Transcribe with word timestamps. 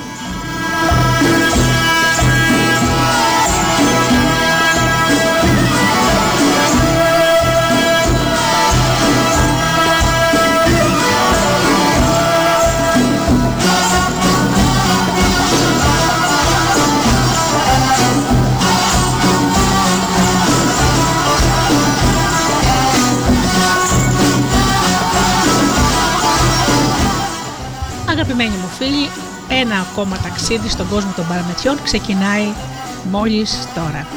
Ένα 29.71 29.79
ακόμα 29.91 30.17
ταξίδι 30.17 30.69
στον 30.69 30.89
κόσμο 30.89 31.11
των 31.15 31.27
παραμετιών 31.27 31.83
ξεκινάει 31.83 32.47
μόλις 33.11 33.67
τώρα. 33.75 34.07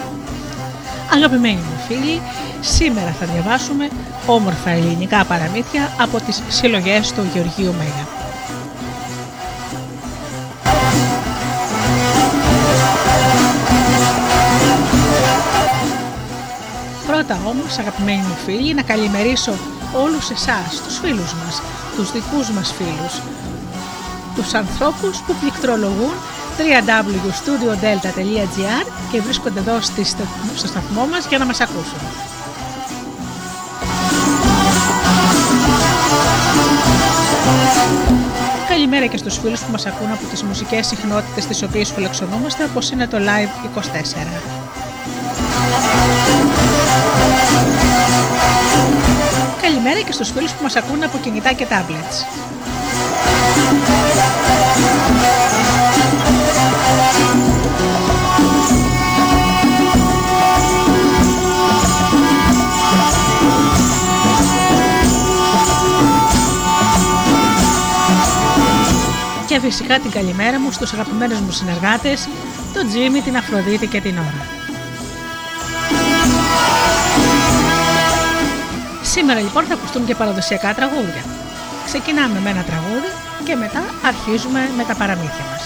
Αγαπημένοι 1.15 1.55
μου 1.55 1.79
φίλοι, 1.89 2.21
σήμερα 2.61 3.15
θα 3.21 3.27
διαβάσουμε 3.27 3.89
όμορφα 4.27 4.71
ελληνικά 4.71 5.25
παραμύθια 5.25 5.93
από 5.99 6.21
τις 6.21 6.43
συλλογές 6.49 7.13
του 7.13 7.23
Γεωργίου 7.35 7.75
Μέγα. 7.79 8.07
Πρώτα 17.07 17.39
όμως, 17.47 17.79
αγαπημένοι 17.79 18.23
μου 18.29 18.37
φίλοι, 18.45 18.75
να 18.75 18.83
καλημερίσω 18.83 19.53
όλους 20.05 20.31
εσάς, 20.31 20.83
τους 20.85 20.99
φίλους 20.99 21.35
μας, 21.35 21.63
τους 21.97 22.13
δικούς 22.13 22.51
μας 22.51 22.73
φίλους, 22.77 23.21
τους 24.35 24.55
ανθρώπους 24.55 25.23
που 25.27 25.35
πληκτρολογούν 25.41 26.13
www.studiodelta.gr 26.59 28.87
και 29.13 29.21
βρίσκονται 29.21 29.61
εδώ 29.61 29.81
στο 30.55 30.67
σταθμό 30.67 31.07
μας 31.07 31.27
για 31.27 31.39
να 31.39 31.45
μας 31.45 31.61
ακούσουν. 31.61 31.99
Καλημέρα 38.69 39.07
και 39.07 39.17
στους 39.17 39.39
φίλους 39.39 39.61
που 39.61 39.71
μας 39.71 39.87
ακούν 39.87 40.11
από 40.11 40.27
τις 40.31 40.43
μουσικές 40.43 40.87
συχνότητες 40.87 41.47
τις 41.47 41.63
οποίες 41.63 41.93
φιλοξενούμαστε 41.93 42.65
όπως 42.65 42.91
είναι 42.91 43.07
το 43.07 43.17
Live 43.17 43.51
24. 43.79 43.81
Καλημέρα 49.63 50.01
και 50.01 50.13
στους 50.13 50.31
φίλους 50.31 50.53
που 50.53 50.63
μας 50.63 50.77
ακούν 50.77 51.03
από 51.03 51.19
κινητά 51.19 51.53
και 51.53 51.67
tablets. 51.71 52.54
Και 69.55 69.61
φυσικά 69.61 69.99
την 69.99 70.11
καλημέρα 70.11 70.61
μου 70.61 70.71
στους 70.71 70.93
αγαπημένους 70.93 71.41
μου 71.41 71.51
συνεργάτες, 71.51 72.29
τον 72.75 72.89
Τζίμι, 72.89 73.21
την 73.21 73.37
Αφροδίτη 73.37 73.87
και 73.87 74.01
την 74.01 74.19
Ωρα. 74.19 74.47
Σήμερα 79.03 79.41
λοιπόν 79.41 79.65
θα 79.65 79.75
ακουστούν 79.75 80.05
και 80.05 80.15
παραδοσιακά 80.15 80.75
τραγούδια. 80.75 81.25
Ξεκινάμε 81.85 82.41
με 82.41 82.51
ένα 82.51 82.63
τραγούδι 82.63 83.24
και 83.45 83.55
μετά 83.55 83.83
αρχίζουμε 84.05 84.61
με 84.77 84.85
τα 84.85 84.95
παραμύθια 84.95 85.45
μας. 85.51 85.64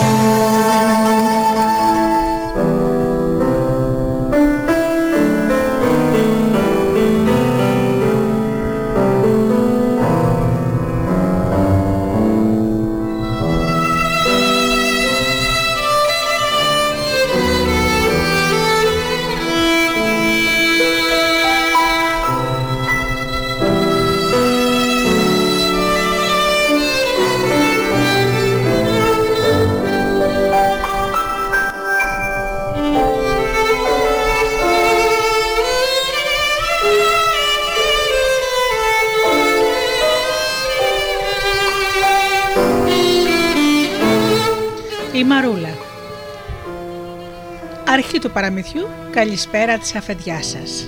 Música 0.00 0.59
του 48.20 48.30
παραμυθιού 48.30 48.88
«Καλησπέρα 49.10 49.78
της 49.78 49.94
αφεντιάς 49.94 50.46
σας». 50.46 50.86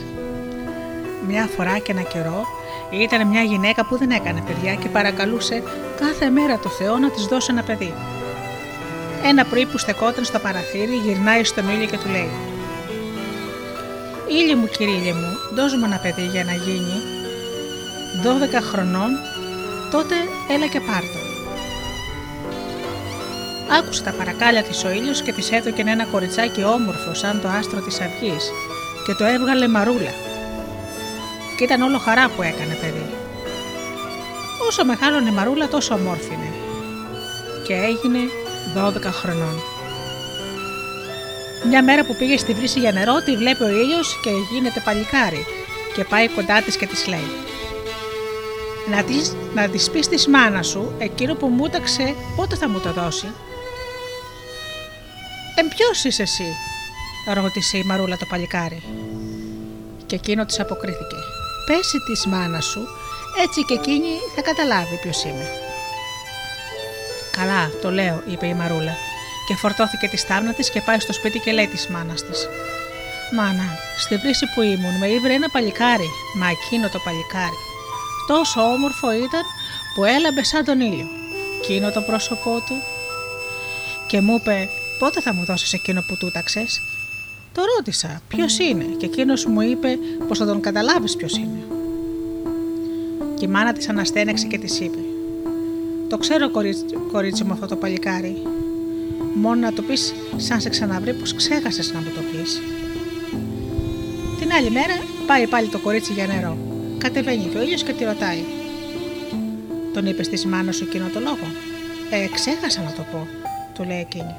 Μια 1.27 1.49
φορά 1.57 1.79
και 1.79 1.93
ένα 1.93 2.03
καιρό 2.03 2.47
ήταν 2.91 3.27
μια 3.27 3.43
γυναίκα 3.43 3.87
που 3.87 3.97
δεν 3.97 4.11
έκανε 4.11 4.43
παιδιά 4.47 4.75
και 4.75 4.89
παρακαλούσε 4.89 5.63
κάθε 6.01 6.31
μέρα 6.31 6.59
το 6.59 6.69
Θεό 6.69 6.99
να 6.99 7.11
της 7.11 7.25
δώσει 7.25 7.49
ένα 7.51 7.63
παιδί. 7.63 7.95
Ένα 9.25 9.45
πρωί 9.45 9.67
που 9.67 9.79
στεκόταν 9.79 10.25
στο 10.25 10.39
παραθύρι 10.39 10.97
γυρνάει 11.05 11.45
στον 11.45 11.69
ήλιο 11.69 11.87
και 11.87 11.99
του 11.99 12.09
λέει 12.09 12.31
«Ήλιο 14.29 14.57
μου 14.57 14.67
κύριε 14.67 15.13
μου, 15.13 15.37
δώσ' 15.55 15.75
μου 15.75 15.85
ένα 15.85 15.99
παιδί 16.03 16.27
για 16.27 16.45
να 16.45 16.53
γίνει 16.53 16.97
12 18.23 18.61
χρονών, 18.61 19.11
τότε 19.91 20.15
έλα 20.49 20.67
και 20.67 20.81
πάρτο». 20.81 21.32
Άκουσε 23.79 24.03
τα 24.03 24.11
παρακάλια 24.11 24.63
της 24.63 24.85
ο 24.85 24.91
ήλιος 24.91 25.23
και 25.23 25.33
της 25.33 25.51
έδωκε 25.51 25.83
ένα 25.87 26.05
κοριτσάκι 26.05 26.65
όμορφο 26.65 27.15
σαν 27.15 27.41
το 27.41 27.49
άστρο 27.49 27.81
της 27.81 28.01
αυγής 28.01 28.51
και 29.07 29.15
το 29.15 29.25
έβγαλε 29.25 29.69
μαρούλα. 29.69 30.13
Και 31.57 31.65
ήταν 31.65 31.83
όλο 31.83 31.99
χαρά 31.99 32.29
που 32.29 32.43
έκανε 32.43 32.75
παιδί. 32.81 33.07
Όσο 34.69 34.85
μεγάλωνε 34.85 35.31
η 35.31 35.33
μαρούλα 35.33 35.69
τόσο 35.69 35.95
ομόρφινε 35.95 36.53
και 37.67 37.75
έγινε 37.75 38.19
12 38.77 39.03
χρονών. 39.03 39.55
Μια 41.69 41.83
μέρα 41.83 42.05
που 42.05 42.17
πήγε 42.19 42.37
στη 42.37 42.53
βρύση 42.53 42.79
για 42.79 42.93
νερό, 42.93 43.23
τη 43.23 43.37
βλέπει 43.37 43.63
ο 43.63 43.69
ήλιος 43.69 44.21
και 44.23 44.31
γίνεται 44.53 44.81
παλικάρι 44.85 45.47
και 45.95 46.05
πάει 46.05 46.29
κοντά 46.29 46.63
της 46.63 46.77
και 46.77 46.87
της 46.87 47.07
λέει: 47.07 47.31
Να 48.91 49.03
της 49.03 49.37
να 49.55 49.69
της 49.69 49.91
πεις 49.91 50.09
της 50.09 50.27
μάνας 50.27 50.67
σου 50.67 50.93
εκείνο 50.99 51.35
που 51.35 51.47
μου 51.47 51.65
έταξε 51.65 52.15
πότε 52.37 52.57
θα 52.57 52.69
μου 52.69 52.81
το 52.81 52.93
δώσει; 52.93 53.27
«Εμ 55.63 55.69
ποιος 55.69 56.05
είσαι 56.05 56.23
εσύ» 56.23 56.57
ρώτησε 57.35 57.77
η 57.79 57.83
Μαρούλα 57.83 58.17
το 58.17 58.27
παλικάρι. 58.27 58.83
Και 60.07 60.15
εκείνο 60.15 60.45
της 60.45 60.61
αποκρίθηκε 60.61 61.17
«Πέσει 61.67 61.99
της 62.07 62.27
μάνα 62.27 62.61
σου, 62.61 62.81
έτσι 63.43 63.65
και 63.65 63.75
εκείνη 63.75 64.13
θα 64.35 64.43
καταλάβει 64.43 64.97
ποιος 65.03 65.25
είμαι». 65.25 65.47
«Καλά, 67.37 67.71
το 67.83 67.91
λέω», 67.91 68.23
είπε 68.27 68.47
η 68.47 68.55
Μαρούλα 68.55 68.95
και 69.47 69.55
φορτώθηκε 69.55 70.09
τη 70.09 70.17
στάμνα 70.17 70.53
της 70.53 70.71
και 70.71 70.81
πάει 70.81 70.99
στο 70.99 71.13
σπίτι 71.13 71.39
και 71.39 71.53
λέει 71.53 71.67
της 71.67 71.87
μάνας 71.89 72.23
της 72.23 72.49
«Μάνα, 73.37 73.79
στη 73.99 74.17
βρύση 74.17 74.47
που 74.55 74.63
ήμουν 74.63 74.95
με 74.99 75.07
ήβρε 75.07 75.33
ένα 75.33 75.49
παλικάρι, 75.49 76.11
μα 76.39 76.47
εκείνο 76.49 76.89
το 76.89 76.99
παλικάρι. 76.99 77.61
Τόσο 78.27 78.61
όμορφο 78.61 79.13
ήταν 79.13 79.45
που 79.95 80.05
έλαμπε 80.05 80.45
σαν 80.45 80.65
τον 80.65 80.81
ήλιο. 80.81 81.07
Εκείνο 81.61 81.91
το 81.91 82.01
πρόσωπό 82.01 82.63
του 82.67 82.77
και 84.07 84.21
μου 84.21 84.35
είπε 84.35 84.69
πότε 85.03 85.21
θα 85.21 85.35
μου 85.35 85.45
δώσεις 85.45 85.73
εκείνο 85.73 86.05
που 86.09 86.17
τούταξες; 86.17 86.81
Το 87.53 87.63
ρώτησα 87.77 88.21
ποιος 88.29 88.59
είναι 88.59 88.85
και 88.85 89.07
εκείνος 89.07 89.47
μου 89.47 89.61
είπε 89.61 89.99
πως 90.29 90.39
θα 90.39 90.47
τον 90.47 90.61
καταλάβεις 90.61 91.17
ποιος 91.17 91.37
είναι. 91.37 91.59
Και 93.39 93.45
η 93.45 93.49
μάνα 93.49 93.73
της 93.73 93.89
αναστένεξε 93.89 94.47
και 94.47 94.59
της 94.59 94.81
είπε: 94.81 94.99
Το 96.09 96.19
ξέρω, 96.19 96.51
κορίτσι, 97.13 97.45
μου, 97.45 97.53
αυτό 97.53 97.67
το 97.67 97.77
παλικάρι. 97.77 98.43
Μόνο 99.35 99.61
να 99.61 99.73
το 99.73 99.83
πεις, 99.83 100.15
σαν 100.37 100.61
σε 100.61 100.69
ξαναβρει, 100.69 101.13
πως 101.15 101.35
ξέχασες 101.35 101.93
να 101.93 101.99
μου 101.99 102.11
το 102.15 102.21
πεις. 102.21 102.61
Την 104.39 104.53
άλλη 104.53 104.71
μέρα 104.71 104.95
πάει 105.27 105.47
πάλι 105.47 105.69
το 105.69 105.79
κορίτσι 105.79 106.13
για 106.13 106.27
νερό. 106.27 106.59
Κατεβαίνει 106.99 107.45
και 107.45 107.59
ο 107.59 107.63
ήλιος 107.63 107.83
και 107.83 107.93
τη 107.93 108.05
ρωτάει. 108.05 108.43
Τον 109.93 110.07
είπες 110.07 110.27
στη 110.27 110.49
μάνας 110.49 110.77
σου 110.77 110.85
εκείνο 110.85 111.09
το 111.13 111.21
λόγο. 111.21 111.47
Ε, 112.11 112.27
ξέχασα 112.35 112.83
να 112.83 112.93
το 112.93 113.05
πω, 113.13 113.27
του 113.75 113.85
λέει 113.85 114.01
εκείνη. 114.01 114.35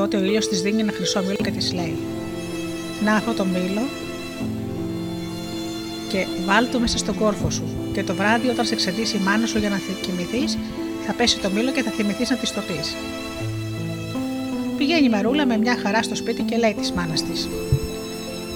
Τότε 0.00 0.16
ο 0.16 0.24
ήλιος 0.24 0.48
της 0.48 0.62
δίνει 0.62 0.80
ένα 0.80 0.92
χρυσό 0.92 1.20
μήλο 1.20 1.36
και 1.42 1.50
της 1.50 1.72
λέει: 1.72 1.96
Να 3.04 3.14
αυτό 3.14 3.32
το 3.32 3.44
μήλο 3.44 3.82
και 6.08 6.26
βάλ 6.46 6.68
το 6.72 6.78
μέσα 6.80 6.98
στον 6.98 7.14
κόρφο 7.14 7.50
σου. 7.50 7.62
Και 7.92 8.02
το 8.02 8.14
βράδυ, 8.14 8.48
όταν 8.48 8.66
σε 8.66 8.74
ξεντήσει 8.74 9.16
η 9.16 9.20
μάνα 9.20 9.46
σου 9.46 9.58
για 9.58 9.68
να 9.68 9.80
κοιμηθείς, 10.02 10.58
θα 11.06 11.12
πέσει 11.12 11.38
το 11.38 11.50
μήλο 11.50 11.72
και 11.72 11.82
θα 11.82 11.90
θυμηθείς 11.90 12.30
να 12.30 12.36
της 12.36 12.52
το 12.54 12.60
πεις. 12.60 12.96
Πηγαίνει 14.78 15.06
η 15.06 15.08
Μαρούλα 15.08 15.46
με 15.46 15.56
μια 15.56 15.76
χαρά 15.82 16.02
στο 16.02 16.14
σπίτι 16.14 16.42
και 16.42 16.56
λέει 16.56 16.74
της 16.74 16.92
μάνας 16.92 17.22
της: 17.22 17.48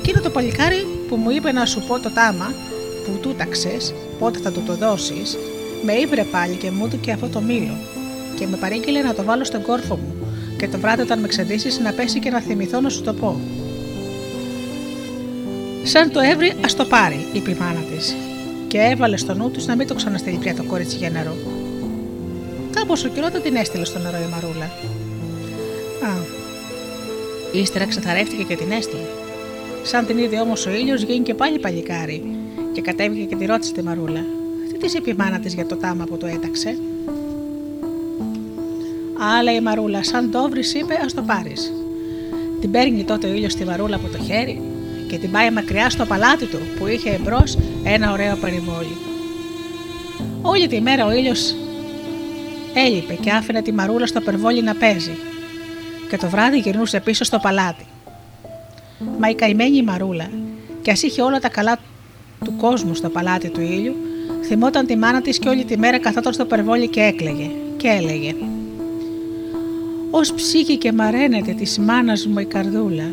Κοίτα 0.02 0.20
το 0.20 0.30
παλικάρι 0.30 0.86
που 1.08 1.16
μου 1.16 1.30
είπε 1.30 1.52
να 1.52 1.66
σου 1.66 1.82
πω 1.86 1.98
το 1.98 2.10
τάμα 2.10 2.52
που 3.04 3.18
τούταξε, 3.22 3.76
πότε 4.18 4.38
θα 4.38 4.52
του 4.52 4.62
το 4.66 4.74
δώσεις, 4.74 5.36
με 5.84 5.92
ήβρε 5.92 6.24
πάλι 6.24 6.54
και 6.54 6.70
μου 6.70 6.88
και 7.00 7.12
αυτό 7.12 7.28
το 7.28 7.40
μήλο 7.40 7.76
και 8.38 8.46
με 8.46 8.56
παρήγγειλε 8.56 9.02
να 9.02 9.14
το 9.14 9.22
βάλω 9.22 9.44
στον 9.44 9.62
κόρφο 9.62 9.96
μου 9.96 10.23
και 10.64 10.70
το 10.70 10.78
βράδυ 10.78 11.02
όταν 11.02 11.18
με 11.18 11.28
ξεδίσει 11.28 11.82
να 11.82 11.92
πέσει 11.92 12.18
και 12.18 12.30
να 12.30 12.40
θυμηθώ 12.40 12.80
να 12.80 12.88
σου 12.88 13.02
το 13.02 13.12
πω. 13.12 13.40
Σαν 15.82 16.10
το 16.10 16.20
έβρι, 16.20 16.52
ας 16.64 16.74
το 16.74 16.84
πάρει, 16.84 17.26
είπε 17.32 17.50
η 17.50 17.56
μάνα 17.60 17.80
της, 17.80 18.14
και 18.68 18.78
έβαλε 18.78 19.16
στο 19.16 19.34
νου 19.34 19.50
του 19.50 19.64
να 19.66 19.76
μην 19.76 19.86
το 19.86 19.94
ξαναστείλει 19.94 20.36
πια 20.36 20.54
το 20.54 20.64
κόριτσι 20.64 20.96
για 20.96 21.10
νερό. 21.10 21.36
Κάπως 22.70 23.04
ο 23.04 23.08
καιρό 23.08 23.30
την 23.30 23.56
έστειλε 23.56 23.84
στο 23.84 23.98
νερό 23.98 24.16
η 24.16 24.30
Μαρούλα. 24.30 24.64
Α, 26.10 26.16
ύστερα 27.52 27.86
ξεθαρεύτηκε 27.86 28.42
και 28.42 28.56
την 28.56 28.70
έστειλε. 28.70 29.06
Σαν 29.82 30.06
την 30.06 30.18
είδε 30.18 30.40
όμως 30.40 30.66
ο 30.66 30.70
ήλιος, 30.70 31.04
και 31.22 31.34
πάλι 31.34 31.58
παλικάρι 31.58 32.22
και 32.72 32.80
κατέβηκε 32.80 33.24
και 33.24 33.36
τη 33.36 33.46
ρώτησε 33.46 33.72
τη 33.72 33.82
Μαρούλα. 33.82 34.24
Τι 34.72 34.78
της 34.78 34.94
είπε 34.94 35.10
η 35.10 35.14
μάνα 35.18 35.38
της 35.38 35.54
για 35.54 35.66
το 35.66 35.76
τάμα 35.76 36.04
που 36.04 36.16
το 36.16 36.26
έταξε; 36.26 36.76
Άλλα 39.24 39.54
η 39.54 39.60
Μαρούλα, 39.60 40.04
σαν 40.04 40.30
το 40.30 40.48
βρει, 40.48 40.62
είπε: 40.74 40.94
Α 40.94 41.06
το 41.14 41.22
πάρεις. 41.22 41.72
Την 42.60 42.70
παίρνει 42.70 43.04
τότε 43.04 43.26
ο 43.26 43.32
ήλιος 43.34 43.52
στη 43.52 43.64
Μαρούλα 43.64 43.96
από 43.96 44.08
το 44.08 44.18
χέρι 44.18 44.60
και 45.08 45.18
την 45.18 45.30
πάει 45.30 45.50
μακριά 45.50 45.90
στο 45.90 46.04
παλάτι 46.04 46.46
του 46.46 46.58
που 46.78 46.86
είχε 46.86 47.10
εμπρός 47.10 47.58
ένα 47.84 48.12
ωραίο 48.12 48.36
περιβόλι. 48.36 48.96
Όλη 50.42 50.66
τη 50.66 50.80
μέρα 50.80 51.06
ο 51.06 51.12
ήλιος 51.12 51.54
έλειπε 52.74 53.14
και 53.14 53.30
άφηνε 53.30 53.62
τη 53.62 53.72
Μαρούλα 53.72 54.06
στο 54.06 54.20
περιβόλι 54.20 54.62
να 54.62 54.74
παίζει. 54.74 55.16
Και 56.10 56.16
το 56.16 56.28
βράδυ 56.28 56.58
γυρνούσε 56.58 57.00
πίσω 57.00 57.24
στο 57.24 57.38
παλάτι. 57.38 57.86
Μα 59.18 59.28
η 59.28 59.34
καημένη 59.34 59.76
η 59.76 59.82
Μαρούλα, 59.82 60.30
και 60.82 60.90
ας 60.90 61.02
είχε 61.02 61.22
όλα 61.22 61.38
τα 61.40 61.48
καλά 61.48 61.78
του 62.44 62.56
κόσμου 62.56 62.94
στο 62.94 63.08
παλάτι 63.08 63.48
του 63.48 63.60
ήλιου, 63.60 63.94
θυμόταν 64.44 64.86
τη 64.86 64.96
μάνα 64.96 65.22
της 65.22 65.38
και 65.38 65.48
όλη 65.48 65.64
τη 65.64 65.78
μέρα 65.78 65.98
καθόταν 65.98 66.32
στο 66.32 66.44
περιβόλι 66.44 66.88
και 66.88 67.00
έκλαιγε 67.00 67.50
και 67.76 67.88
έλεγε 67.88 68.34
«Ως 70.16 70.32
ψύχη 70.32 70.76
και 70.76 70.92
μαραίνεται 70.92 71.52
της 71.52 71.78
μάνας 71.78 72.26
μου 72.26 72.38
η 72.38 72.44
καρδούλα, 72.44 73.04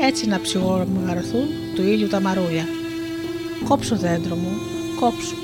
έτσι 0.00 0.26
να 0.26 0.40
ψυχομαγαρθούν 0.40 1.46
του 1.74 1.82
ήλιου 1.82 2.08
τα 2.08 2.20
μαρούλια. 2.20 2.66
Κόψου 3.68 3.96
δέντρο 3.96 4.34
μου, 4.34 4.50
κόψου». 5.00 5.34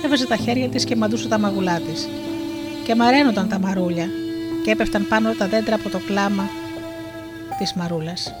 Και 0.00 0.06
έβαζε 0.06 0.26
τα 0.26 0.36
χέρια 0.36 0.68
της 0.68 0.84
και 0.84 0.96
μαντούσε 0.96 1.28
τα 1.28 1.38
μαγουλά 1.38 1.80
της. 1.80 2.08
Και 2.84 2.94
μαραίνονταν 2.94 3.48
τα 3.48 3.58
μαρούλια 3.58 4.06
και 4.64 4.70
έπεφταν 4.70 5.06
πάνω 5.08 5.32
τα 5.38 5.46
δέντρα 5.48 5.74
από 5.74 5.88
το 5.88 6.00
κλάμα 6.06 6.50
της 7.58 7.72
μαρούλας. 7.74 8.34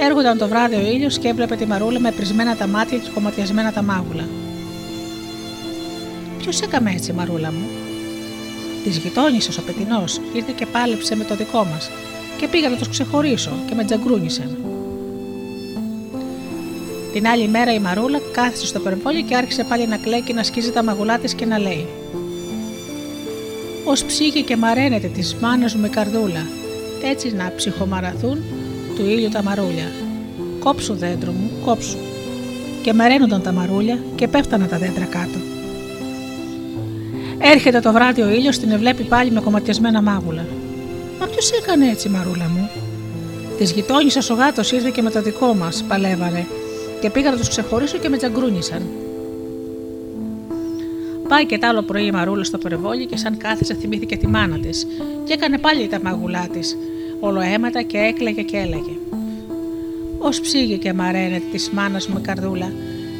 Έρχονταν 0.00 0.38
το 0.38 0.48
βράδυ 0.48 0.74
ο 0.74 0.80
ήλιος 0.80 1.18
και 1.18 1.28
έβλεπε 1.28 1.56
τη 1.56 1.66
μαρούλα 1.66 2.00
με 2.00 2.10
πρισμένα 2.10 2.56
τα 2.56 2.66
μάτια 2.66 2.98
και 2.98 3.10
κομματιασμένα 3.14 3.72
τα 3.72 3.82
μάγουλα. 3.82 4.28
Ποιος 6.38 6.60
έκαμε 6.60 6.90
έτσι, 6.90 7.12
μαρούλα 7.12 7.52
μου; 7.52 7.66
Της 8.84 8.96
γειτόνισε 8.96 9.60
ο 9.60 9.62
πετεινός, 9.62 10.20
ήρθε 10.32 10.52
και 10.56 10.66
πάλεψε 10.66 11.16
με 11.16 11.24
το 11.24 11.36
δικό 11.36 11.64
μας 11.64 11.90
και 12.36 12.48
πήγα 12.48 12.68
να 12.68 12.76
τους 12.76 12.88
ξεχωρίσω 12.88 13.50
και 13.68 13.74
με 13.74 13.84
τζαγκρούνισε. 13.84 14.56
Την 17.12 17.26
άλλη 17.26 17.48
μέρα 17.48 17.74
η 17.74 17.78
Μαρούλα 17.78 18.20
κάθισε 18.32 18.66
στο 18.66 18.80
περιβόλι 18.80 19.22
και 19.22 19.36
άρχισε 19.36 19.64
πάλι 19.64 19.86
να 19.86 19.96
κλαίει 19.96 20.20
και 20.20 20.32
να 20.32 20.42
σκίζει 20.42 20.70
τα 20.70 20.82
μαγουλά 20.84 21.18
της 21.18 21.34
και 21.34 21.46
να 21.46 21.58
λέει: 21.58 21.86
Ω 23.84 23.92
ψύχη 24.06 24.42
και 24.42 24.56
μαραίνεται 24.56 25.06
τη 25.06 25.34
μάνα 25.40 25.70
μου 25.76 25.84
η 25.84 25.88
καρδούλα, 25.88 26.46
έτσι 27.02 27.32
να 27.34 27.52
ψυχομαραθούν 27.56 28.38
του 28.96 29.06
ήλιου 29.06 29.28
τα 29.28 29.42
μαρούλια. 29.42 29.92
Κόψου 30.58 30.94
δέντρο 30.94 31.32
μου, 31.32 31.50
κόψου. 31.64 31.96
Και 32.82 32.92
μαραίνονταν 32.92 33.42
τα 33.42 33.52
μαρούλια 33.52 33.98
και 34.14 34.28
πέφτανα 34.28 34.66
τα 34.66 34.78
δέντρα 34.78 35.04
κάτω. 35.04 35.49
Έρχεται 37.42 37.80
το 37.80 37.92
βράδυ 37.92 38.22
ο 38.22 38.30
ήλιος, 38.30 38.58
την 38.58 38.70
ευλέπει 38.70 39.02
πάλι 39.02 39.30
με 39.30 39.40
κομματιασμένα 39.40 40.02
μάγουλα. 40.02 40.46
Μα 41.20 41.26
ποιος 41.26 41.50
έκανε 41.50 41.88
έτσι, 41.88 42.08
μαρούλα 42.08 42.48
μου; 42.48 42.70
Της 43.58 43.70
γειτόνισσας 43.70 44.30
ο 44.30 44.34
γάτος 44.34 44.72
ήρθε 44.72 44.90
και 44.90 45.02
με 45.02 45.10
το 45.10 45.22
δικό 45.22 45.54
μας, 45.54 45.84
παλεύανε, 45.88 46.46
και 47.00 47.10
πήγα 47.10 47.30
να 47.30 47.36
τους 47.36 47.48
ξεχωρίσω 47.48 47.98
και 47.98 48.08
με 48.08 48.16
τζαγκρούνισαν. 48.16 48.82
Πάει 51.28 51.46
και 51.46 51.58
τ' 51.58 51.64
άλλο 51.64 51.82
πρωί 51.82 52.06
η 52.06 52.10
Μαρούλα 52.10 52.44
στο 52.44 52.58
περιβόλι 52.58 53.06
και 53.06 53.16
σαν 53.16 53.36
κάθισε 53.36 53.74
θυμήθηκε 53.74 54.16
τη 54.16 54.26
μάνα 54.26 54.58
της 54.58 54.86
και 55.24 55.32
έκανε 55.32 55.58
πάλι 55.58 55.88
τα 55.88 56.00
μαγουλά 56.02 56.48
της 56.52 56.76
ολοέματα 57.20 57.82
και 57.82 57.98
έκλαιγε 57.98 58.42
και 58.42 58.56
έλεγε 58.56 58.92
«Ως 60.18 60.40
ψήγε 60.40 60.76
και 60.76 60.92
μαραίνεται 60.92 61.42
της 61.52 61.70
μάνας 61.70 62.06
μου 62.08 62.20
καρδούλα, 62.22 62.72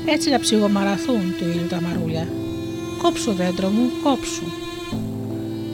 έτσι 0.06 0.30
να 0.30 0.38
ψυγομαραθούν 0.38 1.34
του 1.38 1.44
ήλιου 1.44 1.66
τα 1.68 1.80
μαρούλια. 1.80 2.28
Κόψου 3.02 3.32
δέντρο 3.32 3.68
μου, 3.68 3.90
κόψου». 4.02 4.42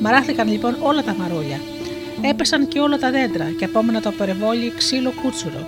Μαράθηκαν 0.00 0.48
λοιπόν 0.48 0.76
όλα 0.80 1.02
τα 1.02 1.14
μαρούλια. 1.14 1.60
Έπεσαν 2.22 2.68
και 2.68 2.78
όλα 2.78 2.98
τα 2.98 3.10
δέντρα 3.10 3.50
και 3.58 3.64
απόμενα 3.64 4.00
το 4.00 4.10
περιβόλι 4.10 4.72
ξύλο 4.76 5.12
κούτσουρο. 5.22 5.66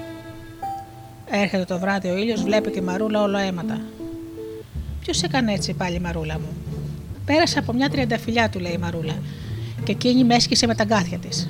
Έρχεται 1.30 1.64
το 1.64 1.78
βράδυ 1.78 2.08
ο 2.08 2.16
ήλιος, 2.16 2.42
βλέπει 2.42 2.70
τη 2.70 2.82
μαρούλα 2.82 3.22
όλο 3.22 3.38
αίματα. 3.38 3.80
Ποιος 5.00 5.22
έκανε 5.22 5.52
έτσι 5.52 5.72
πάλι 5.72 5.94
η 5.94 5.98
μαρούλα 5.98 6.34
μου; 6.34 6.48
Πέρασε 7.24 7.58
από 7.58 7.72
μια 7.72 7.88
τριανταφυλιά 7.90 8.48
του, 8.48 8.58
λέει 8.58 8.72
η 8.72 8.78
μαρούλα, 8.78 9.14
και 9.84 9.92
εκείνη 9.92 10.24
με 10.24 10.34
έσκησε 10.34 10.66
με 10.66 10.74
τα 10.74 10.84
γκάθια 10.84 11.18
της. 11.18 11.48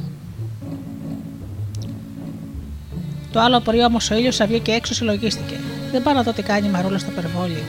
Το 3.33 3.41
άλλο 3.41 3.61
πρωί 3.61 3.85
όμως 3.85 4.11
ο 4.11 4.15
ήλιος 4.17 4.37
βγήκε 4.37 4.59
και 4.59 4.73
έξω 4.73 4.95
συλλογίστηκε. 4.95 5.55
Δεν 5.93 6.03
πάω 6.03 6.15
να 6.15 6.23
δω 6.23 6.33
τι 6.33 6.43
κάνει 6.43 6.67
η 6.67 6.71
μαρούλα 6.71 6.99
στο 6.99 7.11
περβόλι. 7.11 7.63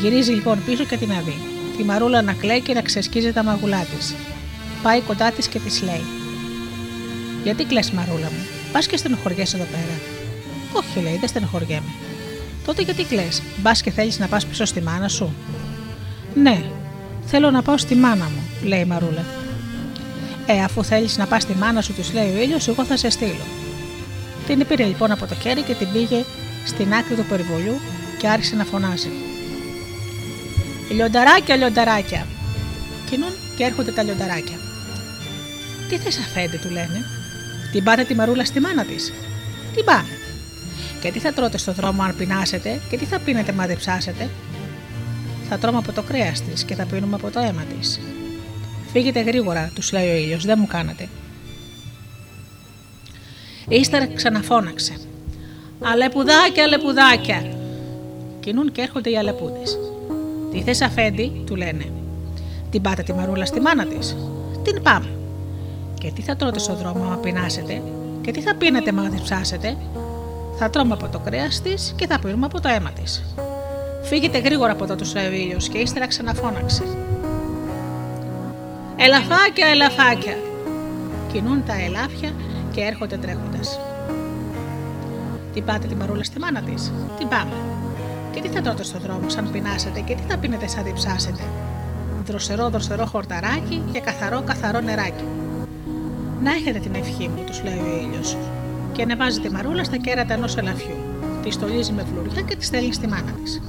Γυρίζει 0.00 0.32
λοιπόν 0.32 0.58
πίσω 0.66 0.84
και 0.84 0.96
την 0.96 1.12
αδεί. 1.12 1.36
Τη 1.76 1.84
μαρούλα 1.84 2.22
να 2.22 2.32
κλαίει 2.32 2.60
και 2.60 2.74
να 2.74 2.82
ξεσκίζει 2.82 3.32
τα 3.32 3.42
μαγουλά 3.44 3.84
της. 3.96 4.14
Πάει 4.82 5.00
κοντά 5.00 5.30
της 5.30 5.48
και 5.48 5.58
της 5.58 5.82
λέει: 5.82 6.04
Γιατί 7.44 7.64
κλε, 7.64 7.80
μαρούλα 7.92 8.26
μου, 8.26 8.46
πας 8.72 8.86
και 8.86 8.96
στενοχωριέσαι 8.96 9.56
εδώ 9.56 9.64
πέρα. 9.64 10.00
Όχι, 10.72 11.00
λέει, 11.04 11.16
δεν 11.16 11.28
στενοχωριέμαι. 11.28 11.90
Τότε 12.66 12.82
γιατί 12.82 13.04
κλε, 13.04 13.28
μπας 13.62 13.82
και 13.82 13.90
θέλεις 13.90 14.18
να 14.18 14.26
πας 14.26 14.46
πίσω 14.46 14.64
στη 14.64 14.82
μάνα 14.82 15.08
σου. 15.08 15.34
Ναι, 16.34 16.64
θέλω 17.24 17.50
να 17.50 17.62
πάω 17.62 17.76
στη 17.76 17.94
μάνα 17.94 18.24
μου, 18.24 18.68
λέει 18.68 18.80
η 18.80 18.84
μαρούλα. 18.84 19.24
Ε, 20.46 20.62
αφού 20.62 20.84
θέλεις 20.84 21.16
να 21.16 21.26
πας 21.26 21.42
στη 21.42 21.54
μάνα 21.54 21.80
σου, 21.80 21.92
της 21.92 22.12
λέει 22.12 22.34
ο 22.36 22.42
ήλιος, 22.42 22.68
εγώ 22.68 22.84
θα 22.84 22.96
σε 22.96 23.10
στείλω. 23.10 23.46
Την 24.46 24.66
πήρε 24.66 24.84
λοιπόν 24.84 25.10
από 25.10 25.26
το 25.26 25.34
χέρι 25.34 25.62
και 25.62 25.74
την 25.74 25.88
πήγε 25.92 26.24
στην 26.64 26.94
άκρη 26.94 27.14
του 27.14 27.24
περιβολιού 27.28 27.80
και 28.18 28.28
άρχισε 28.28 28.56
να 28.56 28.64
φωνάζει. 28.64 29.10
Λιονταράκια, 30.90 31.56
λιονταράκια. 31.56 32.26
Κινούν 33.10 33.32
και 33.56 33.64
έρχονται 33.64 33.92
τα 33.92 34.02
λιονταράκια. 34.02 34.56
Τι 35.88 35.96
θες, 35.96 36.18
Αφέντη, 36.18 36.56
του 36.56 36.70
λένε. 36.70 37.04
Την 37.72 37.84
πάτε 37.84 38.04
τη 38.04 38.14
μαρούλα 38.14 38.44
στη 38.44 38.60
μάνα 38.60 38.84
της. 38.84 39.12
Την 39.74 39.84
πάμε. 39.84 40.08
Και 41.00 41.10
τι 41.10 41.18
θα 41.18 41.32
τρώτε 41.32 41.58
στο 41.58 41.72
δρόμο 41.72 42.02
αν 42.02 42.16
πεινάσετε 42.16 42.80
και 42.90 42.96
τι 42.96 43.04
θα 43.04 43.18
πίνετε 43.18 43.52
μα 43.52 43.66
δεν 43.66 43.76
ψάσετε. 43.76 44.28
Θα 45.48 45.58
τρώμε 45.58 45.78
από 45.78 45.92
το 45.92 46.02
κρέας 46.02 46.42
της 46.42 46.64
και 46.64 46.74
θα 46.74 46.84
πίνουμε 46.84 47.14
από 47.14 47.30
το 47.30 47.40
αίμα 47.40 47.62
της. 47.62 48.00
Φύγετε 48.92 49.20
γρήγορα, 49.20 49.70
τους 49.74 49.92
λέει 49.92 50.08
ο 50.08 50.16
ήλιος, 50.16 50.44
δεν 50.44 50.58
μου 50.60 50.66
κάνατε. 50.66 51.08
Ύστερα 53.68 54.06
ξαναφώναξε. 54.06 54.96
Αλεπουδάκια, 55.80 56.62
αλεπουδάκια. 56.62 57.42
Κινούν 58.40 58.72
και 58.72 58.80
έρχονται 58.80 59.10
οι 59.10 59.18
αλεπούδες. 59.18 59.78
Τι 60.56 60.62
θες, 60.62 60.80
Αφέντη, 60.80 61.42
του 61.46 61.56
λένε. 61.56 61.84
Την 62.70 62.82
πάτε 62.82 63.02
τη 63.02 63.12
μαρούλα 63.12 63.46
στη 63.46 63.60
μάνα 63.60 63.86
της. 63.86 64.16
Την 64.62 64.82
πάμε. 64.82 65.06
Και 66.00 66.10
τι 66.14 66.22
θα 66.22 66.36
τρώτε 66.36 66.58
στον 66.58 66.76
δρόμο 66.76 67.04
άμα 67.04 67.16
πεινάσετε, 67.16 67.82
και 68.20 68.30
τι 68.30 68.40
θα 68.40 68.54
πίνετε 68.54 68.92
μα 68.92 69.10
ψάσετε. 69.22 69.76
Θα 70.58 70.70
τρώμε 70.70 70.92
από 70.92 71.08
το 71.08 71.18
κρέας 71.18 71.62
της 71.62 71.94
και 71.96 72.06
θα 72.06 72.18
πίνουμε 72.18 72.46
από 72.46 72.60
το 72.60 72.68
αίμα 72.68 72.90
της. 72.90 73.34
Φύγετε 74.02 74.38
γρήγορα 74.38 74.72
από 74.72 74.84
εδώ 74.84 74.94
τους 74.94 75.12
ήλιο 75.12 75.56
και 75.72 75.78
ύστερα 75.78 76.06
ξαναφώναξε. 76.06 76.82
Ελαφάκια, 78.96 79.66
ελαφάκια. 79.66 80.36
Κινούν 81.32 81.64
τα 81.66 81.74
ελάφια 81.80 82.32
και 82.72 82.80
έρχονται 82.80 83.16
τρέχοντας. 83.16 83.80
Τι 85.54 85.60
πάτε 85.60 85.86
τη 85.86 85.94
μαρούλα 85.94 86.24
στη 86.24 86.38
μάνα 86.38 86.62
της, 86.62 86.92
την 87.18 87.28
πάμε. 87.28 87.75
Και 88.36 88.42
τι 88.42 88.48
θα 88.48 88.60
τρώτε 88.60 88.84
στον 88.84 89.00
δρόμο 89.00 89.28
σαν 89.28 89.50
πεινάσετε 89.50 90.00
και 90.00 90.14
τι 90.14 90.22
θα 90.28 90.38
πίνετε 90.38 90.66
σαν 90.66 90.84
διψάσετε. 90.84 91.42
Δροσερό, 92.26 92.68
δροσερό 92.68 93.06
χορταράκι 93.06 93.82
και 93.92 94.00
καθαρό, 94.00 94.42
καθαρό 94.42 94.80
νεράκι. 94.80 95.24
Να 96.42 96.52
έχετε 96.52 96.78
την 96.78 96.94
ευχή 96.94 97.28
μου, 97.28 97.44
τους 97.46 97.62
λέει 97.62 97.78
ο 97.78 97.98
ήλιος. 98.02 98.36
Και 98.92 99.02
ανεβάζει 99.02 99.40
τη 99.40 99.50
μαρούλα 99.50 99.84
στα 99.84 99.96
κέρατα 99.96 100.34
ενός 100.34 100.56
ελαφιού. 100.56 100.96
Τη 101.42 101.50
στολίζει 101.50 101.92
με 101.92 102.04
φλουριά 102.04 102.42
και 102.42 102.56
τη 102.56 102.64
στέλνει 102.64 102.92
στη 102.92 103.06
μάνα 103.08 103.32
της. 103.42 103.62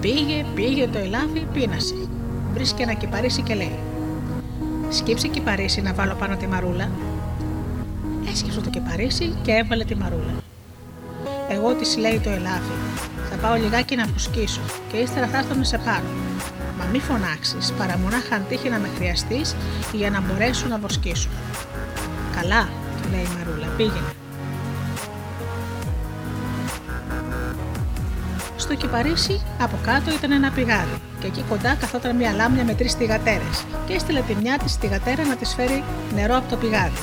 Πήγε, 0.00 0.44
πήγε 0.54 0.88
το 0.88 0.98
ελάφι, 0.98 1.46
πείνασε. 1.52 1.94
Βρίσκει 2.52 2.82
ένα 2.82 2.92
κυπαρίσι 2.92 3.42
και 3.42 3.54
λέει: 3.54 3.78
Σκύψε 4.90 5.28
κυπαρίσι 5.28 5.80
να 5.80 5.92
βάλω 5.92 6.14
πάνω 6.14 6.36
τη 6.36 6.46
μαρούλα, 6.46 6.90
Έσκυψε 8.30 8.60
το 8.60 8.70
κεπαρίσι 8.70 9.34
και 9.42 9.52
έβαλε 9.52 9.84
τη 9.84 9.96
μαρούλα. 9.96 10.34
Εγώ 11.48 11.74
της 11.74 11.96
λέει 11.96 12.18
το 12.18 12.30
ελάφι. 12.30 12.72
Θα 13.42 13.46
πάω 13.48 13.56
λιγάκι 13.56 13.96
να 13.96 14.04
αποσκήσω 14.04 14.60
και 14.92 14.96
ύστερα 14.96 15.26
θα 15.26 15.38
έρθω 15.38 15.54
να 15.54 15.64
σε 15.64 15.78
πάρω. 15.78 16.04
Μα 16.78 16.84
μη 16.84 16.98
φωνάξεις, 16.98 17.72
παρά 17.72 17.98
μονάχα 17.98 18.34
αν 18.34 18.44
τύχει 18.48 18.68
να 18.68 18.78
με 18.78 18.88
χρειαστείς 18.96 19.56
για 19.92 20.10
να 20.10 20.20
μπορέσω 20.20 20.66
να 20.66 20.78
βοσκήσω. 20.78 21.28
Καλά, 22.36 22.68
του 23.02 23.08
λέει 23.10 23.20
η 23.20 23.28
Μαρούλα, 23.36 23.66
πήγαινε. 23.76 24.12
Στο 28.56 28.74
κυπαρίσι 28.74 29.42
από 29.60 29.78
κάτω 29.82 30.10
ήταν 30.10 30.32
ένα 30.32 30.50
πηγάδι 30.50 31.00
και 31.20 31.26
εκεί 31.26 31.44
κοντά 31.48 31.74
καθόταν 31.74 32.16
μια 32.16 32.32
λάμια 32.32 32.64
με 32.64 32.74
τρεις 32.74 32.94
θυγατέρε 32.94 33.50
και 33.86 33.92
έστειλε 33.92 34.20
τη 34.20 34.34
μια 34.34 34.58
της 34.58 34.74
θυγατέρα 34.74 35.24
να 35.24 35.36
της 35.36 35.54
φέρει 35.54 35.84
νερό 36.14 36.36
από 36.36 36.48
το 36.50 36.56
πηγάδι. 36.56 37.00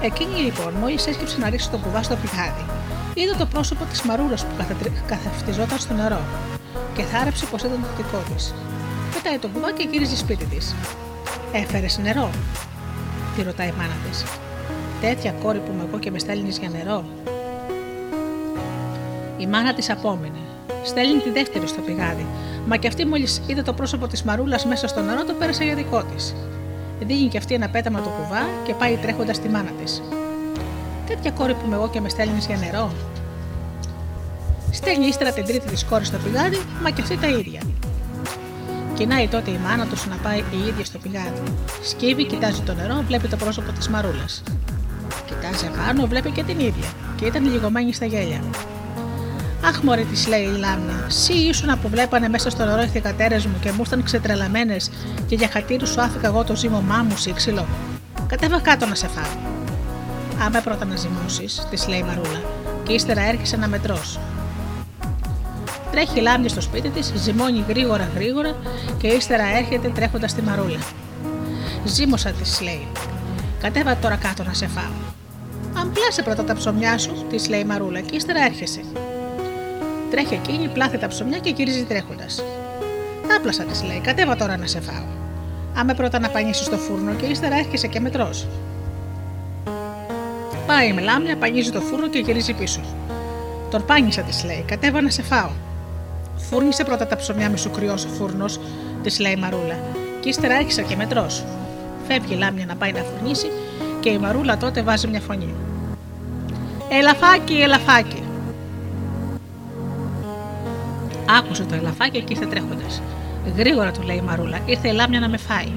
Εκείνη 0.00 0.40
λοιπόν, 0.40 0.72
μόλις 0.72 1.06
έσκυψε 1.06 1.38
να 1.38 1.48
ρίξει 1.48 1.70
το 1.70 1.76
κουβά 1.76 2.02
στο 2.02 2.16
πηγάδι, 2.16 2.64
είδε 3.20 3.34
το 3.38 3.46
πρόσωπο 3.46 3.84
της 3.84 4.02
Μαρούλας 4.02 4.44
που 4.44 4.64
καθευτιζόταν 5.06 5.78
στο 5.78 5.94
νερό 5.94 6.20
και 6.94 7.02
θάρεψε 7.02 7.46
πως 7.46 7.62
ήταν 7.62 7.80
το 7.80 8.02
δικό 8.02 8.22
της. 8.34 8.54
Πετάει 9.14 9.38
το 9.38 9.48
κουβά 9.48 9.72
και 9.72 9.88
γύριζε 9.90 10.16
σπίτι 10.16 10.44
της. 10.44 10.74
Έφερες 11.52 11.98
νερό, 11.98 12.30
τη 13.36 13.42
ρωτάει 13.42 13.68
η 13.68 13.74
μάνα 13.78 13.96
της. 14.08 14.24
Τέτοια 15.00 15.32
κόρη 15.42 15.58
που 15.58 15.72
με 15.76 15.84
εγώ 15.88 15.98
και 15.98 16.10
με 16.10 16.18
στέλνεις 16.18 16.58
για 16.58 16.68
νερό. 16.68 17.04
Η 19.38 19.46
μάνα 19.46 19.74
της 19.74 19.90
απόμεινε. 19.90 20.38
Στέλνει 20.84 21.20
τη 21.20 21.30
δεύτερη 21.30 21.66
στο 21.66 21.80
πηγάδι, 21.80 22.26
μα 22.66 22.76
και 22.76 22.88
αυτή 22.88 23.06
μόλις 23.06 23.42
είδε 23.46 23.62
το 23.62 23.72
πρόσωπο 23.72 24.06
της 24.06 24.22
Μαρούλας 24.22 24.66
μέσα 24.66 24.88
στο 24.88 25.00
νερό, 25.02 25.24
το 25.24 25.32
πέρασε 25.32 25.64
για 25.64 25.74
δικό 25.74 26.02
της. 26.02 26.34
Δίνει 27.00 27.28
και 27.28 27.38
αυτή 27.38 27.54
ένα 27.54 27.68
πέταμα 27.68 28.00
το 28.00 28.08
κουβά 28.08 28.40
και 28.64 28.74
πάει 28.74 28.96
τρέχοντας 28.96 29.36
στη 29.36 29.48
μάνα 29.48 29.70
της. 29.82 30.02
Τέτοια 31.08 31.30
κόρη 31.30 31.54
που 31.54 31.68
με 31.68 31.74
εγώ 31.74 31.88
και 31.88 32.00
με 32.00 32.08
στέλνεις 32.08 32.46
για 32.46 32.56
νερό. 32.56 32.92
Στέλνει 34.70 35.06
ύστερα 35.06 35.32
την 35.32 35.44
τρίτη 35.44 35.68
της 35.68 35.84
κόρης 35.84 36.06
στο 36.06 36.18
πηγάδι, 36.18 36.60
μα 36.82 36.90
και 36.90 37.02
αυτή 37.02 37.16
τα 37.16 37.26
ίδια. 37.26 37.60
Κοινάει 38.94 39.28
τότε 39.28 39.50
η 39.50 39.58
μάνα 39.64 39.86
του 39.86 39.96
να 40.08 40.16
πάει 40.16 40.38
η 40.38 40.66
ίδια 40.68 40.84
στο 40.84 40.98
πηγάδι. 40.98 41.42
Σκύβει, 41.82 42.24
κοιτάζει 42.24 42.60
το 42.60 42.74
νερό, 42.74 43.02
βλέπει 43.06 43.28
το 43.28 43.36
πρόσωπο 43.36 43.72
της 43.72 43.88
Μαρούλας. 43.88 44.42
Κοιτάζει 45.26 45.66
απάνω, 45.66 46.06
βλέπει 46.06 46.30
και 46.30 46.42
την 46.42 46.58
ίδια 46.58 46.88
και 47.16 47.24
ήταν 47.24 47.44
λιγωμένη 47.44 47.92
στα 47.92 48.04
γέλια. 48.04 48.40
Αχ, 49.64 49.82
μωρέ, 49.82 50.02
της 50.02 50.26
λέει 50.28 50.42
η 50.42 50.58
Λάμια. 50.58 51.06
Σύ 51.08 51.32
ήσουν 51.32 51.80
που 51.80 51.88
βλέπανε 51.88 52.28
μέσα 52.28 52.50
στο 52.50 52.64
νερό 52.64 52.82
οι 52.82 52.86
θηκατέρε 52.86 53.36
μου 53.36 53.58
και 53.60 53.70
μου 53.70 53.80
ήρθαν 53.80 54.02
ξετρελαμένες 54.02 54.90
και 55.26 55.34
για 55.34 55.48
χατήρους 55.48 55.88
σου 55.88 56.00
άφηκα 56.00 56.26
εγώ 56.26 56.44
το 56.44 56.56
ζύμωμά 56.56 57.02
μου 57.08 57.16
σύξυλο. 57.16 57.66
Κατέβα 58.26 58.60
κάτω 58.60 58.86
να 58.86 58.94
σε 58.94 59.08
φάω. 59.08 59.47
Άμα 60.40 60.60
πρώτα 60.60 60.84
να 60.84 60.96
ζυμώσεις, 60.96 61.66
της 61.70 61.88
λέει 61.88 61.98
η 61.98 62.02
Μαρούλα, 62.02 62.42
και 62.82 62.92
ύστερα 62.92 63.20
έρχεσαι 63.20 63.56
να 63.56 63.68
μετρώ. 63.68 63.98
Τρέχει 65.90 66.18
η 66.18 66.22
Λάμια 66.22 66.48
στο 66.48 66.60
σπίτι 66.60 66.88
της, 66.88 67.12
ζυμώνει 67.16 67.64
γρήγορα 67.68 68.08
γρήγορα 68.14 68.56
και 68.98 69.06
ύστερα 69.06 69.44
έρχεται 69.56 69.88
τρέχοντας 69.88 70.30
στη 70.30 70.42
Μαρούλα. 70.42 70.78
Ζήμωσα, 71.84 72.30
της 72.30 72.60
λέει. 72.60 72.86
Κατέβα 73.60 73.96
τώρα 73.96 74.16
κάτω 74.16 74.42
να 74.42 74.54
σε 74.54 74.66
φάω. 74.66 74.92
Αν 75.74 75.92
πλάσε 75.92 76.22
πρώτα 76.22 76.44
τα 76.44 76.54
ψωμιά 76.54 76.98
σου, 76.98 77.24
της 77.30 77.48
λέει 77.48 77.60
η 77.60 77.64
Μαρούλα, 77.64 78.00
και 78.00 78.16
ύστερα 78.16 78.44
έρχεσαι. 78.44 78.80
Τρέχει 80.10 80.34
εκείνη, 80.34 80.68
πλάθει 80.68 80.98
τα 80.98 81.06
ψωμιά 81.06 81.38
και 81.38 81.50
γυρίζει 81.50 81.84
τρέχοντας. 81.84 82.42
Άπλασα, 83.36 83.64
της 83.64 83.82
λέει, 83.82 84.00
κατέβα 84.00 84.36
τώρα 84.36 84.56
να 84.56 84.66
σε 84.66 84.80
φάω. 84.80 85.04
Άμε 85.74 85.94
πρώτα 85.94 86.18
να 86.18 86.28
πανίσει 86.28 86.64
στο 86.64 86.76
φούρνο 86.76 87.12
και 87.14 87.26
ύστερα 87.26 87.56
έρχεσαι 87.56 87.86
και 87.86 88.00
μετρός. 88.00 88.46
Πάει 90.68 90.92
με 90.92 91.00
λάμια, 91.00 91.36
πανίζει 91.36 91.70
το 91.70 91.80
φούρνο 91.80 92.08
και 92.08 92.18
γυρίζει 92.18 92.52
πίσω. 92.52 92.80
Τον 93.70 93.84
πάνισα, 93.84 94.22
της 94.22 94.44
λέει, 94.44 94.64
κατέβα 94.66 95.00
να 95.00 95.10
σε 95.10 95.22
φάω. 95.22 95.50
Φούρνησε 96.36 96.84
πρώτα 96.84 97.06
τα 97.06 97.16
ψωμιά 97.16 97.50
με 97.50 97.56
σου 97.56 97.70
κρυό 97.70 97.92
ο 97.92 97.96
φούρνος, 97.96 98.60
της 99.02 99.18
λέει 99.18 99.32
η 99.32 99.36
Μαρούλα, 99.36 99.78
και 100.20 100.28
ύστερα 100.28 100.54
έρχεσαι 100.54 100.82
και 100.82 100.96
μετρός. 100.96 101.44
Φεύγει 102.08 102.34
η 102.34 102.36
λάμια 102.36 102.66
να 102.66 102.76
πάει 102.76 102.92
να 102.92 103.00
φουρνήσει 103.02 103.50
και 104.00 104.08
η 104.08 104.18
Μαρούλα 104.18 104.56
τότε 104.56 104.82
βάζει 104.82 105.06
μια 105.06 105.20
φωνή. 105.20 105.54
Ελαφάκι, 106.88 107.54
ελαφάκι. 107.54 108.22
Άκουσε 111.38 111.64
το 111.64 111.74
ελαφάκι 111.74 112.20
και 112.22 112.32
ήρθε 112.32 112.46
τρέχοντας. 112.46 113.02
Γρήγορα 113.56 113.90
του 113.90 114.02
λέει 114.02 114.16
η 114.16 114.22
Μαρούλα, 114.22 114.58
ήρθε 114.64 114.88
η 114.88 114.92
λάμια 114.92 115.20
να 115.20 115.28
με 115.28 115.36
φάει. 115.36 115.72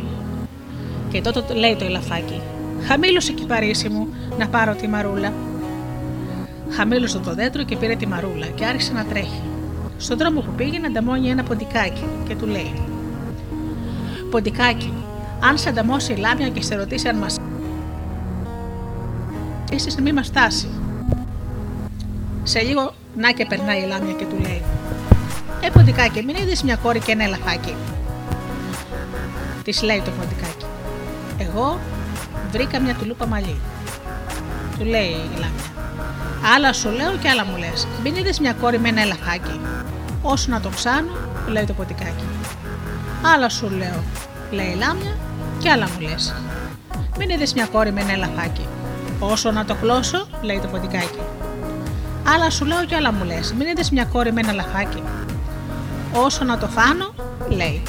Και 1.11 1.21
τότε 1.21 1.53
λέει 1.53 1.75
το 1.75 1.85
ελαφάκι, 1.85 2.41
Χαμήλωσε 2.87 3.33
παρίσι 3.51 3.89
μου 3.89 4.07
να 4.37 4.47
πάρω 4.47 4.75
τη 4.75 4.87
Μαρούλα. 4.87 5.33
Χαμήλωσε 6.69 7.19
το 7.19 7.33
δέντρο 7.33 7.63
και 7.63 7.75
πήρε 7.75 7.95
τη 7.95 8.07
Μαρούλα 8.07 8.47
και 8.47 8.65
άρχισε 8.65 8.93
να 8.93 9.05
τρέχει. 9.05 9.41
Στον 9.97 10.17
δρόμο 10.17 10.41
που 10.41 10.51
πήγαινε 10.51 10.87
ανταμώνει 10.87 11.29
ένα 11.29 11.43
ποντικάκι 11.43 12.05
και 12.27 12.35
του 12.35 12.45
λέει: 12.45 12.73
Ποντικάκι, 14.31 14.93
αν 15.39 15.57
σε 15.57 15.69
ανταμώσει 15.69 16.13
η 16.13 16.15
λάμια 16.15 16.49
και 16.49 16.61
σε 16.61 16.75
ρωτήσει 16.75 17.07
αν 17.07 17.17
μας. 17.17 17.37
Ίσως 19.71 19.95
να 19.95 20.01
μην 20.01 20.13
μας 20.13 20.27
φτάσει. 20.27 20.67
Σε 22.43 22.59
λίγο 22.61 22.93
να 23.17 23.31
και 23.31 23.45
περνάει 23.45 23.81
η 23.81 23.87
λάμια 23.87 24.13
και 24.13 24.25
του 24.25 24.37
λέει: 24.41 24.61
Ε, 25.61 25.69
ποντικάκι, 25.69 26.23
μην 26.23 26.35
είδες 26.35 26.63
μια 26.63 26.75
κόρη 26.75 26.99
και 26.99 27.11
ένα 27.11 27.23
ελαφάκι. 27.23 27.75
Της 29.63 29.83
λέει 29.83 30.01
το 30.05 30.11
ποντικάκι. 30.11 30.65
Εγώ 31.37 31.79
βρήκα 32.51 32.79
μια 32.79 32.93
τουλούπα 32.93 33.27
μαλλί. 33.27 33.59
Του 34.77 34.85
λέει 34.85 35.09
η 35.09 35.39
λάμια. 35.39 35.69
Άλλα 36.55 36.73
σου 36.73 36.89
λέω 36.89 37.17
και 37.21 37.29
άλλα 37.29 37.45
μου 37.45 37.57
λες. 37.57 37.87
Μην 38.03 38.15
είδες 38.15 38.39
μια 38.39 38.53
κόρη 38.53 38.79
με 38.79 38.89
ένα 38.89 39.01
ελαφάκι. 39.01 39.59
Όσο 40.21 40.51
να 40.51 40.59
το 40.59 40.69
ψάνω, 40.69 41.11
λέει 41.47 41.65
το 41.65 41.73
ποντικάκι. 41.73 42.23
Άλλα 43.35 43.49
σου 43.49 43.69
λέω, 43.69 44.03
λέει 44.51 44.65
η 44.65 44.75
λάμια 44.75 45.15
και 45.59 45.69
άλλα 45.69 45.85
μου 45.85 46.07
λες. 46.09 46.33
Μην 47.17 47.29
είδες 47.29 47.53
μια 47.53 47.65
κόρη 47.65 47.91
με 47.91 48.01
ένα 48.01 48.11
ελαφάκι. 48.11 48.67
Όσο 49.19 49.51
να 49.51 49.65
το 49.65 49.75
κλώσω, 49.75 50.27
λέει 50.41 50.59
το 50.59 50.67
ποντικάκι. 50.67 51.19
Άλλα 52.35 52.49
σου 52.49 52.65
λέω 52.65 52.85
και 52.85 52.95
άλλα 52.95 53.11
μου 53.11 53.23
λες. 53.23 53.53
Μην 53.57 53.67
είδες 53.67 53.91
μια 53.91 54.05
κόρη 54.05 54.33
με 54.33 54.41
ένα 54.41 54.53
λαφάκι. 54.53 55.03
Όσο 56.13 56.43
να 56.43 56.57
το 56.57 56.67
φάνω, 56.67 57.13
λέει. 57.49 57.83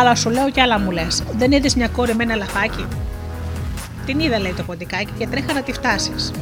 Άλλα 0.00 0.14
σου 0.14 0.30
λέω 0.30 0.50
και 0.50 0.60
άλλα 0.60 0.78
μου 0.78 0.90
λες. 0.90 1.22
Δεν 1.36 1.52
είδες 1.52 1.74
μια 1.74 1.88
κόρη 1.88 2.14
με 2.14 2.22
ένα 2.22 2.36
λαφάκι. 2.36 2.86
Την 4.08 4.20
είδα, 4.20 4.38
λέει 4.38 4.52
το 4.52 4.62
ποντικάκι, 4.62 5.12
και 5.18 5.26
τρέχα 5.26 5.52
να 5.52 5.62
τη 5.62 5.72
φτάσεις. 5.72 6.32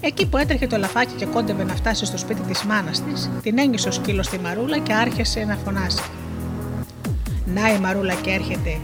Εκεί 0.00 0.26
που 0.26 0.36
έτρεχε 0.36 0.66
το 0.66 0.76
λαφάκι 0.76 1.14
και 1.16 1.26
κόντευε 1.26 1.64
να 1.64 1.74
φτάσει 1.74 2.04
στο 2.04 2.18
σπίτι 2.18 2.40
της 2.40 2.62
μάνας 2.62 3.02
της, 3.02 3.30
την 3.42 3.58
έγγισε 3.58 3.88
ο 3.88 3.92
σκύλος 3.92 4.26
στη 4.26 4.38
μαρούλα 4.38 4.78
και 4.78 4.92
άρχισε 4.92 5.44
να 5.44 5.56
φωνάσει. 5.64 6.02
Να 7.44 7.72
η 7.72 7.78
μαρούλα 7.78 8.14
και 8.14 8.30
έρχεται, 8.30 8.78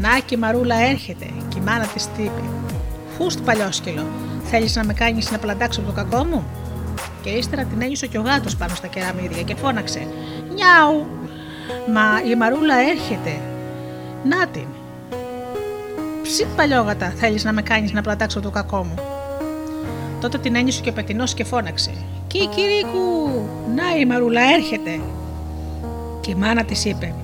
να 0.00 0.18
και 0.26 0.34
η 0.34 0.38
μαρούλα 0.38 0.74
έρχεται, 0.74 1.26
και 1.48 1.58
η 1.58 1.62
μάνα 1.64 1.86
της 1.86 2.06
τύπη. 2.16 2.50
Φούστ 3.16 3.40
παλιόσκυλο, 3.40 4.06
θέλεις 4.44 4.76
να 4.76 4.84
με 4.84 4.92
κάνεις 4.92 5.30
να 5.30 5.38
πλαντάξω 5.38 5.80
το 5.80 5.92
κακό 5.92 6.24
μου; 6.24 6.44
Και 7.22 7.30
ύστερα 7.30 7.64
την 7.64 7.82
ένιωσε 7.82 8.06
και 8.06 8.18
ο 8.18 8.22
γάτος 8.22 8.56
πάνω 8.56 8.74
στα 8.74 8.86
κεραμίδια 8.86 9.42
και 9.42 9.54
φώναξε. 9.54 10.06
Νιάου! 10.54 11.06
Μα 11.92 12.30
η 12.30 12.34
μαρούλα 12.34 12.74
έρχεται. 12.76 13.40
Να 14.24 14.46
την. 14.46 14.66
Ψι 16.22 16.46
παλιόγατα, 16.56 17.12
θέλεις 17.16 17.44
να 17.44 17.52
με 17.52 17.62
κάνεις 17.62 17.92
να 17.92 18.00
πλατάξω 18.02 18.40
το 18.40 18.50
κακό 18.50 18.84
μου. 18.84 18.94
Τότε 20.20 20.38
την 20.38 20.56
ένιωσε 20.56 20.80
και 20.80 20.90
ο 20.90 20.92
πετεινός 20.92 21.34
και 21.34 21.44
φώναξε. 21.44 21.90
Κικυρίκου! 22.26 23.48
Να 23.74 23.96
η 24.00 24.04
μαρούλα 24.04 24.40
έρχεται. 24.54 25.00
Και 26.20 26.30
η 26.30 26.34
μάνα 26.34 26.64
της 26.64 26.84
είπε: 26.84 27.14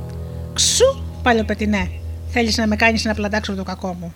Ξου, 0.52 1.02
παλιοπετινέ, 1.22 1.90
θέλεις 2.28 2.56
να 2.56 2.66
με 2.66 2.76
κάνεις 2.76 3.04
να 3.04 3.14
πλατάξω 3.14 3.54
το 3.54 3.62
κακό 3.62 3.96
μου. 4.00 4.14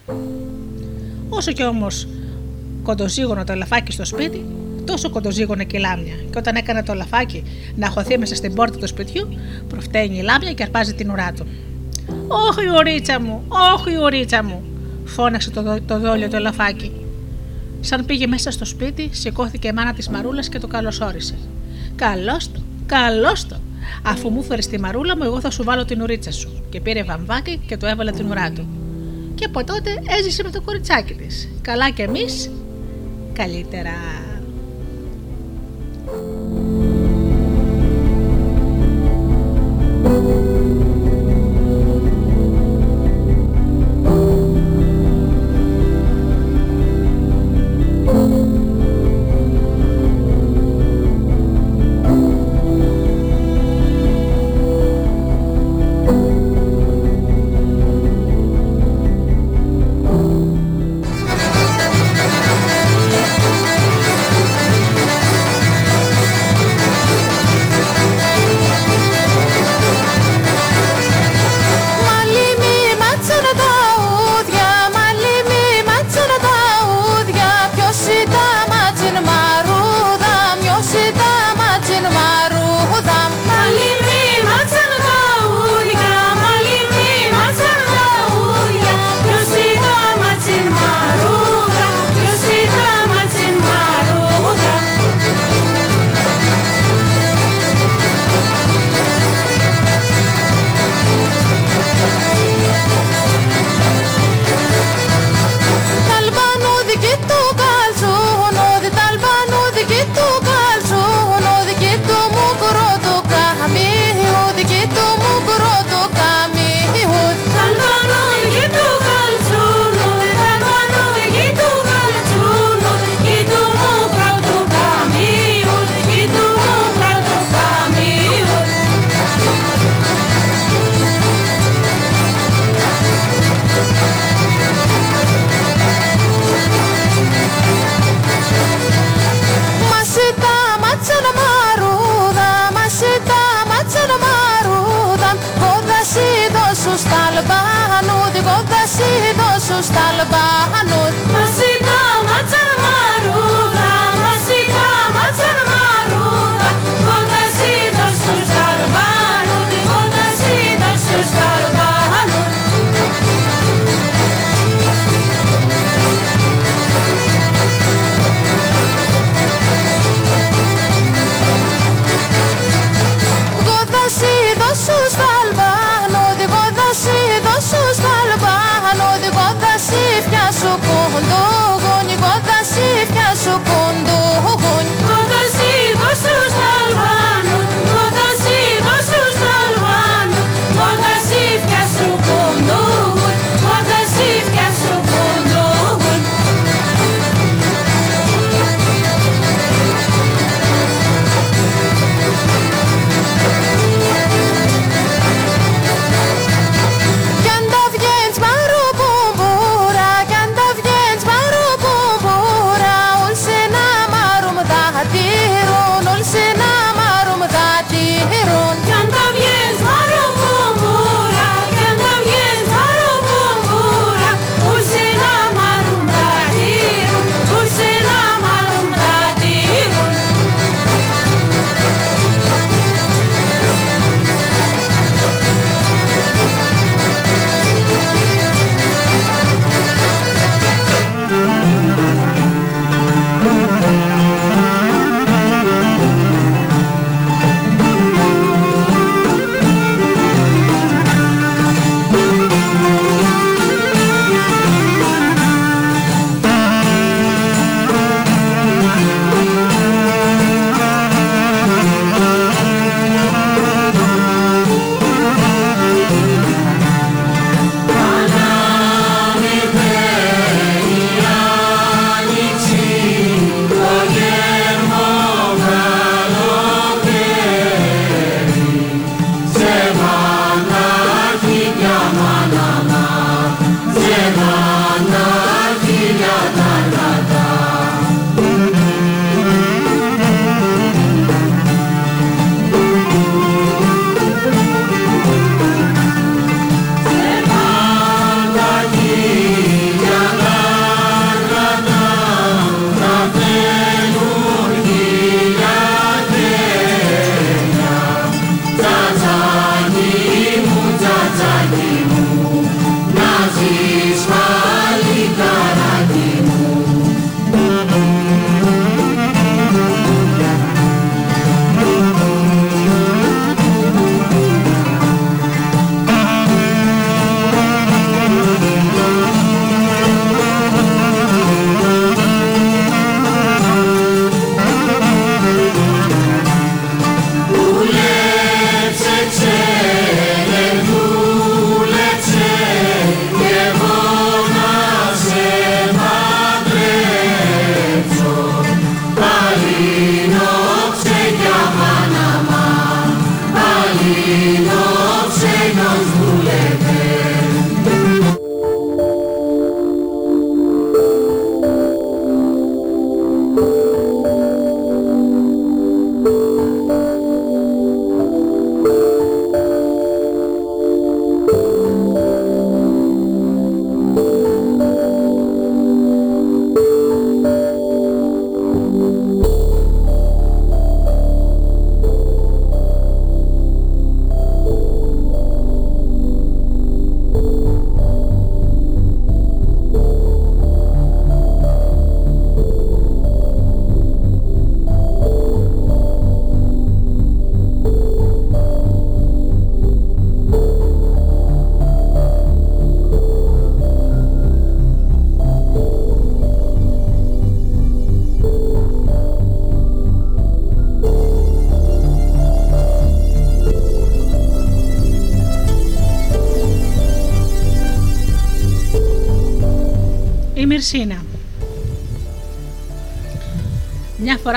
Όσο 1.29 1.53
κι 1.53 1.65
όμως 1.65 2.09
κοντοζίγωνο 2.83 3.45
το 3.45 3.53
ελαφάκι 3.53 3.93
στο 3.93 4.05
σπίτι, 4.05 4.45
τόσο 4.85 5.11
κοντοζίγωνε 5.11 5.65
και 5.65 5.77
η 5.77 5.81
λάμια. 5.81 6.15
Και 6.15 6.39
όταν 6.39 6.55
έκανε 6.55 6.83
το 6.83 6.93
ελαφάκι 6.93 7.45
να 7.77 7.89
χωθεί 7.89 8.19
μέσα 8.19 8.35
στην 8.35 8.55
πόρτα 8.55 8.79
του 8.79 8.87
σπιτιού, 8.87 9.29
προφταίνει 9.69 10.19
η 10.19 10.23
λάμια 10.23 10.53
και 10.53 10.63
αρπάζει 10.63 10.95
την 10.95 11.11
ουρά 11.11 11.33
του. 11.33 11.47
Όχι, 12.29 12.69
ουρίτσα 12.79 13.21
μου, 13.21 13.43
όχι, 13.49 13.97
ουρίτσα 13.97 14.45
μου, 14.45 14.63
φώναξε 15.05 15.51
το, 15.51 15.63
δο, 15.63 15.81
το 15.87 15.99
δόλιο 15.99 16.29
το 16.29 16.37
ελαφάκι. 16.37 16.93
Σαν 17.81 18.05
πήγε 18.05 18.27
μέσα 18.27 18.51
στο 18.51 18.65
σπίτι, 18.65 19.09
σηκώθηκε 19.13 19.69
η 19.69 19.73
μάνα 19.73 19.93
της 19.93 20.09
Μαρούλας 20.09 20.49
και 20.49 20.59
το 20.59 20.67
καλωσόρισε. 20.67 21.35
Καλώς 21.97 22.53
το, 22.53 22.61
καλώς 22.87 23.47
το. 23.47 23.57
Αφού 24.03 24.31
μου 24.31 24.43
φέρεις 24.43 24.67
τη 24.67 24.81
μαρούλα 24.81 25.17
μου, 25.17 25.23
εγώ 25.25 25.41
θα 25.41 25.51
σου 25.51 25.65
βάλω 25.65 25.85
την 25.85 26.03
ουρίτσα 26.03 26.33
σου. 26.33 26.63
Και 26.69 26.81
πήρε 26.81 27.03
βαμβάκι 27.03 27.61
και 27.67 27.77
το 27.77 27.87
έβαλε 27.87 28.11
την 28.11 28.31
ουρά 28.31 28.51
του. 28.51 28.67
Και 29.35 29.45
από 29.45 29.65
τότε 29.65 30.03
έζησε 30.19 30.43
με 30.43 30.51
το 30.51 30.61
κοριτσάκι 30.61 31.15
της. 31.15 31.49
Καλά 31.63 31.91
κι 31.91 32.03
εμείς, 32.03 32.51
καλύτερα. 33.33 33.93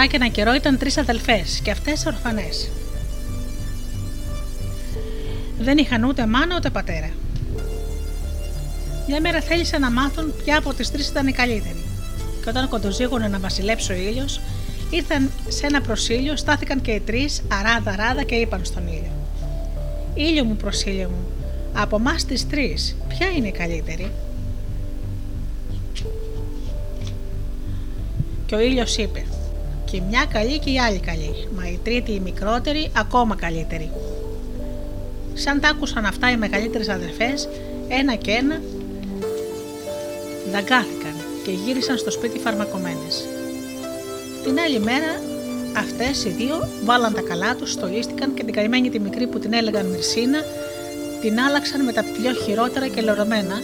και 0.07 0.15
ένα 0.15 0.27
καιρό 0.27 0.53
ήταν 0.53 0.77
τρεις 0.77 0.97
αδελφές 0.97 1.59
και 1.63 1.71
αυτές 1.71 2.05
ορφανές. 2.05 2.69
Δεν 5.59 5.77
είχαν 5.77 6.03
ούτε 6.03 6.25
μάνα 6.25 6.55
ούτε 6.55 6.69
πατέρα. 6.69 7.09
Μια 9.07 9.21
μέρα 9.21 9.41
θέλησαν 9.41 9.81
να 9.81 9.91
μάθουν 9.91 10.33
ποια 10.43 10.57
από 10.57 10.73
τις 10.73 10.91
τρεις 10.91 11.07
ήταν 11.07 11.27
η 11.27 11.31
καλύτερη. 11.31 11.83
Και 12.43 12.49
όταν 12.49 12.69
κοντοζήγωνε 12.69 13.27
να 13.27 13.39
βασιλέψει 13.39 13.91
ο 13.91 13.95
ήλιος, 13.95 14.41
ήρθαν 14.89 15.31
σε 15.47 15.65
ένα 15.65 15.81
προσήλιο, 15.81 16.35
στάθηκαν 16.35 16.81
και 16.81 16.91
οι 16.91 16.99
τρεις 16.99 17.41
αράδα-αράδα 17.51 18.23
και 18.23 18.35
είπαν 18.35 18.65
στον 18.65 18.87
ήλιο. 18.87 19.11
Ήλιο 20.13 20.43
μου 20.43 20.55
προσήλιο 20.55 21.09
μου, 21.09 21.27
από 21.73 21.95
εμάς 21.95 22.25
τις 22.25 22.47
τρεις, 22.47 22.95
ποια 23.07 23.27
είναι 23.37 23.47
η 23.47 23.51
καλύτερη; 23.51 24.11
Και 28.45 28.55
ο 28.55 28.59
ήλιος 28.59 28.97
είπε 28.97 29.25
και 29.95 30.01
μια 30.09 30.25
καλή 30.25 30.59
και 30.59 30.69
η 30.69 30.79
άλλη 30.79 30.99
καλή. 30.99 31.47
Μα 31.55 31.67
η 31.67 31.79
τρίτη, 31.83 32.11
η 32.11 32.19
μικρότερη, 32.19 32.91
ακόμα 32.97 33.35
καλύτερη. 33.35 33.91
Σαν 35.33 35.59
τα 35.59 35.67
άκουσαν 35.67 36.05
αυτά 36.05 36.31
οι 36.31 36.37
μεγαλύτερες 36.37 36.89
αδερφές, 36.89 37.49
ένα 37.87 38.15
και 38.15 38.31
ένα 38.31 38.61
δαγκάθηκαν 40.51 41.13
και 41.43 41.51
γύρισαν 41.51 41.97
στο 41.97 42.11
σπίτι 42.11 42.39
φαρμακομένες. 42.39 43.27
Την 44.43 44.59
άλλη 44.59 44.79
μέρα 44.79 45.21
αυτές 45.77 46.23
οι 46.25 46.29
δύο 46.29 46.69
βάλαν 46.83 47.13
τα 47.13 47.21
καλά 47.21 47.55
τους, 47.55 47.71
στολίστηκαν 47.71 48.33
και 48.33 48.43
την 48.43 48.53
καημένη 48.53 48.89
τη 48.89 48.99
μικρή 48.99 49.27
που 49.27 49.39
την 49.39 49.53
έλεγαν 49.53 49.85
Μυρσίνα 49.85 50.39
την 51.21 51.39
άλλαξαν 51.39 51.83
με 51.83 51.91
τα 51.91 52.03
πιο 52.03 52.33
χειρότερα 52.43 52.87
και 52.87 53.01
λερωμένα 53.01 53.61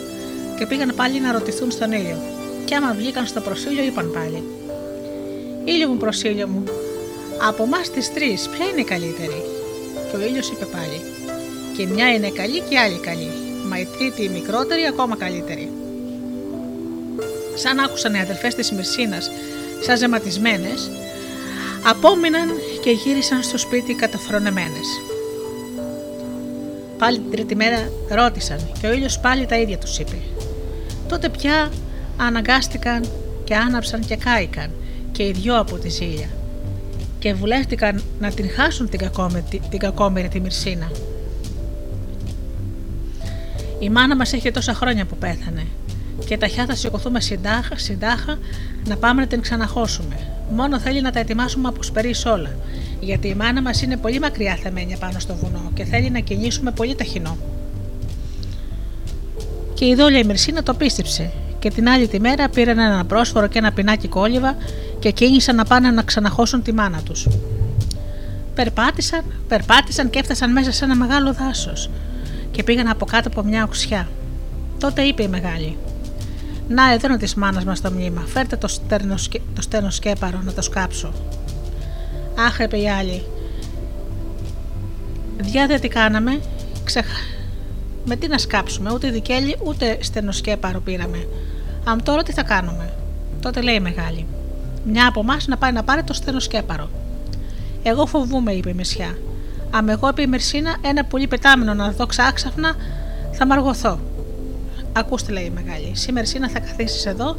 και 0.57 0.65
πήγαν 0.65 0.93
πάλι 0.95 1.19
να 1.19 1.31
ρωτηθούν 1.31 1.71
στον 1.71 1.91
ήλιο. 1.91 2.17
Και 2.65 2.75
άμα 2.75 2.93
βγήκαν 2.93 3.25
στο 3.25 3.41
προσήλιο, 3.41 3.83
είπαν 3.83 4.11
πάλι: 4.11 4.43
Ήλιο 5.65 5.87
μου, 5.87 5.97
προσήλιο 5.97 6.47
μου, 6.47 6.63
από 7.47 7.63
εμάς 7.63 7.89
τις 7.89 8.13
τρεις, 8.13 8.49
ποια 8.49 8.65
είναι 8.65 8.81
η 8.81 8.83
καλύτερη; 8.83 9.41
Και 10.09 10.15
ο 10.17 10.21
ήλιος 10.21 10.49
είπε 10.49 10.65
πάλι: 10.65 11.01
Και 11.77 11.85
μια 11.85 12.13
είναι 12.13 12.29
καλή 12.29 12.59
και 12.59 12.73
η 12.73 12.77
άλλη 12.77 12.99
καλή. 12.99 13.31
Μα 13.67 13.79
η 13.79 13.87
τρίτη, 13.97 14.23
η 14.23 14.29
μικρότερη, 14.29 14.85
ακόμα 14.85 15.15
καλύτερη. 15.15 15.71
Σαν 17.55 17.79
άκουσαν 17.79 18.13
οι 18.13 18.19
αδελφές 18.19 18.55
της 18.55 18.71
Μυρσίνας, 18.71 19.31
σαν 19.81 19.97
ζεματισμένες, 19.97 20.91
απόμειναν 21.83 22.49
και 22.81 22.91
γύρισαν 22.91 23.43
στο 23.43 23.57
σπίτι 23.57 23.93
καταφρονεμένες. 23.93 24.87
Πάλι 26.97 27.19
την 27.19 27.31
τρίτη 27.31 27.55
μέρα 27.55 27.91
ρώτησαν 28.09 28.71
και 28.81 28.87
ο 28.87 28.91
ήλιος 28.91 29.19
πάλι 29.19 29.45
τα 29.45 29.57
ίδια 29.57 29.77
τους 29.77 29.99
είπε. 29.99 30.17
Τότε 31.07 31.29
πια 31.29 31.71
αναγκάστηκαν 32.17 33.05
και 33.43 33.55
άναψαν 33.55 34.05
και 34.05 34.15
κάηκαν 34.15 34.71
και 35.11 35.23
οι 35.23 35.31
δυο 35.31 35.59
από 35.59 35.77
τη 35.77 35.89
ζήλια 35.89 36.29
και 37.19 37.33
βουλεύτηκαν 37.33 38.03
να 38.19 38.31
την 38.31 38.49
χάσουν 38.49 38.89
την 38.89 38.99
κακόμερη, 38.99 39.43
την 39.69 39.79
κακόμερη 39.79 40.27
τη 40.27 40.39
Μυρσίνα. 40.39 40.91
Η 43.79 43.89
μάνα 43.89 44.15
μας 44.15 44.33
έχει 44.33 44.51
τόσα 44.51 44.73
χρόνια 44.73 45.05
που 45.05 45.17
πέθανε 45.17 45.67
και 46.25 46.37
ταχιά 46.37 46.65
θα 46.65 46.75
σηκωθούμε 46.75 47.19
συντάχα, 47.19 47.77
συντάχα 47.77 48.39
να 48.87 48.97
πάμε 48.97 49.21
να 49.21 49.27
την 49.27 49.41
ξαναχώσουμε. 49.41 50.15
Μόνο 50.55 50.79
θέλει 50.79 51.01
να 51.01 51.11
τα 51.11 51.19
ετοιμάσουμε 51.19 51.67
από 51.67 51.83
σπερί 51.83 52.15
όλα, 52.25 52.55
γιατί 52.99 53.27
η 53.27 53.35
μάνα 53.35 53.61
μας 53.61 53.81
είναι 53.81 53.97
πολύ 53.97 54.19
μακριά 54.19 54.55
θεμένια 54.55 54.97
πάνω 54.97 55.19
στο 55.19 55.35
βουνό 55.35 55.71
και 55.73 55.83
θέλει 55.83 56.09
να 56.09 56.19
κινήσουμε 56.19 56.71
πολύ 56.71 56.95
ταχυνό. 56.95 57.37
Και 59.73 59.85
η 59.85 59.95
δόλια 59.95 60.19
η 60.19 60.23
Μυρσίνα 60.23 60.63
το 60.63 60.73
πίστεψε 60.73 61.31
και 61.59 61.69
την 61.69 61.89
άλλη 61.89 62.07
τη 62.07 62.19
μέρα 62.19 62.49
πήραν 62.49 62.79
ένα 62.79 63.05
πρόσφορο 63.05 63.47
και 63.47 63.57
ένα 63.57 63.71
πινάκι 63.71 64.07
κόλληβα 64.07 64.55
και 65.01 65.11
κίνησαν 65.11 65.55
να 65.55 65.65
πάνε 65.65 65.91
να 65.91 66.03
ξαναχώσουν 66.03 66.61
τη 66.61 66.73
μάνα 66.73 67.01
τους. 67.01 67.27
Περπάτησαν, 68.55 69.23
περπάτησαν 69.47 70.09
και 70.09 70.19
έφτασαν 70.19 70.51
μέσα 70.51 70.71
σε 70.71 70.85
ένα 70.85 70.95
μεγάλο 70.95 71.33
δάσος 71.33 71.89
και 72.51 72.63
πήγαν 72.63 72.87
από 72.87 73.05
κάτω 73.05 73.27
από 73.27 73.43
μια 73.43 73.63
οξιά. 73.63 74.07
Τότε 74.79 75.01
είπε 75.01 75.23
η 75.23 75.27
μεγάλη: 75.27 75.77
Να, 76.67 76.91
εδώ 76.91 77.07
είναι 77.07 77.17
της 77.17 77.35
μάνας 77.35 77.63
μας 77.63 77.81
το 77.81 77.91
μνήμα. 77.91 78.21
Φέρτε 78.25 78.55
το, 78.55 78.67
στέρνο, 78.67 79.15
το 79.55 79.61
στένο 79.61 79.89
σκέπαρο 79.89 80.41
να 80.43 80.53
το 80.53 80.61
σκάψω. 80.61 81.13
Αχ, 82.47 82.59
είπε 82.59 82.77
η 82.77 82.89
άλλη. 82.89 83.23
Διά 85.37 85.79
τι 85.79 85.87
κάναμε, 85.87 86.39
ξεχα... 86.83 87.13
Με 88.05 88.15
τι 88.15 88.27
να 88.27 88.37
σκάψουμε, 88.37 88.93
ούτε 88.93 89.09
δικέλη 89.09 89.55
ούτε 89.63 89.97
στενοσκέπαρο 90.01 90.79
πήραμε. 90.79 91.27
Αν 91.83 92.03
τώρα 92.03 92.23
τι 92.23 92.31
θα 92.31 92.43
κάνουμε. 92.43 92.93
Τότε 93.41 93.61
λέει 93.61 93.75
η 93.75 93.79
μεγάλη. 93.79 94.25
Μια 94.83 95.07
από 95.07 95.19
εμάς 95.19 95.47
να 95.47 95.57
πάει 95.57 95.71
να 95.71 95.83
πάρει 95.83 96.03
το 96.03 96.13
στενοσκέπαρο. 96.13 96.89
Εγώ 97.83 98.05
φοβούμαι, 98.05 98.51
είπε 98.51 98.69
η 98.69 98.73
Μεσιά. 98.73 99.17
Αν 99.71 99.89
εγώ, 99.89 100.09
είπε 100.09 100.21
η 100.21 100.27
Μερσίνα, 100.27 100.75
ένα 100.81 101.05
πουλί 101.05 101.27
πετάμενο 101.27 101.73
να 101.73 101.91
δω 101.91 102.05
ξάξαφνα, 102.05 102.75
θα 103.31 103.45
μαργωθώ. 103.45 103.99
Ακούστε, 104.93 105.31
λέει 105.31 105.43
η 105.43 105.49
μεγάλη. 105.49 105.91
Σήμερα 105.93 106.13
Μερσίνα 106.13 106.49
θα 106.49 106.59
καθίσεις 106.59 107.05
εδώ 107.05 107.35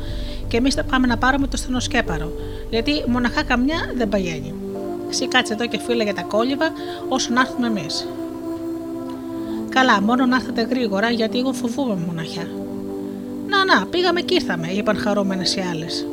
και 0.48 0.56
εμείς 0.56 0.74
θα 0.74 0.84
πάμε 0.84 1.06
να 1.06 1.18
πάρουμε 1.18 1.46
το 1.46 1.56
στενοσκέπαρο. 1.56 2.32
Γιατί 2.70 3.04
μοναχά 3.08 3.42
καμιά 3.42 3.76
δεν 3.96 4.08
παγαίνει. 4.08 4.54
Εσύ 5.10 5.28
κάτσε 5.28 5.52
εδώ 5.52 5.66
και 5.66 5.78
φίλε 5.86 6.02
για 6.02 6.14
τα 6.14 6.22
κόλληβα 6.22 6.72
όσο 7.08 7.32
να 7.32 7.40
έρθουμε 7.40 7.66
εμείς. 7.66 8.06
Καλά, 9.68 10.02
μόνο 10.02 10.26
να 10.26 10.36
έρθετε 10.36 10.62
γρήγορα 10.62 11.10
γιατί 11.10 11.38
εγώ 11.38 11.52
φοβούμαι 11.52 11.94
μοναχιά. 12.06 12.46
Να, 13.48 13.64
να, 13.64 13.86
πήγαμε 13.86 14.20
και 14.20 14.34
ήρθαμε, 14.34 14.68
είπαν 14.68 14.96
χαρούμενες 14.96 15.54
οι 15.56 15.60
άλλες. 15.70 16.06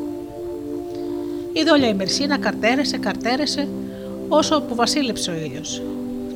Η 1.53 1.63
δόλια 1.67 1.87
η 1.87 1.93
Μερσίνα 1.93 2.37
καρτέρεσε, 2.37 2.97
καρτέρεσε, 2.97 3.67
όσο 4.27 4.61
που 4.61 4.75
βασίλεψε 4.75 5.31
ο 5.31 5.33
ήλιος. 5.33 5.81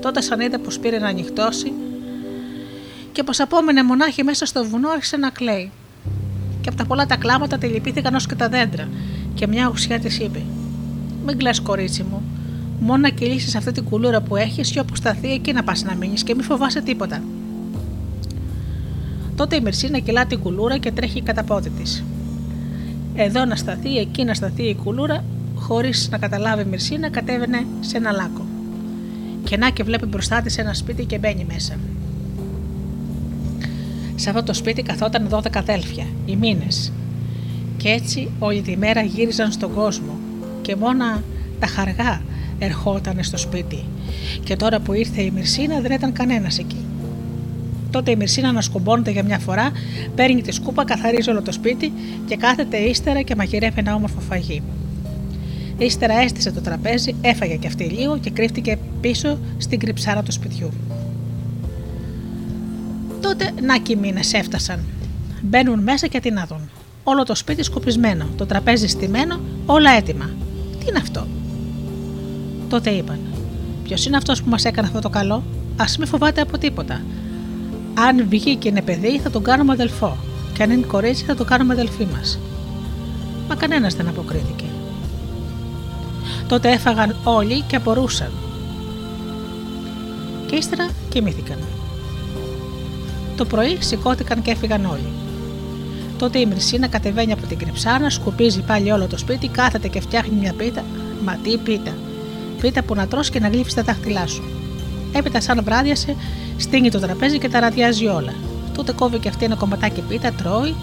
Τότε, 0.01 0.21
σαν 0.21 0.39
είδε 0.39 0.57
πως 0.57 0.79
πήρε 0.79 0.99
να 0.99 1.07
ανοιχτώσει 1.07 1.73
και 3.11 3.23
πως 3.23 3.39
απόμενε 3.39 3.83
μονάχη 3.83 4.23
μέσα 4.23 4.45
στο 4.45 4.65
βουνό, 4.65 4.89
άρχισε 4.89 5.17
να 5.17 5.29
κλαίει. 5.29 5.71
Και 6.61 6.69
από 6.69 6.77
τα 6.77 6.85
πολλά 6.85 7.05
τα 7.05 7.15
κλάματα 7.15 7.57
τη 7.57 7.67
λυπήθηκαν 7.67 8.15
ως 8.15 8.27
και 8.27 8.35
τα 8.35 8.49
δέντρα, 8.49 8.87
και 9.33 9.47
μια 9.47 9.69
ουσιά 9.69 9.99
της 9.99 10.19
είπε: 10.19 10.41
Μην 11.25 11.37
κλαις 11.37 11.59
κορίτσι 11.61 12.03
μου, 12.03 12.23
Μόνο 12.79 12.97
να 13.01 13.09
κυλήσεις 13.09 13.55
αυτή 13.55 13.71
την 13.71 13.83
κουλούρα 13.83 14.21
που 14.21 14.35
έχεις 14.35 14.71
και 14.71 14.79
όπου 14.79 14.95
σταθεί 14.95 15.31
εκεί 15.31 15.53
να 15.53 15.63
πας 15.63 15.83
να 15.83 15.95
μείνεις 15.95 16.23
και 16.23 16.35
μην 16.35 16.43
φοβάσαι 16.43 16.81
τίποτα. 16.81 17.23
Τότε 19.35 19.55
η 19.55 19.61
Μυρσίνα 19.61 19.99
κυλά 19.99 20.25
την 20.25 20.39
κουλούρα 20.39 20.77
και 20.77 20.91
τρέχει 20.91 21.21
κατά 21.21 21.43
πόδι 21.43 21.69
της. 21.69 22.03
Εδώ 23.15 23.45
να 23.45 23.55
σταθεί, 23.55 23.97
εκεί 23.97 24.23
να 24.23 24.33
σταθεί 24.33 24.63
η 24.63 24.75
κουλούρα, 24.75 25.23
χωρίς 25.55 26.09
να 26.11 26.17
καταλάβει 26.17 26.61
η 26.61 26.65
Μυρσίνα, 26.65 27.09
κατέβαινε 27.09 27.65
σε 27.79 27.97
ένα 27.97 28.11
λάκκο. 28.11 28.45
Και 29.43 29.57
να 29.57 29.69
και 29.69 29.83
βλέπει 29.83 30.05
μπροστά 30.05 30.41
της 30.41 30.57
ένα 30.57 30.73
σπίτι 30.73 31.05
και 31.05 31.17
μπαίνει 31.17 31.45
μέσα. 31.53 31.73
Σε 34.15 34.29
αυτό 34.29 34.43
το 34.43 34.53
σπίτι 34.53 34.81
καθόταν 34.81 35.27
12 35.29 35.41
αδέλφια, 35.53 36.05
οι 36.25 36.35
μήνες. 36.35 36.91
Και 37.77 37.89
έτσι 37.89 38.31
όλη 38.39 38.61
τη 38.61 38.77
μέρα 38.77 39.01
γύριζαν 39.01 39.51
στον 39.51 39.73
κόσμο 39.73 40.17
και 40.61 40.75
μόνα 40.75 41.23
τα 41.59 41.67
χαργά 41.67 42.21
ερχόταν 42.59 43.23
στο 43.23 43.37
σπίτι. 43.37 43.83
Και 44.43 44.55
τώρα 44.55 44.79
που 44.79 44.93
ήρθε 44.93 45.21
η 45.21 45.31
Μυρσίνα 45.31 45.79
δεν 45.79 45.91
ήταν 45.91 46.13
κανένας 46.13 46.57
εκεί. 46.57 46.85
Τότε 47.93 48.11
η 48.11 48.15
Μυρσίνα 48.15 48.49
ανασκουμπώνεται 48.49 49.11
για 49.11 49.23
μια 49.23 49.39
φορά, 49.39 49.71
παίρνει 50.15 50.41
τη 50.41 50.51
σκούπα, 50.51 50.85
καθαρίζει 50.85 51.29
όλο 51.29 51.41
το 51.41 51.51
σπίτι 51.51 51.93
και 52.27 52.35
κάθεται 52.35 52.77
ύστερα 52.77 53.21
και 53.21 53.35
μαγειρεύει 53.35 53.79
ένα 53.79 53.95
όμορφο 53.95 54.19
φαγί. 54.19 54.61
Ύστερα 55.77 56.13
έστησε 56.13 56.51
το 56.51 56.61
τραπέζι, 56.61 57.15
έφαγε 57.21 57.55
και 57.55 57.67
αυτή 57.67 57.83
λίγο 57.83 58.17
και 58.17 58.29
κρύφτηκε 58.29 58.77
πίσω 59.01 59.37
στην 59.57 59.79
κρυψάρα 59.79 60.23
του 60.23 60.31
σπιτιού. 60.31 60.69
Τότε 63.21 63.51
να 63.61 63.77
και 63.77 63.93
οι 63.93 63.95
μήνες 63.95 64.33
έφτασαν. 64.33 64.79
Μπαίνουν 65.41 65.79
μέσα 65.79 66.07
και 66.07 66.19
τι 66.19 66.31
να 66.31 66.45
δουν. 66.45 66.69
Όλο 67.03 67.23
το 67.23 67.35
σπίτι 67.35 67.63
σκουπισμένο, 67.63 68.25
το 68.35 68.45
τραπέζι 68.45 68.87
στημένο, 68.87 69.39
όλα 69.65 69.91
έτοιμα. 69.91 70.29
Τι 70.79 70.85
είναι 70.89 70.97
αυτό, 70.97 71.27
Τότε 72.69 72.89
είπαν: 72.89 73.19
Ποιος 73.83 74.05
είναι 74.05 74.17
αυτός 74.17 74.43
που 74.43 74.49
μας 74.49 74.65
έκανε 74.65 74.87
αυτό 74.87 74.99
το 74.99 75.09
καλό, 75.09 75.43
ας 75.77 75.97
μην 75.97 76.07
φοβάται 76.07 76.41
από 76.41 76.57
τίποτα. 76.57 77.01
Αν 77.93 78.25
βγει 78.29 78.55
και 78.55 78.67
είναι 78.67 78.81
παιδί, 78.81 79.19
θα 79.19 79.29
τον 79.29 79.43
κάνουμε 79.43 79.73
αδελφό. 79.73 80.17
Και 80.53 80.63
αν 80.63 80.71
είναι 80.71 80.85
κορίτσι, 80.85 81.23
θα 81.23 81.35
το 81.35 81.43
κάνουμε 81.43 81.73
αδελφή 81.73 82.07
μας. 82.13 82.39
Μα 83.49 83.55
κανένας 83.55 83.95
δεν 83.95 84.07
αποκρίθηκε. 84.07 84.65
Τότε 86.47 86.71
έφαγαν 86.71 87.15
όλοι 87.23 87.61
και 87.61 87.75
απορούσαν. 87.75 88.31
Και 90.45 90.55
ύστερα 90.55 90.87
κοιμήθηκαν. 91.09 91.57
Το 93.37 93.45
πρωί 93.45 93.77
σηκώθηκαν 93.79 94.41
και 94.41 94.51
έφυγαν 94.51 94.85
όλοι. 94.85 95.11
Τότε 96.17 96.39
η 96.39 96.45
Μυρσίνα 96.45 96.87
κατεβαίνει 96.87 97.31
από 97.31 97.47
την 97.47 97.57
κρυψάνα, 97.57 98.09
σκουπίζει 98.09 98.61
πάλι 98.61 98.91
όλο 98.91 99.07
το 99.07 99.17
σπίτι, 99.17 99.47
κάθεται 99.47 99.87
και 99.87 100.01
φτιάχνει 100.01 100.35
μια 100.39 100.53
πίτα. 100.53 100.83
Μα 101.25 101.37
τι 101.43 101.57
πίτα, 101.57 101.91
πίτα 102.61 102.83
που 102.83 102.95
να 102.95 103.07
τρώσει 103.07 103.31
και 103.31 103.39
να 103.39 103.47
γλύφεις 103.47 103.73
τα 103.73 103.81
δάχτυλά 103.81 104.27
σου. 104.27 104.43
Έπειτα, 105.13 105.41
σαν 105.41 105.61
βράδιασε, 105.63 106.15
στείνει 106.57 106.91
το 106.91 106.99
τραπέζι 106.99 107.37
και 107.37 107.49
τα 107.49 107.59
ραδιάζει 107.59 108.07
όλα. 108.07 108.33
Τότε 108.73 108.91
κόβει 108.91 109.19
και 109.19 109.29
αυτή 109.29 109.45
ένα 109.45 109.55
κομματάκι 109.55 110.01
πίτα, 110.01 110.31
τρώει 110.31 110.75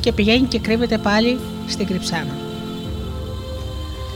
και 0.00 0.12
πηγαίνει 0.12 0.46
και 0.46 0.58
κρύβεται 0.58 0.98
πάλι 0.98 1.38
στην 1.66 1.86
κρυψάνα. 1.86 2.36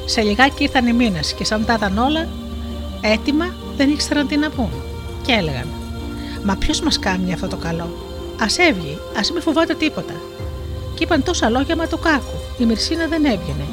Σε 0.04 0.20
λιγάκι 0.20 0.62
ήρθαν 0.62 0.86
οι 0.86 0.92
μήνες 0.92 1.32
και 1.32 1.44
σαν 1.44 1.64
τα 1.64 1.74
ήταν 1.74 1.98
όλα 1.98 2.28
έτοιμα, 3.00 3.54
δεν 3.76 3.90
ήξεραν 3.90 4.26
τι 4.26 4.36
να 4.36 4.50
πούν. 4.50 4.70
Και 5.26 5.32
έλεγαν: 5.32 5.66
Μα 6.44 6.56
ποιος 6.56 6.80
μας 6.80 6.98
κάνει 6.98 7.32
αυτό 7.32 7.48
το 7.48 7.56
καλό; 7.56 7.96
Α 8.38 8.46
έβγει, 8.68 8.98
ας 9.18 9.32
μην 9.32 9.42
φοβάται 9.42 9.74
τίποτα. 9.74 10.14
Και 10.94 11.04
είπαν 11.04 11.22
τόσα 11.22 11.50
λόγια 11.50 11.76
μα 11.76 11.86
το 11.86 11.96
κάκου. 11.96 12.36
Η 12.58 12.64
Μυρσίνα 12.64 13.06
δεν 13.06 13.24
έβγαινε. 13.24 13.66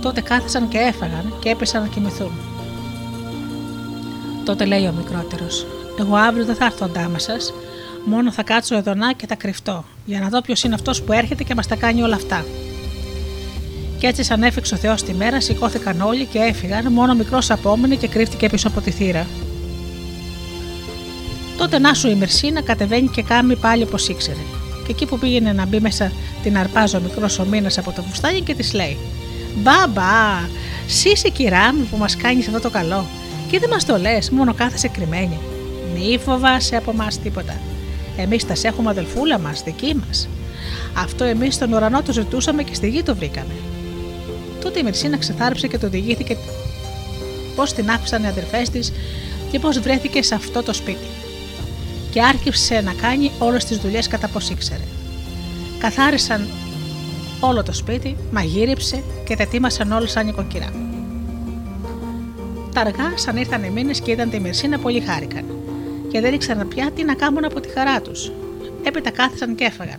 Τότε 0.00 0.20
κάθισαν 0.20 0.68
και 0.68 0.78
έφαγαν 0.78 1.34
και 1.38 1.48
έπεσαν 1.48 1.82
να 1.82 1.88
κοιμηθούν. 1.88 2.32
Τότε 4.44 4.64
λέει 4.64 4.86
ο 4.86 4.94
μικρότερος: 4.96 5.66
Εγώ 5.98 6.16
αύριο 6.16 6.44
δεν 6.44 6.54
θα 6.54 6.64
έρθω 6.64 6.84
αντάμα 6.84 7.18
σας, 7.18 7.52
μόνο 8.04 8.32
θα 8.32 8.42
κάτσω 8.42 8.76
εδώ 8.76 8.94
να 8.94 9.12
και 9.12 9.26
θα 9.26 9.34
κρυφτώ, 9.34 9.84
για 10.04 10.20
να 10.20 10.28
δω 10.28 10.40
ποιος 10.40 10.62
είναι 10.62 10.74
αυτός 10.74 11.02
που 11.02 11.12
έρχεται 11.12 11.42
και 11.42 11.54
μας 11.54 11.66
τα 11.66 11.76
κάνει 11.76 12.02
όλα 12.02 12.14
αυτά. 12.14 12.44
Και 13.98 14.06
έτσι, 14.06 14.22
σαν 14.22 14.42
έφυξε 14.42 14.74
ο 14.74 14.76
Θεός 14.76 15.02
τη 15.02 15.14
μέρα, 15.14 15.40
σηκώθηκαν 15.40 16.00
όλοι 16.00 16.24
και 16.24 16.38
έφυγαν, 16.38 16.92
μόνο 16.92 17.14
μικρός 17.14 17.50
απόμενε 17.50 17.94
και 17.94 18.08
κρύφτηκε 18.08 18.48
πίσω 18.48 18.68
από 18.68 18.80
τη 18.80 18.90
θύρα. 18.90 19.26
Τότε 21.56 21.78
να 21.78 21.94
σου 21.94 22.08
η 22.08 22.14
Μερσίνα 22.14 22.62
κατεβαίνει 22.62 23.08
και 23.08 23.22
κάμει 23.22 23.56
πάλι 23.56 23.82
όπως 23.82 24.08
ήξερε. 24.08 24.38
Και 24.84 24.90
εκεί 24.90 25.06
που 25.06 25.18
πήγαινε 25.18 25.52
να 25.52 25.66
μπει 25.66 25.80
μέσα 25.80 26.12
την 26.42 26.58
αρπάζω 26.58 27.00
μικρός 27.00 27.38
ο 27.38 27.44
μήνας 27.44 27.78
από 27.78 27.92
το 27.92 28.02
φουστάνι 28.02 28.40
και 28.40 28.54
της 28.54 28.72
λέει: 28.72 28.96
Μπαμπά, 29.56 30.48
σύσε 30.86 31.28
κυρά 31.28 31.74
μου 31.74 31.86
που 31.90 31.96
μας 31.96 32.16
κάνεις 32.16 32.46
αυτό 32.46 32.60
το 32.60 32.70
καλό. 32.70 33.06
Και 33.50 33.58
δεν 33.58 33.68
μας 33.68 33.84
το 33.84 33.98
λες, 33.98 34.30
μόνο 34.30 34.54
κάθεσαι 34.54 34.88
κρυμμένη. 34.88 35.38
Μη 35.94 36.18
φοβάσαι 36.18 36.76
από 36.76 36.90
εμά 36.90 37.06
τίποτα. 37.22 37.60
Εμείς 38.16 38.46
τα 38.46 38.54
έχουμε 38.62 38.90
αδελφούλα 38.90 39.38
μας, 39.38 39.62
δική 39.62 39.94
μας. 39.94 40.28
Αυτό 40.94 41.24
εμείς 41.24 41.54
στον 41.54 41.72
ουρανό 41.72 42.02
το 42.02 42.12
ζητούσαμε 42.12 42.62
και 42.62 42.74
στη 42.74 42.88
γη 42.88 43.02
το 43.02 43.14
βρήκαμε. 43.14 43.52
Τότε 44.62 44.78
η 44.78 44.82
Μερσίνα 44.82 45.16
ξεθάριψε 45.16 45.66
και 45.66 45.78
το 45.78 45.86
οδηγήθηκε 45.86 46.36
πώς 47.56 47.72
την 47.72 47.90
άφησαν 47.90 48.22
οι 48.22 48.26
αδερφές 48.26 48.70
της 48.70 48.92
και 49.50 49.58
πώς 49.58 49.78
βρέθηκε 49.78 50.22
σε 50.22 50.34
αυτό 50.34 50.62
το 50.62 50.72
σπίτι. 50.72 51.06
Και 52.10 52.22
άρχισε 52.22 52.80
να 52.80 52.92
κάνει 52.92 53.30
όλες 53.38 53.64
τις 53.64 53.76
δουλειές 53.78 54.08
κατά 54.08 54.28
πώς 54.28 54.50
ήξερε. 54.50 54.84
Καθάρισαν 55.78 56.48
όλο 57.40 57.62
το 57.62 57.72
σπίτι, 57.72 58.16
μαγείριψε 58.30 59.02
και 59.24 59.36
τα 59.36 59.42
ετοίμασαν 59.42 59.92
όλα 59.92 60.06
σαν 60.06 60.26
νοικοκυρά. 60.26 60.72
Τα 62.74 62.80
αργά, 62.80 63.12
σαν 63.14 63.36
ήρθαν 63.36 63.64
οι 63.64 63.70
μήνες 63.70 64.00
και 64.00 64.10
είδαν 64.10 64.30
τη 64.30 64.40
Μερσίνα, 64.40 64.78
πολύ 64.78 65.00
χάρηκαν 65.00 65.44
και 66.14 66.20
δεν 66.20 66.34
ήξεραν 66.34 66.68
πια 66.68 66.90
τι 66.90 67.04
να 67.04 67.14
κάνουν 67.14 67.44
από 67.44 67.60
τη 67.60 67.68
χαρά 67.68 68.00
τους. 68.00 68.32
Έπειτα 68.82 69.10
κάθισαν 69.10 69.54
και 69.54 69.64
έφαγαν. 69.64 69.98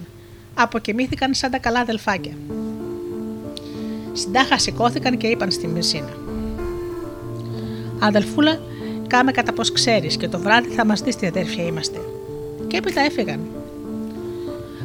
Αποκοιμήθηκαν 0.53 1.33
σαν 1.33 1.51
τα 1.51 1.57
καλά 1.57 1.79
αδελφάκια. 1.79 2.33
Συντάχα 4.13 4.57
σηκώθηκαν 4.57 5.17
και 5.17 5.27
είπαν 5.27 5.51
στη 5.51 5.67
Μερσίνα. 5.67 6.13
Αδελφούλα, 7.99 8.59
κάμε 9.07 9.31
κατά 9.31 9.53
πώ 9.53 9.61
ξέρεις 9.61 10.17
και 10.17 10.27
το 10.27 10.39
βράδυ 10.39 10.69
θα 10.69 10.85
μας 10.85 11.01
δεις 11.01 11.15
τι 11.15 11.27
αδέρφια 11.27 11.63
είμαστε. 11.63 11.99
Και 12.67 12.77
έπειτα 12.77 13.01
έφυγαν. 13.01 13.39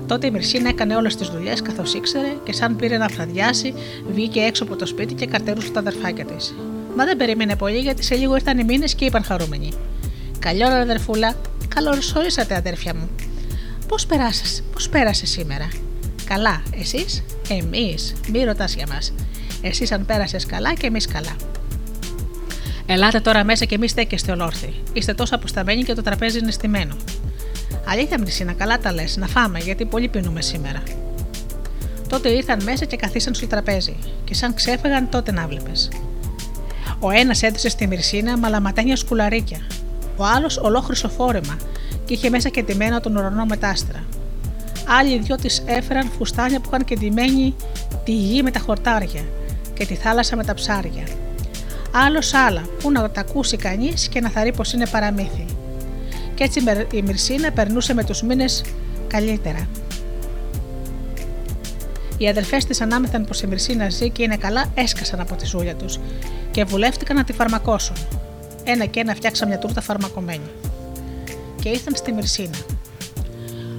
Τότε 0.07 0.27
η 0.27 0.31
Μερσίνα 0.31 0.69
έκανε 0.69 0.97
όλες 0.97 1.17
τις 1.17 1.29
δουλειές 1.29 1.63
καθώς 1.63 1.95
ήξερε 1.95 2.33
και 2.45 2.53
σαν 2.53 2.77
πήρε 2.77 2.97
να 2.97 3.09
φραδιάσει, 3.09 3.75
βγήκε 4.13 4.41
έξω 4.41 4.65
από 4.65 4.77
το 4.77 4.87
σπίτι 4.87 5.15
και 5.15 5.27
καρτερούσε 5.27 5.71
τα 5.71 5.81
αδερφάκια 5.81 6.25
της. 6.25 6.55
Μα 6.97 7.05
δεν 7.05 7.17
περίμενε 7.17 7.57
πολύ 7.57 7.79
γιατί 7.79 8.03
σε 8.03 8.15
λίγο 8.15 8.35
ήρθαν 8.35 8.59
οι 8.59 8.65
μήνες 8.65 8.95
και 8.95 9.05
είπαν 9.05 9.25
χαρούμενοι. 9.25 9.73
Καλή 10.41 10.65
αδερφούλα, 10.65 11.35
καλώς 11.69 12.15
ορίσατε, 12.15 12.55
αδέρφια 12.55 12.95
μου. 12.95 13.09
Πώς 13.89 14.07
πέρασε, 14.07 14.63
πώς 14.73 14.89
πέρασες 14.89 15.31
σήμερα; 15.31 15.69
Καλά, 16.25 16.63
εσείς, 16.81 17.25
εμείς, 17.49 18.15
μη 18.33 18.45
ρωτάς 18.45 18.75
για 18.75 18.87
μας. 18.89 19.13
Εσύ 19.63 19.87
αν 19.95 20.07
πέρασες 20.07 20.47
καλά 20.47 20.75
και 20.75 20.87
εμείς 20.87 21.07
καλά. 21.07 21.37
Ελάτε 22.87 23.21
τώρα 23.21 23.45
μέσα 23.45 23.65
και 23.65 23.79
μη 23.79 23.89
στέκεστε 23.89 24.33
ολόρθιοι. 24.33 24.75
Είστε 24.93 25.15
τόσο 25.15 25.35
αποσταμένοι 25.35 25.83
και 25.83 25.95
το 25.95 26.03
τραπέζι 26.03 26.39
είναι 26.39 26.51
στημένο. 26.51 26.97
Αλήθεια, 27.87 28.19
Μρυσίνα, 28.19 28.53
καλά 28.53 28.79
τα 28.79 28.93
λες, 28.93 29.17
να 29.17 29.27
φάμε, 29.27 29.59
γιατί 29.59 29.85
πολύ 29.85 30.09
πίνουμε 30.09 30.43
σήμερα. 30.43 30.83
Τότε 32.09 32.29
ήρθαν 32.29 32.63
μέσα 32.63 32.85
και 32.85 32.97
καθίσαν 32.97 33.35
στο 33.35 33.47
τραπέζι, 33.47 33.97
και 34.25 34.35
σαν 34.35 34.55
ξέφεγαν, 34.55 35.09
τότε 35.09 35.33
να 35.33 35.47
βλέπεις. 35.47 35.89
Ο 36.99 37.11
ένας 37.11 37.43
έδωσε 37.43 37.69
στη 37.69 37.87
Μυρσίνα 37.87 38.39
μαλαματένια 38.39 38.97
σκουλαρίκια, 38.97 39.59
ο 40.21 40.25
άλλος 40.25 40.59
ολόχρυσο 40.59 41.09
φόρεμα 41.09 41.57
και 42.05 42.15
είχε 42.15 42.31
μέσα 42.31 42.49
και 42.49 42.63
ντυμένα 42.63 43.01
τον 43.01 43.17
ουρανό 43.17 43.45
μετάστρα. 43.45 44.05
Άλλοι 44.99 45.19
δυο 45.19 45.37
της 45.37 45.63
έφεραν 45.67 46.11
φουστάνια 46.19 46.61
που 46.61 46.69
είχαν 46.69 46.85
και 46.85 46.97
ντυμένη 46.97 47.55
τη 48.05 48.13
γη 48.13 48.43
με 48.43 48.51
τα 48.51 48.59
χορτάρια 48.59 49.23
και 49.75 49.87
τη 49.87 49.95
θάλασσα 49.95 50.37
με 50.37 50.45
τα 50.45 50.55
ψάρια. 50.55 51.03
Άλλος 51.93 52.35
άλλα, 52.35 52.63
που 52.83 52.91
να 52.91 53.11
τα 53.11 53.21
ακούσει 53.21 53.57
κανείς 53.57 54.09
και 54.09 54.21
να 54.21 54.29
θαρεί 54.29 54.53
πως 54.53 54.73
είναι 54.73 54.87
παραμύθι. 54.87 55.45
Κι 56.35 56.43
έτσι 56.43 56.63
η 56.93 57.03
Μυρσίνα 57.03 57.51
περνούσε 57.51 57.95
με 57.95 58.05
τους 58.05 58.23
μήνες 58.23 58.65
καλύτερα. 59.07 59.69
Οι 62.19 62.29
αδερφέ 62.29 62.57
της 62.57 62.81
ανάμεθαν 62.81 63.25
πως 63.25 63.43
η 63.43 63.47
Μυρσίνα 63.47 63.89
ζει 63.89 64.11
και 64.11 64.23
είναι 64.23 64.37
καλά, 64.37 64.65
έσκασαν 64.75 65.21
από 65.21 65.35
τη 65.35 65.47
ζούλια 65.47 65.75
τους 65.75 65.99
και 66.51 66.65
βουλεύτηκαν 66.65 67.17
να 67.17 67.25
τη 67.25 67.33
φαρμακώσουν. 67.33 67.97
Ένα 68.73 68.85
και 68.85 69.01
ένα 69.01 69.15
φτιάξαν 69.15 69.49
μια 69.49 69.59
τούρτα 69.59 69.81
φαρμακομένη. 69.81 70.51
Και 71.63 71.69
ήρθαν 71.69 71.95
στη 71.97 72.13
Μυρσίνα. 72.13 72.59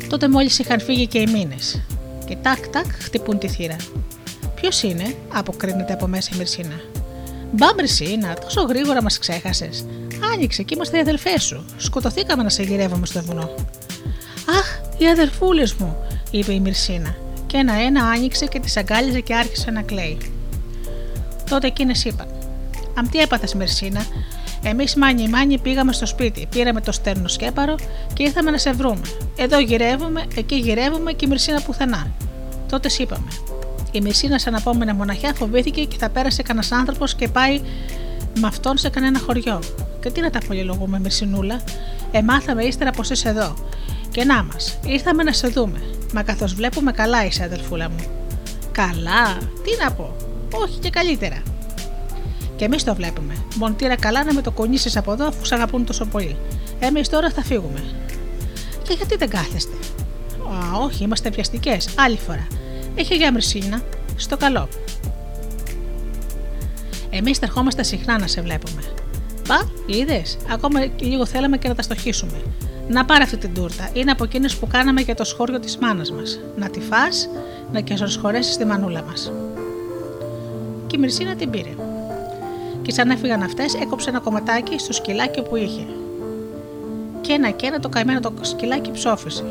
Τότε 0.09 0.29
μόλις 0.29 0.59
είχαν 0.59 0.81
φύγει 0.81 1.07
και 1.07 1.19
οι 1.19 1.27
μήνες. 1.27 1.81
Και 2.25 2.35
τάκ 2.35 2.67
τάκ 2.67 2.85
χτυπούν 2.99 3.39
τη 3.39 3.47
θύρα. 3.47 3.75
Ποιος 4.55 4.83
είναι, 4.83 5.15
αποκρίνεται 5.33 5.93
από 5.93 6.07
μέσα 6.07 6.29
η 6.33 6.37
Μυρσίνα. 6.37 6.81
Μπα 7.51 7.73
Μυρσίνα, 7.73 8.33
τόσο 8.33 8.61
γρήγορα 8.61 9.01
μας 9.01 9.17
ξέχασες. 9.17 9.85
Άνοιξε 10.33 10.63
και 10.63 10.73
είμαστε 10.75 10.97
οι 10.97 10.99
αδελφές 10.99 11.43
σου. 11.43 11.65
Σκοτωθήκαμε 11.77 12.43
να 12.43 12.49
σε 12.49 12.63
γυρεύουμε 12.63 13.05
στο 13.05 13.21
βουνό. 13.23 13.49
Αχ, 14.59 14.79
οι 14.97 15.07
αδελφούλες 15.07 15.73
μου, 15.73 15.95
είπε 16.31 16.53
η 16.53 16.59
Μυρσίνα. 16.59 17.15
Και 17.47 17.57
ένα-ένα 17.57 18.05
άνοιξε 18.05 18.45
και 18.45 18.59
τη 18.59 18.73
αγκάλιζε 18.75 19.19
και 19.19 19.35
άρχισε 19.35 19.71
να 19.71 19.81
κλαίει. 19.81 20.17
Τότε 21.49 21.67
εκείνες 21.67 22.05
είπαν: 22.05 22.27
Αμ 22.95 23.07
τι 23.09 23.19
έπαθες, 23.19 23.53
Μερσίνα, 23.53 24.05
Εμείς 24.63 24.95
μάνι 24.95 25.27
μάνι 25.27 25.59
πήγαμε 25.59 25.93
στο 25.93 26.05
σπίτι, 26.05 26.47
πήραμε 26.49 26.81
το 26.81 26.91
στέρνο 26.91 27.27
σκέπαρο 27.27 27.75
και 28.13 28.23
ήρθαμε 28.23 28.51
να 28.51 28.57
σε 28.57 28.71
βρούμε. 28.71 29.01
Εδώ 29.35 29.59
γυρεύουμε, 29.59 30.25
εκεί 30.35 30.55
γυρεύουμε 30.55 31.11
και 31.11 31.25
η 31.25 31.27
Μυρσίνα 31.27 31.61
πουθενά. 31.61 32.11
Τότε 32.69 32.89
είπαμε. 32.97 33.27
Η 33.91 34.01
Μυρσίνα, 34.01 34.39
σαν 34.39 34.55
απόμενα 34.55 34.93
μοναχιά, 34.93 35.33
φοβήθηκε 35.33 35.83
και 35.83 35.97
θα 35.99 36.09
πέρασε 36.09 36.41
κανένας 36.41 36.71
άνθρωπος 36.71 37.15
και 37.15 37.27
πάει 37.27 37.61
με 38.39 38.47
αυτόν 38.47 38.77
σε 38.77 38.89
κανένα 38.89 39.19
χωριό. 39.19 39.59
Και 40.01 40.11
τι 40.11 40.21
να 40.21 40.29
τα 40.29 40.39
πολυλογούμε, 40.47 40.99
Μυρσινούλα, 40.99 41.61
εμάθαμε 42.11 42.63
ύστερα 42.63 42.91
πως 42.91 43.09
είσαι 43.09 43.29
εδώ. 43.29 43.53
Και 44.11 44.23
να 44.23 44.43
μας, 44.43 44.77
ήρθαμε 44.85 45.23
να 45.23 45.33
σε 45.33 45.47
δούμε. 45.47 45.81
Μα 46.13 46.23
καθώς 46.23 46.53
βλέπουμε, 46.53 46.91
καλά 46.91 47.25
είσαι, 47.25 47.43
αδελφούλα 47.43 47.89
μου. 47.89 48.05
Καλά, 48.71 49.37
τι 49.37 49.83
να 49.83 49.91
πω, 49.91 50.15
όχι 50.51 50.79
και 50.79 50.89
καλύτερα. 50.89 51.41
Και 52.61 52.67
εμείς 52.67 52.83
το 52.83 52.95
βλέπουμε. 52.95 53.33
Μοντήρα 53.55 53.95
καλά 53.95 54.23
να 54.23 54.33
με 54.33 54.41
το 54.41 54.51
κονίσει 54.51 54.97
από 54.97 55.11
εδώ 55.11 55.27
αφού 55.27 55.45
σ' 55.45 55.51
αγαπούν 55.51 55.85
τόσο 55.85 56.05
πολύ. 56.05 56.35
Εμείς 56.79 57.09
τώρα 57.09 57.29
θα 57.29 57.43
φύγουμε. 57.43 57.83
Και 58.83 58.93
γιατί 58.93 59.15
δεν 59.15 59.29
κάθεστε; 59.29 59.75
Α, 60.43 60.77
όχι, 60.83 61.03
είμαστε 61.03 61.29
πιαστικέ. 61.29 61.77
Άλλη 61.95 62.17
φορά. 62.17 62.47
Έχει 62.95 63.15
για 63.15 63.31
μερσίνα. 63.31 63.81
Στο 64.15 64.37
καλό. 64.37 64.67
Εμείς 67.09 67.37
θα 67.37 67.45
ερχόμαστε 67.45 67.83
συχνά 67.83 68.19
να 68.19 68.27
σε 68.27 68.41
βλέπουμε. 68.41 68.81
Πα, 69.47 69.71
είδες, 69.85 70.37
ακόμα 70.51 70.79
λίγο 70.99 71.25
θέλαμε 71.25 71.57
και 71.57 71.67
να 71.67 71.75
τα 71.75 71.81
στοχίσουμε. 71.81 72.41
Να 72.89 73.05
πάρε 73.05 73.23
αυτή 73.23 73.37
την 73.37 73.53
τούρτα. 73.53 73.89
Είναι 73.93 74.11
από 74.11 74.23
εκείνες 74.23 74.55
που 74.55 74.67
κάναμε 74.67 75.01
για 75.01 75.15
το 75.15 75.23
σχόριο 75.23 75.59
της 75.59 75.77
μάνας 75.77 76.11
μας. 76.11 76.39
Να 76.55 76.69
τη 76.69 76.79
φά, 76.79 77.07
να 77.71 77.81
και 77.81 77.95
χωρέσει 78.21 78.57
τη 78.57 78.65
μανούλα 78.65 79.03
μας. 79.03 79.31
Και 80.87 80.95
η 80.95 80.99
Μυρσίνα 80.99 81.35
την 81.35 81.49
πήρε 81.49 81.69
και 82.91 82.97
σαν 82.97 83.09
έφυγαν 83.09 83.41
αυτές, 83.41 83.73
έκοψε 83.73 84.09
ένα 84.09 84.19
κομματάκι 84.19 84.79
στο 84.79 84.93
σκυλάκι 84.93 85.41
που 85.41 85.55
είχε. 85.55 85.85
Και 87.21 87.33
ένα 87.33 87.49
και 87.49 87.65
ένα 87.65 87.79
το 87.79 87.89
καημένο 87.89 88.19
το 88.19 88.33
σκυλάκι 88.41 88.91
ψόφισε. 88.91 89.43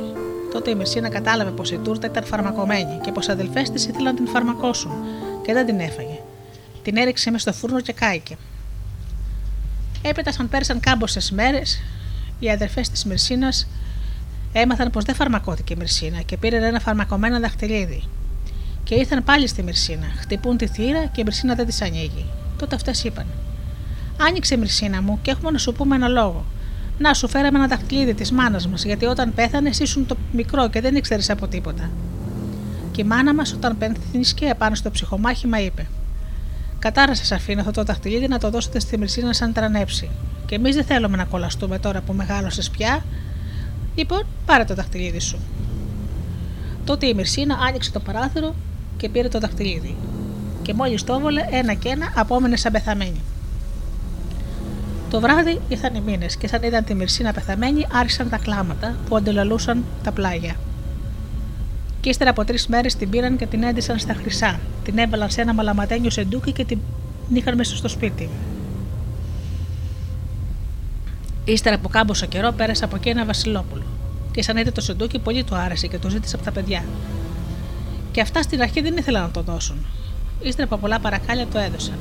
Τότε 0.52 0.70
η 0.70 0.74
Μερσίνα 0.74 1.08
κατάλαβε 1.08 1.50
πως 1.50 1.70
η 1.70 1.78
τούρτα 1.78 2.06
ήταν 2.06 2.24
φαρμακομένη 2.24 2.98
και 3.02 3.12
πως 3.12 3.26
οι 3.26 3.30
αδελφές 3.30 3.70
της 3.70 3.86
ήθελαν 3.86 4.04
να 4.04 4.14
την 4.14 4.26
φαρμακώσουν 4.26 4.92
και 5.42 5.52
δεν 5.52 5.66
την 5.66 5.80
έφαγε. 5.80 6.18
Την 6.82 6.96
έριξε 6.96 7.30
μες 7.30 7.40
στο 7.40 7.52
φούρνο 7.52 7.80
και 7.80 7.92
κάηκε. 7.92 8.36
Έπειτα, 10.02 10.32
σαν 10.32 10.48
πέρασαν 10.48 10.80
κάμποσε 10.80 11.34
μέρες, 11.34 11.82
οι 12.38 12.50
αδελφές 12.50 12.88
της 12.88 13.04
Μερσίνας 13.04 13.68
έμαθαν 14.52 14.90
πως 14.90 15.04
δεν 15.04 15.14
φαρμακώθηκε 15.14 15.72
η 15.72 15.76
Μερσίνα 15.76 16.20
και 16.20 16.36
πήραν 16.36 16.62
ένα 16.62 16.80
φαρμακομένο 16.80 17.40
δαχτυλίδι. 17.40 18.02
Και 18.84 18.94
ήρθαν 18.94 19.24
πάλι 19.24 19.46
στη 19.46 19.62
Μερσίνα, 19.62 20.06
χτυπούν 20.20 20.56
τη 20.56 20.66
θύρα 20.66 21.06
και 21.06 21.20
η 21.20 21.24
Μερσίνα 21.24 21.54
δεν 21.54 21.66
της 21.66 21.82
ανοίγει. 21.82 22.26
Τότε 22.60 22.74
αυτές 22.74 23.04
είπαν: 23.04 23.26
Άνοιξε 24.28 24.54
η 24.54 24.58
μυρσίνα 24.58 25.02
μου 25.02 25.18
και 25.22 25.30
έχουμε 25.30 25.50
να 25.50 25.58
σου 25.58 25.72
πούμε 25.72 25.96
ένα 25.96 26.08
λόγο. 26.08 26.44
Να 26.98 27.14
σου 27.14 27.28
φέραμε 27.28 27.58
ένα 27.58 27.66
δαχτυλίδι 27.66 28.14
της 28.14 28.32
μάνας 28.32 28.68
μας, 28.68 28.84
γιατί 28.84 29.04
όταν 29.04 29.34
πέθανε 29.34 29.70
ήσουν 29.80 30.06
το 30.06 30.16
μικρό 30.32 30.68
και 30.68 30.80
δεν 30.80 30.96
ήξερες 30.96 31.30
από 31.30 31.48
τίποτα. 31.48 31.90
Και 32.90 33.00
η 33.00 33.04
μάνα 33.04 33.34
μας, 33.34 33.52
όταν 33.52 33.78
πένθυνσκε 33.78 34.46
επάνω 34.46 34.74
στο 34.74 34.90
ψυχομάχημα, 34.90 35.60
είπε: 35.60 35.86
Κατάρα 36.78 37.14
σα 37.14 37.34
αφήνω 37.34 37.60
αυτό 37.60 37.72
το 37.72 37.82
δαχτυλίδι 37.82 38.28
να 38.28 38.38
το 38.38 38.50
δώσετε 38.50 38.80
στη 38.80 38.98
μυρσίνα 38.98 39.32
σαν 39.32 39.52
τρανέψη. 39.52 40.08
Και 40.46 40.54
εμείς 40.54 40.74
δεν 40.74 40.84
θέλουμε 40.84 41.16
να 41.16 41.24
κολλαστούμε 41.24 41.78
τώρα 41.78 42.00
που 42.00 42.12
μεγάλωσες 42.12 42.70
πια. 42.70 43.04
Λοιπόν, 43.94 44.26
πάρε 44.46 44.64
το 44.64 44.74
δαχτυλίδι 44.74 45.20
σου. 45.20 45.38
Τότε 46.84 47.06
η 47.06 47.14
Μυρσίνα 47.14 47.58
άνοιξε 47.68 47.90
το 47.90 48.00
παράθυρο 48.00 48.54
και 48.96 49.08
πήρε 49.08 49.28
το 49.28 49.38
δαχτυλίδι 49.38 49.96
και 50.70 50.76
μόλις 50.76 51.04
το 51.04 51.14
έβολε 51.14 51.46
ένα 51.50 51.74
και 51.74 51.88
ένα 51.88 52.12
απόμενε 52.14 52.56
σαν 52.56 52.72
πεθαμένη. 52.72 53.20
Το 55.10 55.20
βράδυ 55.20 55.60
ήρθαν 55.68 55.94
οι 55.94 56.00
μήνες 56.00 56.36
και 56.36 56.48
σαν 56.48 56.62
είδαν 56.62 56.84
τη 56.84 56.94
Μυρσίνα 56.94 57.32
πεθαμένη 57.32 57.86
άρχισαν 57.92 58.28
τα 58.28 58.38
κλάματα 58.38 58.96
που 59.08 59.16
αντιλαλούσαν 59.16 59.84
τα 60.02 60.12
πλάγια. 60.12 60.54
Και 62.00 62.08
ύστερα 62.08 62.30
από 62.30 62.44
τρεις 62.44 62.66
μέρες 62.66 62.94
την 62.96 63.10
πήραν 63.10 63.36
και 63.36 63.46
την 63.46 63.62
έντυσαν 63.62 63.98
στα 63.98 64.14
χρυσά. 64.14 64.60
Την 64.84 64.98
έβαλαν 64.98 65.30
σε 65.30 65.40
ένα 65.40 65.54
μαλαματένιο 65.54 66.10
σεντούκι 66.10 66.52
και 66.52 66.64
την 66.64 66.78
είχαν 67.32 67.56
μέσα 67.56 67.76
στο 67.76 67.88
σπίτι. 67.88 68.28
Ύστερα 71.44 71.76
από 71.76 71.88
κάμποσο 71.88 72.26
καιρό 72.26 72.52
πέρασε 72.52 72.84
από 72.84 72.96
εκεί 72.96 73.08
ένα 73.08 73.24
Βασιλόπουλο. 73.24 73.84
Και 74.32 74.42
σαν 74.42 74.56
είδε 74.56 74.70
το 74.70 74.80
σεντούκι, 74.80 75.18
πολύ 75.18 75.44
του 75.44 75.54
άρεσε 75.54 75.86
και 75.86 75.98
το 75.98 76.08
ζήτησε 76.08 76.36
από 76.36 76.44
τα 76.44 76.52
παιδιά. 76.52 76.84
Και 78.12 78.20
αυτά 78.20 78.42
στην 78.42 78.62
αρχή 78.62 78.80
δεν 78.80 78.96
ήθελαν 78.96 79.22
να 79.22 79.30
το 79.30 79.42
δώσουν. 79.42 79.76
Ύστερα 80.42 80.64
από 80.64 80.76
πολλά 80.76 80.98
παρακάλια 81.00 81.46
το 81.46 81.58
έδωσαν. 81.58 81.98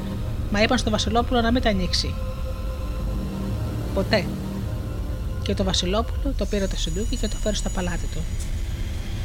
Μα 0.52 0.62
είπαν 0.62 0.78
στο 0.78 0.90
Βασιλόπουλο 0.90 1.42
να 1.42 1.52
μην 1.52 1.62
τα 1.62 1.70
ανοίξει. 1.70 2.14
Ποτέ. 3.94 4.26
Και 5.44 5.54
το 5.54 5.64
Βασιλόπουλο 5.64 6.34
το 6.38 6.46
πήρε 6.46 6.68
το 6.68 6.78
σεντούκι 6.78 7.16
και 7.16 7.28
το 7.28 7.36
φέρει 7.36 7.56
στο 7.56 7.70
παλάτι 7.70 8.08
του. 8.14 8.20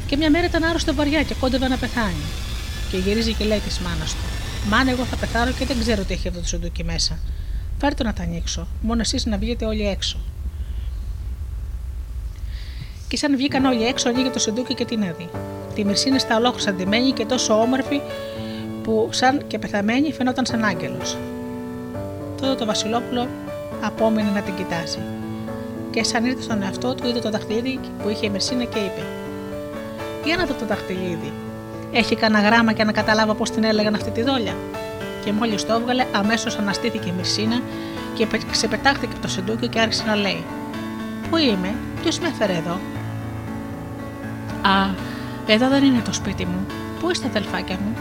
Και 0.07 0.17
μια 0.17 0.29
μέρα 0.29 0.45
ήταν 0.45 0.63
άρρωστο 0.63 0.93
βαριά 0.93 1.23
και 1.23 1.35
κόντευε 1.39 1.67
να 1.67 1.77
πεθάνει. 1.77 2.25
Και 2.91 2.97
γυρίζει 2.97 3.33
και 3.33 3.45
λέει 3.45 3.59
της 3.59 3.79
μάνας 3.79 4.11
του: 4.13 4.21
Μάνα, 4.69 4.91
εγώ 4.91 5.03
θα 5.03 5.15
πεθάνω 5.15 5.51
και 5.51 5.65
δεν 5.65 5.79
ξέρω 5.79 6.03
τι 6.03 6.13
έχει 6.13 6.27
αυτό 6.27 6.39
το 6.39 6.47
σεντούκι 6.47 6.83
μέσα. 6.83 7.19
Φέρτε 7.79 8.03
να 8.03 8.13
τα 8.13 8.23
ανοίξω, 8.23 8.67
μόνο 8.81 9.01
εσείς 9.01 9.25
να 9.25 9.37
βγείτε 9.37 9.65
όλοι 9.65 9.87
έξω. 9.87 10.17
Και 13.07 13.17
σαν 13.17 13.35
βγήκαν 13.35 13.65
όλοι 13.65 13.85
έξω, 13.85 14.09
ανοίγει 14.09 14.29
το 14.29 14.39
σεντούκι 14.39 14.73
και 14.73 14.85
την 14.85 15.01
έδει. 15.01 15.29
Τη 15.75 15.85
Μυρσίνη 15.85 16.19
στα 16.19 16.37
ολόκληρα 16.37 16.69
αντιμένη 16.69 17.11
και 17.11 17.25
τόσο 17.25 17.61
όμορφη 17.61 18.01
που 18.85 19.09
σαν 19.11 19.47
και 19.47 19.59
πεθαμένη 19.59 20.13
φαινόταν 20.13 20.45
σαν 20.45 20.63
άγγελος. 20.63 21.17
Τότε 22.41 22.55
το 22.55 22.65
Βασιλόπουλο 22.65 23.27
απόμεινε 23.81 24.29
να 24.29 24.41
την 24.41 24.55
κοιτάζει. 24.55 24.99
Και 25.91 26.03
σαν 26.03 26.25
ήρθε 26.25 26.41
στον 26.41 26.61
εαυτό 26.61 26.95
του, 26.95 27.07
είδε 27.07 27.19
το 27.19 27.29
δαχτυλίδι 27.29 27.79
που 28.03 28.09
είχε 28.09 28.25
η 28.25 28.29
Μυρσίνα 28.29 28.63
και 28.63 28.79
είπε: 28.79 29.01
Για 30.23 30.37
να 30.37 30.45
δω 30.45 30.53
το 30.53 30.65
δαχτυλίδι. 30.65 31.33
Έχει 31.91 32.15
κανένα 32.15 32.49
γράμμα 32.49 32.73
και 32.73 32.83
να 32.83 32.91
καταλάβω 32.91 33.33
πώς 33.33 33.51
την 33.51 33.63
έλεγαν 33.63 33.95
αυτή 33.95 34.11
τη 34.11 34.21
δόλια. 34.21 34.53
Και 35.25 35.31
μόλις 35.31 35.65
το 35.65 35.73
έβγαλε, 35.73 36.05
αμέσως 36.11 36.57
αναστήθηκε 36.57 37.09
η 37.09 37.13
Μυρσίνα 37.15 37.61
και 38.13 38.27
ξεπετάχθηκε 38.51 39.11
από 39.13 39.21
το 39.21 39.27
σεντούκι 39.27 39.67
και 39.67 39.79
άρχισε 39.79 40.03
να 40.05 40.15
λέει: 40.15 40.43
Πού 41.29 41.37
είμαι, 41.37 41.75
ποιος 42.01 42.19
με 42.19 42.27
έφερε 42.27 42.53
εδώ; 42.53 42.79
Α, 44.61 44.89
εδώ 45.47 45.69
δεν 45.69 45.83
είναι 45.83 46.01
το 46.05 46.13
σπίτι 46.13 46.45
μου. 46.45 46.65
Πού 46.99 47.11
είστε, 47.11 47.27
αδελφάκια 47.27 47.75
μου; 47.75 47.95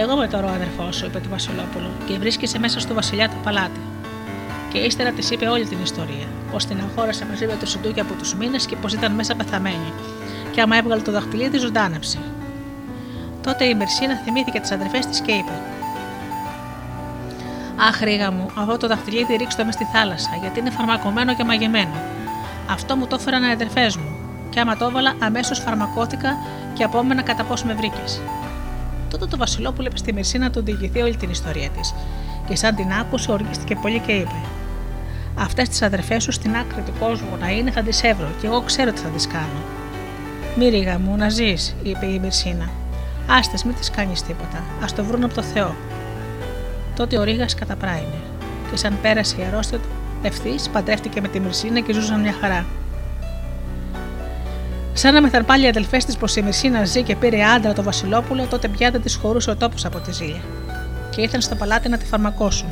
Εγώ 0.00 0.16
με 0.16 0.28
τώρα 0.28 0.46
ο 0.46 0.50
αδερφός 0.50 0.96
σου, 0.96 1.06
είπε 1.06 1.18
το 1.18 1.28
Βασιλόπουλο, 1.28 1.90
και 2.06 2.18
βρίσκεσαι 2.18 2.58
μέσα 2.58 2.80
στο 2.80 2.94
βασιλιά 2.94 3.28
του 3.28 3.36
παλάτι. 3.42 3.80
Και 4.72 4.78
ύστερα 4.78 5.10
της 5.10 5.30
είπε 5.30 5.46
όλη 5.46 5.66
την 5.66 5.78
ιστορία. 5.82 6.26
Πως 6.52 6.64
την 6.64 6.78
αγόρασε 6.80 7.26
μαζί 7.30 7.46
με 7.46 7.56
το 7.60 7.66
σεντούκι 7.66 8.00
από 8.00 8.14
τους 8.14 8.34
μήνες 8.34 8.66
και 8.66 8.76
πως 8.76 8.92
ήταν 8.92 9.12
μέσα 9.12 9.34
πεθαμένη. 9.34 9.92
Και 10.50 10.60
άμα 10.60 10.76
έβγαλε 10.76 11.02
το 11.02 11.12
δαχτυλίδι, 11.12 11.58
ζωντάνεψε. 11.58 12.18
Τότε 13.42 13.64
η 13.64 13.74
Μερσίνα 13.74 14.14
θυμήθηκε 14.14 14.60
τις 14.60 14.70
αδερφές 14.70 15.06
της 15.06 15.20
και 15.20 15.32
είπε: 15.32 15.52
Αχ, 17.88 18.00
ρίγα 18.00 18.30
μου, 18.30 18.50
αυτό 18.54 18.76
το 18.76 18.86
δαχτυλίδι 18.86 19.36
ρίξτε 19.36 19.64
μες 19.64 19.74
στη 19.74 19.84
θάλασσα, 19.92 20.30
γιατί 20.40 20.60
είναι 20.60 20.70
φαρμακωμένο 20.70 21.34
και 21.34 21.44
μαγεμένο. 21.44 22.02
Αυτό 22.70 22.96
μου 22.96 23.06
το 23.06 23.16
έφεραν 23.20 23.42
οι 23.42 23.50
αδερφές 23.50 23.96
μου, 23.96 24.18
και 24.50 24.60
άμα 24.60 24.76
το 24.76 24.84
έβαλα, 24.84 25.14
αμέσως 25.18 25.58
φαρμακώθηκα 25.58 26.36
και 26.74 26.84
απόμενα 26.84 27.22
κατά 27.22 27.44
πώ 27.44 27.54
με 27.64 27.74
βρήκες. 27.74 28.20
Τότε 29.10 29.26
το 29.26 29.36
Βασιλόπουλο 29.36 29.86
είπε 29.86 29.96
στη 29.96 30.12
Μερσίνα 30.12 30.44
να 30.44 30.50
του 30.50 30.62
διηγηθεί 30.62 31.00
όλη 31.00 31.16
την 31.16 31.30
ιστορία 31.30 31.68
της, 31.68 31.94
και 32.48 32.56
σαν 32.56 32.74
την 32.74 32.92
άκουσε, 32.92 33.32
οργίστηκε 33.32 33.74
πολύ 33.74 33.98
και 33.98 34.12
είπε: 34.12 34.40
Αυτές 35.34 35.68
τις 35.68 35.82
αδερφές 35.82 36.22
σου 36.22 36.32
στην 36.32 36.56
άκρη 36.56 36.82
του 36.82 36.92
κόσμου 36.98 37.36
να 37.40 37.50
είναι, 37.50 37.70
θα 37.70 37.82
τις 37.82 38.02
έβρω, 38.02 38.28
και 38.40 38.46
εγώ 38.46 38.60
ξέρω 38.60 38.92
τι 38.92 39.00
θα 39.00 39.08
τις 39.08 39.26
κάνω. 39.26 39.62
Μη 40.56 40.68
ρίγα 40.68 40.98
μου, 40.98 41.16
να 41.16 41.28
ζεις, 41.28 41.74
είπε 41.82 42.06
η 42.06 42.18
Μερσίνα. 42.18 42.68
Άστες, 43.30 43.64
μην 43.64 43.74
της 43.74 43.90
κάνεις 43.90 44.22
τίποτα. 44.22 44.56
Α 44.56 44.86
το 44.96 45.04
βρουν 45.04 45.24
από 45.24 45.34
το 45.34 45.42
Θεό. 45.42 45.74
Τότε 46.96 47.18
ο 47.18 47.22
Ρίγας 47.22 47.54
καταπράινε. 47.54 48.20
Και 48.70 48.76
σαν 48.76 48.98
πέρασε 49.02 49.36
η 49.40 49.44
αρρώστια 49.44 49.78
του, 49.78 49.88
ευθύς 50.22 50.68
παντρεύτηκε 50.68 51.20
με 51.20 51.28
τη 51.28 51.40
Μερσίνα 51.40 51.80
και 51.80 51.92
ζούσαν 51.92 52.20
μια 52.20 52.34
χαρά. 52.40 52.66
Σαν 54.98 55.14
να 55.14 55.20
μεθαν 55.20 55.44
πάλι 55.44 55.64
οι 55.64 55.68
αδελφές 55.68 56.04
της 56.04 56.16
πως 56.16 56.36
η 56.36 56.42
Μερσίνα 56.42 56.84
ζει 56.84 57.02
και 57.02 57.16
πήρε 57.16 57.44
άντρα 57.44 57.72
το 57.72 57.82
Βασιλόπουλο, 57.82 58.46
τότε 58.46 58.68
πια 58.68 58.90
δεν 58.90 59.02
της 59.02 59.14
χωρούσε 59.14 59.50
ο 59.50 59.56
τόπος 59.56 59.84
από 59.84 59.98
τη 59.98 60.12
ζήλια. 60.12 60.40
Και 61.10 61.20
ήρθαν 61.20 61.40
στο 61.40 61.54
παλάτι 61.54 61.88
να 61.88 61.98
τη 61.98 62.04
φαρμακώσουν. 62.04 62.68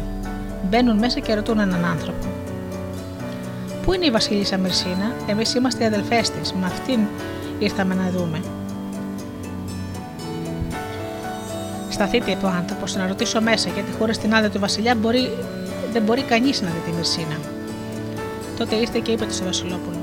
Μπαίνουν 0.68 0.99
μέσα 0.99 1.20
και 1.20 1.35
ρωτούν 1.35 1.59
έναν 1.59 1.85
άνθρωπο. 1.85 2.27
Πού 3.83 3.93
είναι 3.93 4.05
η 4.07 4.11
Βασίλισσα 4.11 4.59
Μερσίνα, 4.59 5.12
εμείς 5.27 5.55
είμαστε 5.55 5.85
οι 5.85 5.87
αδελφές 5.87 6.31
της, 6.31 6.53
με 6.53 6.66
αυτήν 6.66 7.01
ήρθαμε 7.59 7.95
να 7.95 8.11
δούμε. 8.11 8.41
Σταθείτε, 11.89 12.31
είπε 12.31 12.47
ο 12.47 12.49
άνθρωπος, 12.49 12.97
να 12.97 13.07
ρωτήσω 13.07 13.41
μέσα, 13.41 13.70
γιατί 13.74 13.93
χωρίς 13.99 14.18
την 14.18 14.35
άδεια 14.35 14.51
του 14.51 14.61
Βασιλιά 14.61 14.95
μπορεί, 14.95 15.31
δεν 15.93 16.03
μπορεί 16.03 16.22
κανείς 16.22 16.62
να 16.62 16.68
δει 16.68 16.91
τη 16.91 16.97
Μερσίνα. 16.97 17.37
Τότε 18.59 18.74
ήρθε 18.74 18.99
και 18.99 19.11
είπε 19.11 19.24
του 19.24 19.35
στο 19.35 19.45
Βασιλόπουλο. 19.45 19.96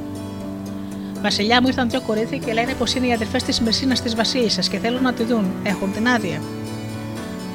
Βασιλιά 1.23 1.61
μου 1.61 1.67
ήρθαν 1.67 1.89
δύο 1.89 2.01
κορίτσια 2.01 2.37
και 2.37 2.53
λένε 2.53 2.73
πως 2.73 2.93
είναι 2.93 3.07
οι 3.07 3.13
αδερφές 3.13 3.43
της 3.43 3.61
Μερσίνας 3.61 4.01
της 4.01 4.15
Βασίλισσας 4.15 4.67
και 4.67 4.77
θέλουν 4.77 5.01
να 5.01 5.13
τη 5.13 5.23
δουν. 5.23 5.51
Έχουν 5.63 5.91
την 5.93 6.07
άδεια. 6.07 6.41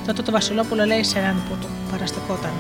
Τότε 0.07 0.23
το 0.23 0.31
Βασιλόπουλο 0.31 0.85
λέει 0.85 1.05
σε 1.05 1.19
έναν 1.19 1.43
που 1.49 1.55
του 1.61 1.67
παραστεκόταν. 1.91 2.51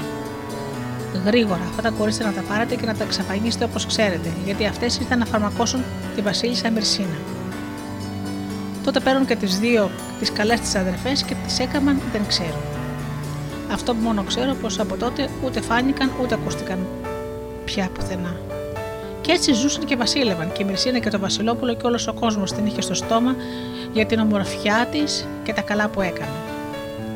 Γρήγορα, 1.25 1.61
αυτά 1.69 1.83
τα 1.83 1.91
κορίτσια 1.91 2.27
να 2.27 2.33
τα 2.33 2.41
πάρετε 2.41 2.75
και 2.75 2.87
να 2.87 2.95
τα 2.95 3.05
εξαφανίσετε 3.05 3.65
όπως 3.65 3.87
ξέρετε, 3.87 4.33
γιατί 4.45 4.67
αυτές 4.67 4.99
ήρθαν 4.99 5.19
να 5.19 5.25
φαρμακώσουν 5.25 5.85
τη 6.15 6.21
Βασίλισσα 6.23 6.71
Μερσίνα. 6.71 7.19
Τότε 8.85 9.01
παίρνουν 9.01 9.27
και 9.27 9.37
τις 9.37 9.59
δύο 9.59 9.91
τις 10.19 10.33
καλές 10.33 10.61
τη 10.61 10.79
αδερφές 10.79 11.23
και 11.23 11.35
τις 11.47 11.59
έκαναν 11.59 12.01
δεν 12.13 12.23
ξέρω. 12.29 12.63
Αυτό 13.73 13.95
που 13.95 14.03
μόνο 14.03 14.23
ξέρω 14.23 14.55
πως 14.55 14.79
από 14.79 14.97
τότε 14.97 15.29
ούτε 15.45 15.61
φάνηκαν 15.61 16.11
ούτε 16.23 16.35
ακούστηκαν 16.35 16.79
πια 17.65 17.89
πουθενά. 17.95 18.58
Και 19.29 19.35
έτσι 19.35 19.53
ζούσαν 19.53 19.85
και 19.85 19.97
βασίλευαν 19.97 20.53
και 20.53 20.63
η 20.63 20.67
Μυρσίνα 20.67 20.99
και 20.99 21.11
το 21.11 21.19
Βασιλόπουλο 21.19 21.75
και 21.75 21.87
όλος 21.87 22.07
ο 22.07 22.13
κόσμος 22.13 22.53
την 22.53 22.67
είχε 22.67 22.81
στο 22.81 22.95
στόμα 22.95 23.37
για 23.93 24.07
την 24.07 24.19
ομορφιά 24.19 24.89
της 24.93 25.27
και 25.43 25.53
τα 25.53 25.61
καλά 25.61 25.89
που 25.89 26.01
έκανε. 26.01 26.31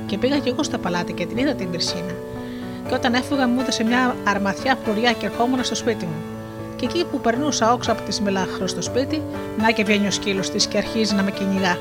Και 0.06 0.18
πήγα 0.18 0.38
κι 0.38 0.48
εγώ 0.48 0.62
στο 0.62 0.78
παλάτι 0.78 1.12
και 1.12 1.26
την 1.26 1.36
είδα 1.36 1.54
την 1.54 1.68
Μυρσίνα. 1.68 2.14
Και 2.88 2.94
όταν 2.94 3.14
έφυγα 3.14 3.48
μου 3.48 3.60
έδωσε 3.60 3.84
μια 3.84 4.16
αρμαθιά 4.24 4.78
φλουριά 4.84 5.12
και 5.12 5.26
ερχόμουν 5.26 5.64
στο 5.64 5.74
σπίτι 5.74 6.04
μου. 6.04 6.22
Και 6.76 6.84
εκεί 6.84 7.04
που 7.10 7.20
περνούσα 7.20 7.72
όξω 7.72 7.92
από 7.92 8.02
τη 8.02 8.22
Μελάχρω 8.22 8.66
στο 8.66 8.82
σπίτι, 8.82 9.22
να 9.58 9.70
και 9.70 9.84
βγαίνει 9.84 10.06
ο 10.06 10.10
σκύλος 10.10 10.50
της 10.50 10.66
και 10.66 10.78
αρχίζει 10.78 11.14
να 11.14 11.22
με 11.22 11.30
κυνηγά. 11.30 11.78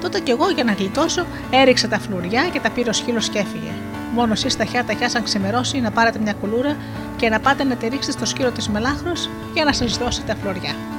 Τότε 0.00 0.20
κι 0.20 0.30
εγώ 0.30 0.50
για 0.50 0.64
να 0.64 0.72
γλιτώσω 0.72 1.26
έριξα 1.50 1.88
τα 1.88 1.98
φλουριά 1.98 2.48
και 2.52 2.60
τα 2.60 2.70
πήρε 2.70 2.88
ο 2.88 2.92
σκύλος 2.92 3.28
και 3.28 3.38
έφυγε. 3.38 3.72
Μόνος 4.14 4.44
εσεί 4.44 4.58
τα 4.58 4.64
χιάτα 4.64 5.08
σαν 5.08 5.22
ξημερώσει 5.22 5.80
να 5.80 5.90
πάρετε 5.90 6.18
μια 6.18 6.32
κουλούρα 6.32 6.76
και 7.16 7.28
να 7.28 7.40
πάτε 7.40 7.64
να 7.64 7.76
τη 7.76 7.88
ρίξετε 7.88 8.12
στο 8.12 8.26
σκύλο 8.26 8.50
της 8.50 8.68
Μελάχρω 8.68 9.12
για 9.54 9.64
να 9.64 9.72
σας 9.72 9.96
δώσει 9.96 10.22
τα 10.24 10.34
φλουριά. 10.34 10.91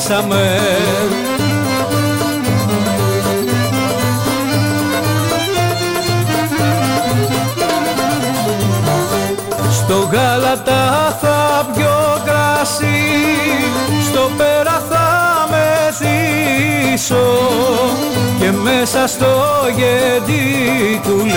Λησμονήσαμε 0.00 0.58
Στο 9.70 10.08
γάλατα 10.12 11.16
θα 11.20 11.70
πιω 11.74 12.22
κρασί 12.24 13.02
Στο 14.08 14.30
πέρα 14.36 14.82
θα 14.90 15.08
μεθύσω 15.50 17.28
Και 18.40 18.50
μέσα 18.50 19.06
στο 19.06 19.26
γεντίκουλε 19.76 21.30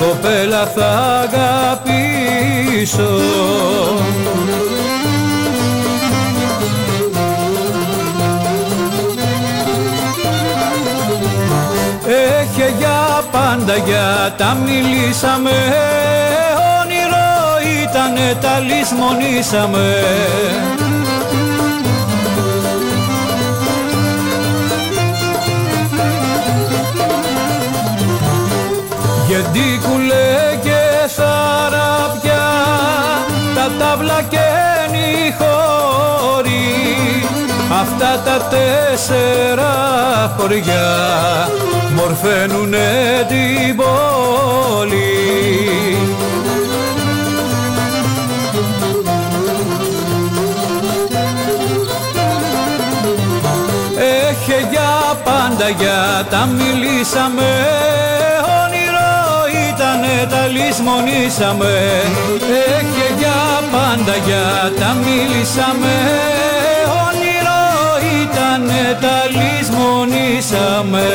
Κοπέλα 0.00 0.66
θα 0.66 1.20
αγαπήσω 1.22 3.10
για 13.86 14.34
τα 14.36 14.56
μιλήσαμε. 14.64 15.50
Ήτανε 17.82 18.36
τα 18.40 18.58
λησμονήσαμε. 18.58 19.94
Γεντίκουλε 29.28 30.56
και 30.62 31.08
θαραπιά 31.08 32.46
τα 33.54 33.70
τάβλα 33.78 34.22
και 34.28 34.47
αυτά 37.80 38.22
τα 38.24 38.48
τέσσερα 38.50 39.72
χωριά 40.38 41.48
μορφαίνουνε 41.94 43.26
την 43.28 43.76
πόλη. 43.76 45.16
Πάντα 55.24 55.68
για 55.68 56.26
τα 56.30 56.46
μιλήσαμε. 56.46 57.50
Όνειρο 58.62 59.10
ήτανε 59.68 60.26
τα 60.30 60.46
λησμονήσαμε. 60.46 62.02
Έχει 62.78 63.14
για 63.18 63.62
πάντα 63.70 64.16
για 64.26 64.72
τα 64.78 64.96
μιλήσαμε 65.04 65.96
μεταλλισμονήσαμε. 68.88 71.06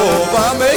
φοβάμαι 0.00 0.69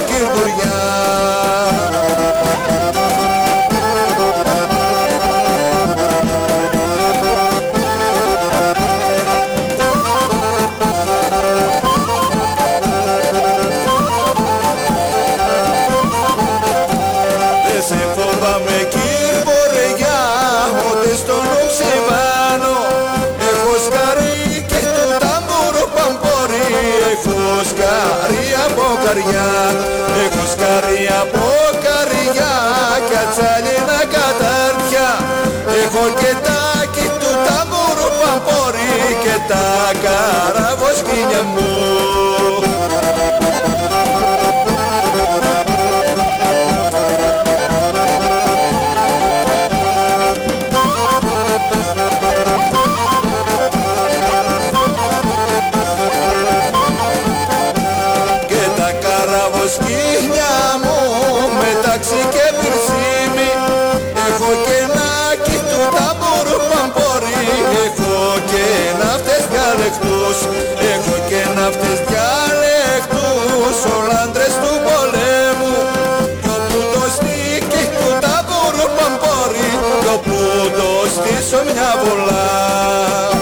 sonha 81.53 81.91
a 81.91 81.97
volar 81.97 83.32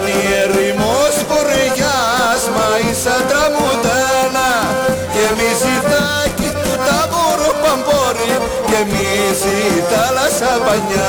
Κάνει 0.00 0.20
ερημός 0.42 1.16
χωριάς 1.28 2.42
μα 2.54 2.68
η 2.90 2.94
σαντρα 3.02 3.44
και 5.12 5.24
μη 5.36 5.50
ζητάκι 5.62 6.50
του 6.62 6.72
τα 6.86 7.00
παμπόρι 7.62 8.32
και 8.68 8.80
μη 8.90 9.08
ζητάλασσα 9.42 10.52
πανιά 10.66 11.07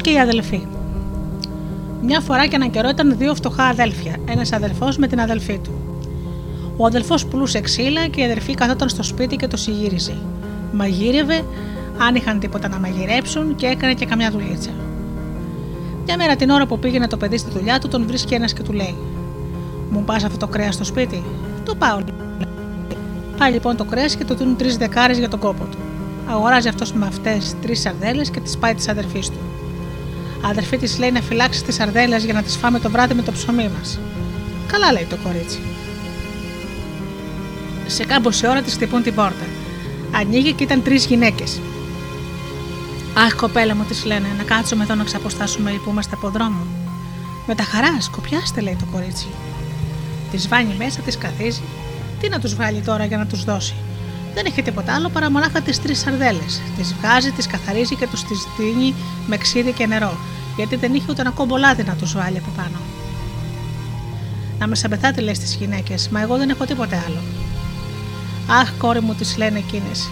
και 0.00 0.10
η 0.10 0.18
αδελφή. 0.18 0.66
Μια 2.02 2.20
φορά 2.20 2.46
και 2.46 2.56
έναν 2.56 2.70
καιρό 2.70 2.88
ήταν 2.88 3.16
δύο 3.18 3.34
φτωχά 3.34 3.64
αδέλφια, 3.64 4.16
ένας 4.28 4.52
αδελφός 4.52 4.96
με 4.96 5.06
την 5.06 5.20
αδελφή 5.20 5.58
του. 5.58 5.70
Ο 6.76 6.86
αδελφός 6.86 7.26
πουλούσε 7.26 7.60
ξύλα 7.60 8.06
και 8.06 8.20
η 8.20 8.24
αδελφή 8.24 8.54
καθόταν 8.54 8.88
στο 8.88 9.02
σπίτι 9.02 9.36
και 9.36 9.46
το 9.46 9.56
συγύριζε. 9.56 10.16
Μαγείρευε, 10.72 11.44
αν 11.98 12.14
είχαν 12.14 12.38
τίποτα 12.38 12.68
να 12.68 12.78
μαγειρέψουν 12.78 13.54
και 13.54 13.66
έκανε 13.66 13.94
και 13.94 14.06
καμιά 14.06 14.30
δουλίτσα. 14.30 14.70
Μια 16.04 16.16
μέρα 16.16 16.36
την 16.36 16.50
ώρα 16.50 16.66
που 16.66 16.78
πήγαινε 16.78 17.06
το 17.06 17.16
παιδί 17.16 17.38
στη 17.38 17.50
δουλειά 17.50 17.78
του, 17.78 17.88
τον 17.88 18.06
βρίσκει 18.06 18.34
ένας 18.34 18.52
και 18.52 18.62
του 18.62 18.72
λέει: 18.72 18.96
Μου 19.90 20.04
πας 20.04 20.24
αυτό 20.24 20.38
το 20.38 20.46
κρέας 20.46 20.74
στο 20.74 20.84
σπίτι; 20.84 21.22
Το 21.64 21.74
πάω. 21.74 21.98
Πάει 23.38 23.52
λοιπόν 23.52 23.76
το 23.76 23.84
κρέας 23.84 24.16
και 24.16 24.24
του 24.24 24.34
δίνουν 24.34 24.56
τρεις 24.56 24.76
δεκάρες 24.76 25.18
για 25.18 25.28
τον 25.28 25.38
κόπο 25.38 25.64
του. 25.64 25.78
Αγοράζει 26.28 26.68
αυτός 26.68 26.92
με 26.92 27.06
αυτές 27.06 27.54
τρεις 27.62 27.80
σαρδέλες 27.80 28.30
και 28.30 28.40
τις 28.40 28.58
πάει 28.58 28.74
της 28.74 28.88
αδερφής 28.88 29.28
του 29.28 29.38
αδερφή 30.48 30.76
της 30.76 30.98
λέει 30.98 31.10
να 31.10 31.20
φυλάξει 31.20 31.64
τις 31.64 31.74
σαρδέλε 31.74 32.16
για 32.16 32.32
να 32.32 32.42
τις 32.42 32.56
φάμε 32.56 32.78
το 32.78 32.90
βράδυ 32.90 33.14
με 33.14 33.22
το 33.22 33.32
ψωμί 33.32 33.70
μας. 33.78 33.98
Καλά, 34.66 34.92
λέει 34.92 35.06
το 35.08 35.16
κορίτσι. 35.22 35.58
Σε 37.86 38.04
κάμποση 38.04 38.46
ώρα 38.48 38.62
της 38.62 38.74
χτυπούν 38.74 39.02
την 39.02 39.14
πόρτα. 39.14 39.46
Ανοίγει 40.10 40.52
και 40.52 40.64
ήταν 40.64 40.82
τρεις 40.82 41.06
γυναίκες. 41.06 41.60
Αχ, 43.14 43.34
κοπέλα 43.34 43.74
μου, 43.74 43.84
της 43.84 44.04
λένε, 44.04 44.26
να 44.36 44.42
κάτσουμε 44.42 44.84
εδώ 44.84 44.94
να 44.94 45.04
ξαποστάσουμε 45.04 45.70
που 45.70 45.90
είμαστε 45.90 46.14
από 46.14 46.28
δρόμο. 46.28 46.66
Με 47.46 47.54
τα 47.54 47.62
χαρά, 47.62 48.00
σκοπιάστε, 48.00 48.60
λέει 48.60 48.76
το 48.80 48.86
κορίτσι. 48.92 49.26
Της 50.30 50.48
βάνει 50.48 50.74
μέσα, 50.78 51.00
της 51.00 51.18
καθίζει. 51.18 51.62
Τι 52.20 52.28
να 52.28 52.38
τους 52.38 52.54
βγάλει 52.54 52.80
τώρα 52.80 53.04
για 53.04 53.16
να 53.16 53.26
τους 53.26 53.44
δώσει; 53.44 53.74
Δεν 54.34 54.46
έχει 54.46 54.62
τίποτα 54.62 54.94
άλλο 54.94 55.08
παρά 55.08 55.30
μονάχα 55.30 55.60
τις 55.60 55.82
τρεις 55.82 55.98
σαρδέλε. 55.98 56.44
Τις 56.76 56.94
βγάζει, 57.00 57.30
τις 57.30 57.46
καθαρίζει 57.46 57.94
και 57.94 58.06
τους 58.06 58.24
τις 58.24 58.46
δίνει 58.58 58.94
με 59.26 59.36
ξύδι 59.36 59.72
και 59.72 59.86
νερό 59.86 60.16
γιατί 60.56 60.76
δεν 60.76 60.94
είχε 60.94 61.06
ούτε 61.10 61.20
ένα 61.20 61.30
κομπολάδι 61.30 61.82
να 61.82 61.94
του 61.94 62.10
βάλει 62.14 62.38
από 62.38 62.50
πάνω. 62.56 62.78
Να 64.58 64.66
με 64.66 64.74
σαμπεθάτε, 64.74 65.20
λες 65.20 65.36
στι 65.36 65.56
γυναίκες, 65.56 66.08
μα 66.08 66.20
εγώ 66.20 66.36
δεν 66.36 66.50
έχω 66.50 66.64
τίποτε 66.64 67.02
άλλο. 67.06 67.20
Αχ, 68.60 68.72
κόρη 68.78 69.00
μου, 69.00 69.14
τις 69.14 69.36
λένε 69.36 69.58
εκείνες. 69.58 70.10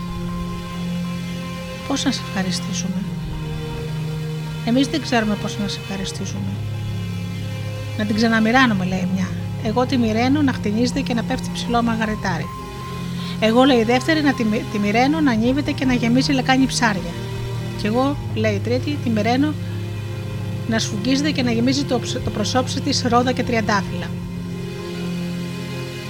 Πώς 1.88 2.04
να 2.04 2.10
σε 2.10 2.20
ευχαριστήσουμε; 2.28 3.02
Εμείς 4.64 4.86
δεν 4.86 5.02
ξέρουμε 5.02 5.34
πώς 5.34 5.58
να 5.58 5.68
σε 5.68 5.80
ευχαριστήσουμε. 5.82 6.52
Να 7.98 8.04
την 8.04 8.16
ξαναμοιράνουμε, 8.16 8.84
λέει 8.84 9.08
μια. 9.14 9.28
Εγώ 9.64 9.86
τη 9.86 9.98
μοιραίνω 9.98 10.42
να 10.42 10.52
χτινίζεται 10.52 11.00
και 11.00 11.14
να 11.14 11.22
πέφτει 11.22 11.50
ψηλό 11.52 11.82
μαγαριτάρι. 11.82 12.46
Εγώ, 13.40 13.64
λέει 13.64 13.78
η 13.78 13.84
δεύτερη, 13.84 14.22
να 14.22 14.34
τη, 14.34 14.44
τη 14.72 14.78
μοιραίνω 14.78 15.20
να 15.20 15.30
ανίβεται 15.30 15.72
και 15.72 15.84
να 15.84 15.94
γεμίζει 15.94 16.32
λεκάνη 16.32 16.66
ψάρια. 16.66 17.12
Και 17.80 17.86
εγώ, 17.86 18.16
λέει 18.34 18.54
η 18.54 18.58
τρίτη, 18.58 18.98
τη 19.04 19.10
μοιραίνω 19.10 19.52
να 20.72 20.78
σφουγγίζεται 20.78 21.30
και 21.30 21.42
να 21.42 21.52
γεμίζει 21.52 21.84
το, 21.84 22.00
το 22.24 22.30
προσώψη 22.30 22.80
της 22.80 23.04
ρόδα 23.08 23.32
και 23.32 23.42
τριαντάφυλλα. 23.42 24.08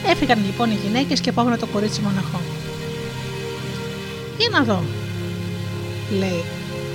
Έφυγαν 0.07 0.39
λοιπόν 0.45 0.71
οι 0.71 0.79
γυναίκες 0.85 1.21
και 1.21 1.33
πάγουν 1.33 1.59
το 1.59 1.67
κορίτσι 1.67 2.01
μοναχό. 2.01 2.41
Για 4.39 4.49
να 4.51 4.63
δω, 4.63 4.83
λέει. 6.19 6.43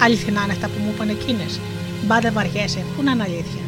Αληθινά 0.01 0.41
είναι 0.43 0.51
αυτά 0.51 0.67
που 0.67 0.79
μου 0.83 0.91
είπαν 0.93 1.09
εκείνες. 1.09 1.59
Μπα 2.05 2.19
δεν 2.19 2.33
βαριέσαι, 2.33 2.85
πού 2.95 3.03
να 3.03 3.11
είναι 3.11 3.23
αλήθεια. 3.23 3.63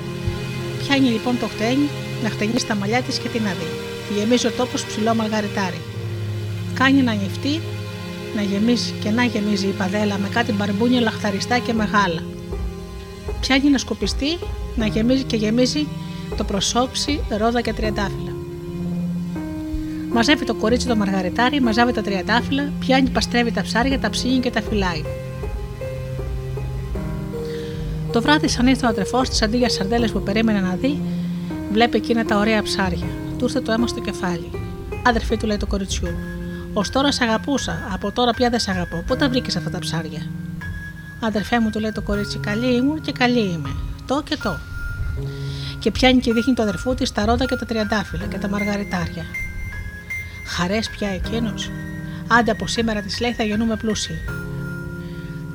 Πιάνει 0.80 1.10
λοιπόν 1.10 1.40
το 1.40 1.48
χτένι 1.48 1.90
να 2.24 2.30
χτενίσει 2.30 2.66
τα 2.66 2.76
μαλλιά 2.76 3.02
της 3.02 3.18
και 3.18 3.28
την 3.28 3.48
αδεί. 3.48 3.70
Γεμίζει 4.16 4.48
ο 4.48 4.52
τόπος 4.52 4.86
ψηλό 4.86 5.16
μαργαριτάρι. 5.16 5.82
Κάνει 6.74 7.02
να 7.02 7.14
νυφτεί, 7.14 7.62
να 8.36 8.42
γεμίζει 8.42 8.94
και 9.04 9.10
να 9.10 9.24
γεμίζει 9.24 9.68
η 9.68 9.76
παδέλα 9.78 10.18
με 10.18 10.28
κάτι 10.28 10.52
μπαρμπούνια 10.52 11.02
λαχταριστά 11.02 11.58
και 11.58 11.74
μεγάλα 11.74 12.22
πιάνει 13.42 13.70
να 13.70 13.78
σκοπιστεί, 13.78 14.38
να 14.76 14.86
γεμίζει 14.86 15.24
και 15.24 15.36
γεμίζει 15.36 15.88
το 16.38 16.44
προσώψι, 16.44 17.20
ρόδα 17.38 17.62
και 17.62 17.74
τριαντάφυλλα. 17.74 18.32
Μαζεύει 20.12 20.46
το 20.46 20.54
κορίτσι 20.54 20.88
το 20.88 20.96
μαργαριτάρι, 20.96 21.62
μαζεύει 21.62 21.92
τα 21.94 22.02
τριαντάφυλλα, 22.02 22.72
πιάνει, 22.80 23.10
παστρεύει 23.10 23.52
τα 23.52 23.62
ψάρια, 23.62 24.00
τα 24.00 24.10
ψήνει 24.10 24.40
και 24.40 24.52
τα 24.52 24.62
φυλάει. 24.62 25.02
Το 28.12 28.22
βράδυ, 28.22 28.48
σαν 28.48 28.68
ήρθε 28.68 28.86
ο 28.86 28.90
αδερφός 28.90 29.30
της, 29.30 29.42
αντί 29.42 29.58
για 29.58 29.70
σαρδέλες 29.70 30.12
που 30.12 30.22
περίμενε 30.22 30.60
να 30.60 30.76
δει, 30.76 31.02
βλέπει 31.72 31.98
εκείνα 31.98 32.26
τα 32.26 32.38
ωραία 32.38 32.64
ψάρια. 32.64 33.08
Του 33.38 33.46
ήρθε 33.46 33.62
το 33.62 33.72
αίμα 33.72 33.88
στο 33.88 34.00
κεφάλι. 34.00 34.52
Αδερφή 35.04 35.38
του 35.38 35.46
λέει 35.46 35.58
το 35.58 35.66
κοριτσιού. 35.66 36.08
Ω 36.74 36.82
τώρα 36.82 37.12
σε 37.12 37.24
αγαπούσα, 37.24 37.90
από 37.94 38.12
τώρα 38.12 38.32
πια 38.32 38.50
δεν 38.50 38.60
σε 38.60 38.72
αγαπώ. 38.72 39.04
Πού 39.08 39.16
τα 39.16 39.30
βρήκες 39.30 39.56
αυτά 39.56 39.70
τα 39.70 39.80
ψάρια; 39.80 40.22
Αδερφέ 41.20 41.60
μου, 41.60 41.70
του 41.70 41.80
λέει 41.80 41.92
το 41.92 42.02
κορίτσι, 42.02 42.38
καλή 42.38 42.76
ήμουν 42.76 43.02
και 43.02 43.12
καλή 43.12 43.40
είμαι. 43.40 43.76
Το 44.08 44.22
και 44.26 44.38
το. 44.44 44.58
Και 45.80 45.92
πιάνει 45.92 46.20
και 46.20 46.34
δείχνει 46.34 46.54
το 46.54 46.62
αδερφού 46.62 46.94
της 46.96 47.12
τα 47.12 47.26
ρόδα 47.26 47.46
και 47.46 47.56
τα 47.56 47.66
τριαντάφυλλα 47.66 48.26
και 48.26 48.38
τα 48.38 48.50
μαργαριτάρια. 48.50 49.26
Χαρές 50.48 50.90
πια 50.90 51.10
εκείνος. 51.10 51.72
Άντε 52.28 52.52
από 52.52 52.68
σήμερα 52.68 53.02
της 53.02 53.20
λέει 53.20 53.34
θα 53.34 53.44
γεννούμε 53.44 53.76
πλούσιοι. 53.76 54.20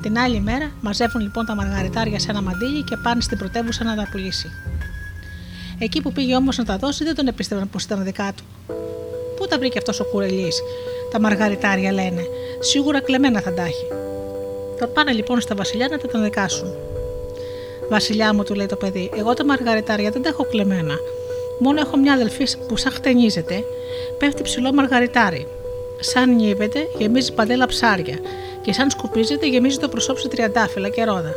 Την 0.01 0.17
άλλη 0.17 0.39
μέρα 0.39 0.71
μαζεύουν 0.81 1.21
λοιπόν 1.21 1.45
τα 1.45 1.55
μαργαριτάρια 1.55 2.19
σε 2.19 2.31
ένα 2.31 2.41
μαντίλι 2.41 2.83
και 2.83 2.97
πάνε 2.97 3.21
στην 3.21 3.37
πρωτεύουσα 3.37 3.83
να 3.83 3.95
τα 3.95 4.07
πουλήσει. 4.11 4.51
Εκεί 5.79 6.01
που 6.01 6.11
πήγε 6.11 6.35
όμως 6.35 6.57
να 6.57 6.65
τα 6.65 6.77
δώσει 6.77 7.03
δεν 7.03 7.15
τον 7.15 7.27
επίστευαν 7.27 7.69
πως 7.69 7.83
ήταν 7.83 8.03
δικά 8.03 8.33
του. 8.35 8.73
Πού 9.37 9.47
τα 9.47 9.57
βρήκε 9.57 9.77
αυτός 9.77 9.99
ο 9.99 10.03
κουρελής, 10.03 10.61
τα 11.11 11.19
μαργαριτάρια 11.19 11.91
λένε, 11.91 12.21
σίγουρα 12.59 13.01
κλεμμένα 13.01 13.41
θα 13.41 13.53
τα 13.53 13.61
έχει. 13.61 14.04
Θα 14.77 14.87
πάνε 14.87 15.11
λοιπόν 15.11 15.41
στα 15.41 15.55
βασιλιά 15.55 15.87
να 15.87 15.97
τα 15.97 16.07
τον 16.07 16.23
δικάσουν. 16.23 16.73
Βασιλιά 17.89 18.33
μου, 18.33 18.43
του 18.43 18.53
λέει 18.53 18.65
το 18.65 18.75
παιδί, 18.75 19.11
εγώ 19.15 19.33
τα 19.33 19.45
μαργαριτάρια 19.45 20.09
δεν 20.09 20.21
τα 20.21 20.29
έχω 20.29 20.45
κλεμμένα. 20.45 20.97
Μόνο 21.57 21.79
έχω 21.79 21.97
μια 21.97 22.13
αδελφή 22.13 22.45
που 22.67 22.77
σαν 22.77 22.91
χτενίζεται, 22.91 23.63
πέφτει 24.17 24.41
ψηλό 24.41 24.73
μαργαριτάρι. 24.73 25.47
Σαν 25.99 26.35
νύβεται, 26.35 26.87
γεμίζει 26.97 27.33
παντέλα 27.33 27.65
ψάρια 27.65 28.19
και 28.61 28.73
σαν 28.73 28.89
σκουπίζεται, 28.89 29.47
γεμίζει 29.47 29.77
το 29.77 29.87
προσώψη 29.87 30.27
τριαντάφυλλα 30.27 30.89
και 30.89 31.03
ρόδα. 31.03 31.35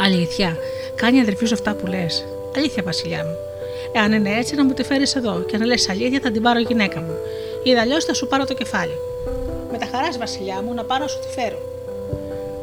Αλήθεια, 0.00 0.56
κάνει 0.94 1.20
αδερφή 1.20 1.46
σου 1.46 1.54
αυτά 1.54 1.74
που 1.74 1.86
λες. 1.86 2.24
Αλήθεια, 2.56 2.82
Βασιλιά 2.82 3.24
μου. 3.24 3.36
Εάν 3.92 4.12
είναι 4.12 4.36
έτσι, 4.38 4.54
να 4.54 4.64
μου 4.64 4.72
τη 4.72 4.82
φέρεις 4.82 5.14
εδώ 5.14 5.40
και 5.40 5.58
να 5.58 5.66
λες 5.66 5.88
αλήθεια, 5.88 6.20
θα 6.22 6.30
την 6.30 6.42
πάρω 6.42 6.60
γυναίκα 6.60 7.00
μου. 7.00 7.14
Ή 7.62 7.78
αλλιώς 7.78 8.04
θα 8.04 8.14
σου 8.14 8.26
πάρω 8.26 8.44
το 8.44 8.54
κεφάλι. 8.54 8.98
Με 9.72 9.78
τα 9.78 9.86
χαράς, 9.92 10.18
Βασιλιά 10.18 10.62
μου, 10.62 10.74
να 10.74 10.84
πάρω 10.84 11.08
σου 11.08 11.18
τη 11.18 11.28
φέρω. 11.40 11.58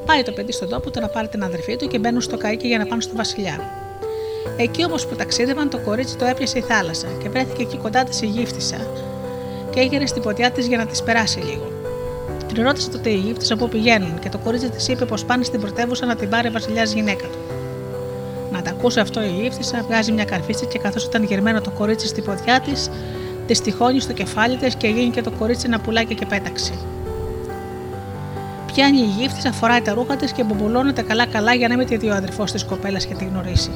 Πάει 0.05 0.23
το 0.23 0.31
παιδί 0.31 0.51
στον 0.51 0.69
τόπο 0.69 0.91
του 0.91 0.99
να 0.99 1.07
πάρει 1.07 1.27
την 1.27 1.43
αδερφή 1.43 1.75
του 1.75 1.87
και 1.87 1.99
μπαίνουν 1.99 2.21
στο 2.21 2.37
καίκι 2.37 2.67
για 2.67 2.77
να 2.77 2.85
πάνε 2.85 3.01
στο 3.01 3.15
Βασιλιά. 3.15 3.59
Εκεί 4.57 4.85
όμως 4.85 5.07
που 5.07 5.15
ταξίδευαν, 5.15 5.69
το 5.69 5.79
κορίτσι 5.79 6.17
το 6.17 6.25
έπιασε 6.25 6.57
η 6.57 6.61
θάλασσα 6.61 7.07
και 7.21 7.29
βρέθηκε 7.29 7.61
εκεί 7.61 7.77
κοντά 7.77 8.03
της 8.03 8.21
η 8.21 8.25
γύφτησα 8.25 8.77
και 9.69 9.79
έγινε 9.79 10.05
στην 10.05 10.21
ποτιά 10.21 10.51
της 10.51 10.67
για 10.67 10.77
να 10.77 10.85
της 10.85 11.03
περάσει 11.03 11.39
λίγο. 11.39 11.71
Την 12.53 12.63
ρώτησε 12.63 12.89
τότε 12.89 13.09
η 13.09 13.15
γύφτησα 13.15 13.55
πού 13.55 13.69
πηγαίνουν 13.69 14.19
και 14.19 14.29
το 14.29 14.37
κορίτσι 14.37 14.69
της 14.69 14.87
είπε 14.87 15.05
πως 15.05 15.25
πάνε 15.25 15.43
στην 15.43 15.59
πρωτεύουσα 15.59 16.05
να 16.05 16.15
την 16.15 16.29
πάρει 16.29 16.49
βασιλιάς 16.49 16.93
γυναίκα 16.93 17.23
του. 17.27 17.37
Να 18.51 18.61
τα 18.61 18.69
ακούσει 18.69 18.99
αυτό 18.99 19.21
η 19.21 19.29
γύφτησα, 19.41 19.83
βγάζει 19.87 20.11
μια 20.11 20.25
καρφίτσα 20.25 20.65
και 20.65 20.79
καθώς 20.79 21.03
ήταν 21.05 21.23
γερμένο 21.23 21.61
το 21.61 21.69
κορίτσι 21.69 22.07
στην 22.07 22.23
ποδιά 22.23 22.59
της, 22.59 22.89
της 23.47 23.61
τυχώνει 23.61 23.99
στο 23.99 24.13
κεφάλι 24.13 24.57
της 24.57 24.75
και 24.75 24.87
γίνει 24.87 25.09
και 25.09 25.21
το 25.21 25.31
κορίτσι 25.31 25.67
να 25.67 25.79
πουλάκι 25.79 26.15
και 26.15 26.25
πέταξε. 26.25 26.73
Πιάνει 28.79 28.99
η 28.99 29.13
γύφτησα, 29.19 29.51
φοράει 29.51 29.81
τα 29.81 29.93
ρούχα 29.93 30.15
της 30.15 30.31
και 30.31 30.43
μπομπολώνεται 30.43 31.01
καλά-καλά 31.01 31.53
για 31.53 31.67
να 31.67 31.77
μην 31.77 31.87
τη 31.87 31.97
δει 31.97 32.09
ο 32.09 32.13
αδερφός 32.13 32.51
της 32.51 32.63
κοπέλας 32.63 33.05
και 33.05 33.13
τη 33.13 33.25
γνωρίσει. 33.25 33.71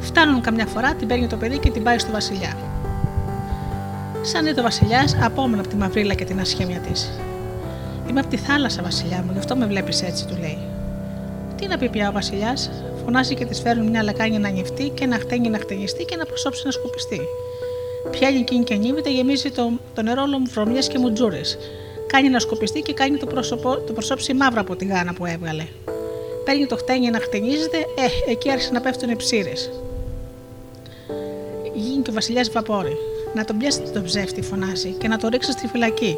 Φτάνουν 0.00 0.40
καμιά 0.40 0.66
φορά, 0.66 0.94
την 0.94 1.08
παίρνει 1.08 1.26
το 1.26 1.36
παιδί 1.36 1.58
και 1.58 1.70
την 1.70 1.82
πάει 1.82 1.98
στο 1.98 2.12
Βασιλιά. 2.12 2.56
Σαν 4.22 4.46
είδε 4.46 4.60
ο 4.60 4.62
Βασιλιάς, 4.62 5.16
απόμενα 5.22 5.60
από 5.60 5.70
τη 5.70 5.76
μαυρίλα 5.76 6.14
και 6.14 6.24
την 6.24 6.40
ασχέμια 6.40 6.78
της. 6.78 7.10
Είμαι 8.08 8.20
από 8.20 8.28
τη 8.28 8.36
θάλασσα, 8.36 8.82
Βασιλιά 8.82 9.22
μου, 9.26 9.32
γι' 9.32 9.38
αυτό 9.38 9.56
με 9.56 9.66
βλέπεις 9.66 10.02
έτσι, 10.02 10.26
του 10.26 10.36
λέει. 10.40 10.58
Τι 11.56 11.66
να 11.66 11.78
πει 11.78 11.88
πια 11.88 12.08
ο 12.08 12.12
Βασιλιάς, 12.12 12.70
φωνάζει 13.04 13.34
και 13.34 13.44
της 13.44 13.60
φέρνουν 13.60 13.86
μια 13.86 14.02
λεκάνια 14.02 14.38
να 14.38 14.48
νυχτεί 14.48 14.88
και 14.88 15.06
να 15.06 15.18
χτένει 15.18 15.48
να 15.48 15.58
χτενιστεί 15.58 16.04
και 16.04 16.16
να 16.16 16.24
προσώψει 16.24 16.62
να 16.64 16.70
σκουπιστεί. 16.70 17.20
Πιάνει 18.10 18.38
εκείνη 18.38 18.64
και 18.64 18.74
νύμεται, 18.74 19.10
γεμίζει 19.10 19.50
το, 19.50 19.70
το 19.94 20.02
νερό 20.02 20.22
βρωμιές 20.52 20.88
και 20.88 20.98
μουτζούρες. 20.98 21.58
Κάνει 22.14 22.28
να 22.28 22.38
σκουπιστεί 22.38 22.80
και 22.80 22.92
κάνει 22.92 23.16
το, 23.16 23.26
πρόσωπο, 23.26 23.76
το 23.76 23.92
προσώψει 23.92 24.34
μαύρα 24.34 24.60
από 24.60 24.76
τη 24.76 24.84
γάνα 24.84 25.12
που 25.12 25.26
έβγαλε. 25.26 25.66
Παίρνει 26.44 26.66
το 26.66 26.76
χτένι 26.76 27.10
να 27.10 27.20
χτενίζεται, 27.20 27.76
ε, 27.76 28.30
εκεί 28.30 28.50
άρχισε 28.50 28.70
να 28.72 28.80
πέφτουν 28.80 29.10
οι 29.10 29.16
ψήρες. 29.16 29.70
Γίνει 31.74 32.02
και 32.02 32.10
ο 32.10 32.12
Βασιλιάς 32.12 32.50
Βαπόρη. 32.50 32.96
Να 33.34 33.44
τον 33.44 33.58
πιάσετε 33.58 33.90
τον 33.90 34.04
ψεύτη, 34.04 34.42
φωνάζει, 34.42 34.88
και 34.88 35.08
να 35.08 35.18
το 35.18 35.28
ρίξει 35.28 35.52
στη 35.52 35.66
φυλακή. 35.66 36.16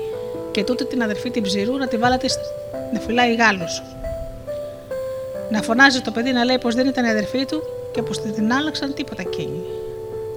Και 0.51 0.65
τούτε 0.65 0.85
την 0.85 1.03
αδερφή 1.03 1.31
την 1.31 1.43
ψηρού 1.43 1.77
να 1.77 1.87
τη 1.89 1.97
βάλετε 1.97 2.27
να 2.93 3.01
φυλάει 3.01 3.35
Γάλλου. 3.35 3.69
Να 5.51 5.63
φωνάζει 5.63 6.01
το 6.01 6.11
παιδί 6.11 6.33
να 6.33 6.45
λέει 6.45 6.59
πως 6.59 6.75
δεν 6.75 6.87
ήταν 6.87 7.05
η 7.05 7.09
αδερφή 7.09 7.45
του 7.45 7.63
και 7.93 8.03
πως 8.03 8.21
την 8.21 8.53
άλλαξαν 8.53 8.95
τίποτα 8.95 9.23
εκείνη. 9.23 9.63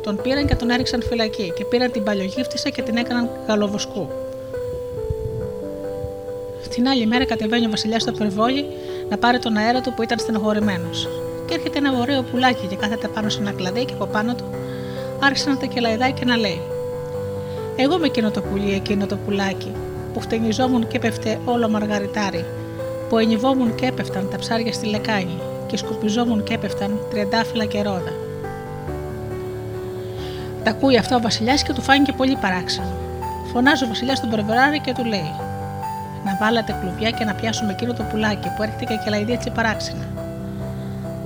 Τον 0.04 0.22
πήραν 0.22 0.48
και 0.48 0.56
τον 0.56 0.70
έριξαν 0.70 1.02
φυλακή 1.02 1.54
και 1.56 1.66
πήραν 1.66 1.92
την 1.92 2.04
παλιογύφτησα 2.04 2.70
και 2.70 2.82
την 2.82 2.98
έκαναν 2.98 3.30
καλοβοσκού. 3.48 4.29
Την 6.70 6.88
άλλη 6.88 7.06
μέρα 7.06 7.26
κατεβαίνει 7.26 7.66
ο 7.66 7.70
Βασιλιάς 7.70 8.02
στο 8.02 8.12
περιβόλι 8.12 8.66
να 9.10 9.18
πάρει 9.18 9.40
τον 9.40 9.58
αέρα 9.58 9.82
του 9.82 9.94
που 9.94 10.02
ήταν 10.04 10.20
στενοχωρημένος. 10.20 11.08
Και 11.46 11.54
έρχεται 11.54 11.78
ένα 11.78 12.00
ωραίο 12.00 12.22
πουλάκι 12.22 12.68
και 12.68 12.76
κάθεται 12.76 13.08
πάνω 13.08 13.30
σε 13.30 13.40
ένα 13.40 13.52
κλαδί 13.52 13.86
και 13.86 13.94
από 13.94 14.06
πάνω 14.06 14.36
του 14.36 14.44
άρχισε 15.20 15.50
να 15.50 15.58
τα 15.58 15.66
κελαϊδάει 15.66 16.12
και 16.12 16.26
να 16.26 16.38
λέει: 16.38 16.62
Εγώ 17.76 17.98
με 17.98 18.06
εκείνο 18.06 18.32
το 18.32 18.42
πουλί, 18.42 18.74
εκείνο 18.74 19.06
το 19.06 19.16
πουλάκι, 19.16 19.72
που 20.14 20.20
χτενιζόμουν 20.20 20.88
και 20.88 21.00
πέφτε 21.00 21.40
όλο 21.46 21.70
μαργαριτάρι, 21.70 22.46
που 23.10 23.18
ενυβόμουν 23.18 23.76
και 23.76 23.86
έπεφταν 23.86 24.30
τα 24.32 24.38
ψάρια 24.38 24.74
στη 24.74 24.86
λεκάνη 24.86 25.40
και 25.68 25.78
σκουπιζόμουν 25.78 26.44
και 26.44 26.54
έπεφταν 26.54 27.00
τριαντάφυλλα 27.10 27.66
και 27.66 27.82
ρόδα. 27.82 28.14
Τα 30.64 30.70
ακούει 30.70 30.98
αυτό 30.98 31.16
ο 31.16 31.20
Βασιλιάς 31.20 31.64
και 31.64 31.74
του 31.74 31.82
φάνηκε 31.82 32.12
πολύ 32.12 32.38
παράξενο. 32.42 32.94
Φωνάζει 33.54 33.84
ο 33.84 33.88
Βασιλιάς 33.88 34.18
στον 34.18 34.30
Πρεβεράρη 34.30 34.80
και 34.80 34.94
του 34.94 35.06
λέει: 35.06 35.32
Να 36.26 36.38
βάλετε 36.40 36.76
κλουβιά 36.82 37.10
και 37.10 37.24
να 37.24 37.34
πιάσουμε 37.34 37.72
εκείνο 37.72 37.94
το 37.94 38.04
πουλάκι 38.04 38.48
που 38.56 38.64
έρχεται 38.64 38.86
και 38.86 39.00
κελαϊδεί 39.04 39.32
έτσι 39.32 39.50
παράξενα. 39.50 40.08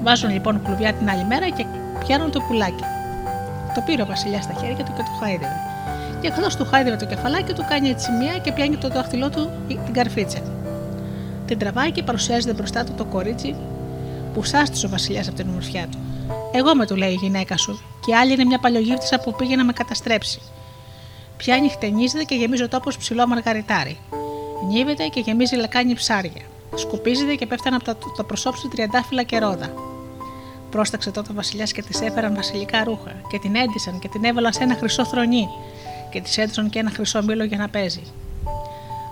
Βάζουν 0.03 0.31
λοιπόν 0.31 0.63
κλουβιά 0.63 0.93
την 0.93 1.09
άλλη 1.09 1.25
μέρα 1.25 1.49
και 1.49 1.65
πιάνουν 1.99 2.31
το 2.31 2.39
πουλάκι. 2.47 2.83
Το 3.75 3.81
πήρε 3.85 4.01
ο 4.01 4.05
Βασιλιάς 4.05 4.43
στα 4.43 4.53
χέρια 4.53 4.75
του 4.75 4.93
και 4.93 5.03
το 5.03 5.11
χάιδευε. 5.19 5.59
Και 6.21 6.29
καθώ 6.29 6.57
του 6.57 6.65
χάιδευε 6.65 6.95
το 6.95 7.05
κεφαλάκι 7.05 7.53
του, 7.53 7.65
κάνει 7.69 7.89
έτσι 7.89 8.11
μία 8.11 8.37
και 8.37 8.51
πιάνει 8.51 8.77
το 8.77 8.87
δάχτυλό 8.87 9.29
του 9.29 9.49
την 9.67 9.93
καρφίτσα. 9.93 10.39
Την 11.45 11.57
τραβάει 11.57 11.91
και 11.91 12.03
παρουσιάζεται 12.03 12.53
μπροστά 12.53 12.83
του 12.83 12.93
το 12.97 13.05
κορίτσι 13.05 13.55
που 14.33 14.43
σάστησε 14.43 14.85
ο 14.85 14.89
Βασιλιάς 14.89 15.27
από 15.27 15.37
την 15.37 15.49
ομορφιά 15.49 15.87
του. 15.91 15.97
Εγώ 16.53 16.75
με 16.75 16.85
του 16.85 16.95
λέει 16.95 17.11
η 17.11 17.17
γυναίκα 17.21 17.57
σου, 17.57 17.81
και 18.05 18.15
άλλη 18.15 18.33
είναι 18.33 18.43
μια 18.43 18.59
παλιογύφτησα 18.59 19.19
που 19.19 19.35
πήγε 19.35 19.55
να 19.55 19.63
με 19.65 19.73
καταστρέψει. 19.73 20.41
Πιάνει, 21.37 21.69
χτενίζεται 21.69 22.23
και 22.23 22.35
γεμίζει 22.35 22.63
ο 22.63 22.67
τόπος 22.67 22.97
ψηλό 22.97 23.27
μαργαριτάρι. 23.27 23.97
Νύβεται 24.67 25.07
και 25.07 25.19
γεμίζει 25.19 25.55
λεκάνη 25.55 25.93
ψάρια. 25.93 26.41
Σκουπίζεται 26.75 27.35
και 27.35 27.45
πέφτανε 27.45 27.75
από 27.75 27.95
το 28.17 28.23
προσώψη 28.23 28.67
τριαντάφυλλα 28.67 29.23
και 29.23 29.39
ρόδα. 29.39 29.73
Πρόσταξε 30.69 31.11
τότε 31.11 31.31
ο 31.31 31.33
Βασιλιάς 31.33 31.71
και 31.71 31.81
της 31.81 32.01
έφεραν 32.01 32.35
βασιλικά 32.35 32.83
ρούχα 32.83 33.11
και 33.29 33.39
την 33.39 33.55
έντυσαν 33.55 33.99
και 33.99 34.07
την 34.07 34.23
έβαλαν 34.23 34.53
σε 34.53 34.63
ένα 34.63 34.75
χρυσό 34.75 35.05
θρονί 35.05 35.47
και 36.09 36.21
της 36.21 36.37
έδωσαν 36.37 36.69
και 36.69 36.79
ένα 36.79 36.89
χρυσό 36.89 37.23
μήλο 37.23 37.43
για 37.43 37.57
να 37.57 37.69
παίζει. 37.69 38.01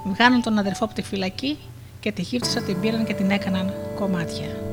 Βγάνουν 0.04 0.42
τον 0.42 0.58
αδερφό 0.58 0.86
από 0.86 0.94
τη 0.94 1.02
φυλακή 1.02 1.58
και 2.00 2.12
τη 2.12 2.22
γύφτησα 2.22 2.62
την 2.62 2.80
πήραν 2.80 3.06
και 3.06 3.14
την 3.14 3.32
έκαναν 3.32 3.74
κομμάτια. 3.96 4.71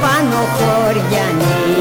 Πάνω 0.00 0.36
χωριανή 0.56 1.79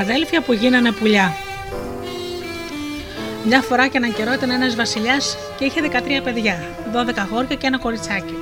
αδέλφια 0.00 0.40
που 0.40 0.52
γίνανε 0.52 0.92
πουλιά. 0.92 1.36
Μια 3.44 3.60
φορά 3.60 3.88
και 3.88 3.96
έναν 3.96 4.14
καιρό 4.14 4.32
ήταν 4.32 4.50
ένας 4.50 4.74
βασιλιάς 4.74 5.36
και 5.56 5.64
είχε 5.64 5.80
13 5.80 6.22
παιδιά, 6.24 6.56
12 6.92 7.26
γόρια 7.30 7.56
και 7.56 7.66
ένα 7.66 7.78
κοριτσάκι. 7.78 8.36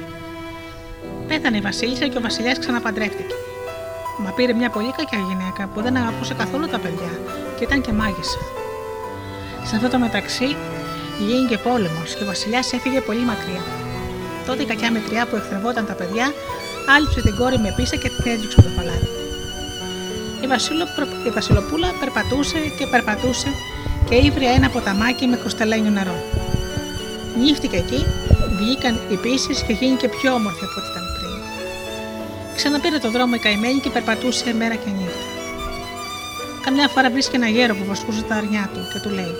Πέθανε 1.28 1.56
η 1.56 1.60
Βασίλισσα 1.60 2.06
και 2.06 2.18
ο 2.18 2.20
Βασιλιάς 2.20 2.58
ξαναπαντρεύτηκε. 2.58 3.34
Μα 4.18 4.30
πήρε 4.30 4.52
μια 4.52 4.70
πολύ 4.70 4.92
κακιά 4.96 5.18
γυναίκα 5.28 5.66
που 5.74 5.82
δεν 5.82 5.96
αγαπούσε 5.96 6.34
καθόλου 6.34 6.66
τα 6.66 6.78
παιδιά 6.78 7.10
και 7.56 7.64
ήταν 7.64 7.80
και 7.80 7.92
μάγισσα. 7.92 8.38
Σε 9.64 9.76
αυτό 9.76 9.88
το 9.88 9.98
μεταξύ 9.98 10.56
γίνηκε 11.26 11.58
πόλεμος 11.58 12.14
και 12.14 12.22
ο 12.22 12.26
Βασιλιάς 12.26 12.72
έφυγε 12.72 13.00
πολύ 13.00 13.24
μακριά. 13.30 13.62
Τότε 14.46 14.62
η 14.62 14.66
κακιά 14.66 14.90
μετριά 14.90 15.26
που 15.26 15.36
εχθρευόταν 15.36 15.86
τα 15.86 15.92
παιδιά 15.92 16.26
άλυψε 16.96 17.20
την 17.20 17.36
κόρη 17.36 17.58
με 17.58 17.72
πίσα 17.76 17.96
και 17.96 18.08
την 18.08 18.32
έδιωξε 18.32 18.60
από 18.60 18.68
το 18.68 18.74
παλάτι. 18.76 19.17
Η, 20.48 21.26
η 21.26 21.30
Βασιλοπούλα 21.30 21.88
περπατούσε 22.00 22.58
και 22.78 22.86
περπατούσε 22.86 23.48
και 24.08 24.14
ήβρε 24.14 24.46
ένα 24.46 24.68
ποταμάκι 24.68 25.26
με 25.26 25.36
κροσταλένιο 25.36 25.90
νερό. 25.90 26.16
Νύχτηκε 27.38 27.76
εκεί, 27.76 28.00
βγήκαν 28.58 29.00
οι 29.10 29.16
πίσει 29.16 29.64
και 29.66 29.72
γίνηκε 29.72 30.08
πιο 30.08 30.32
όμορφη 30.32 30.64
από 30.64 30.76
ό,τι 30.80 30.88
ήταν 30.90 31.04
πριν. 31.16 31.38
Ξαναπήρε 32.56 32.98
το 32.98 33.10
δρόμο 33.10 33.32
η 33.36 33.38
καημένη 33.38 33.80
και 33.80 33.90
περπατούσε 33.90 34.54
μέρα 34.54 34.74
και 34.74 34.90
νύχτα. 34.98 35.26
Καμιά 36.64 36.88
φορά 36.88 37.10
βρίσκει 37.10 37.36
ένα 37.36 37.48
γέρο 37.48 37.74
που 37.74 37.84
βοσκούσε 37.84 38.22
τα 38.22 38.34
αρνιά 38.34 38.70
του 38.72 38.80
και 38.92 38.98
του 39.02 39.10
λέει: 39.14 39.34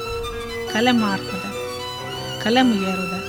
Καλέ 0.72 0.92
μου 0.92 1.04
άρχοντα, 1.04 1.50
καλέ 2.44 2.62
μου 2.64 2.74
γέροντα, 2.80 3.20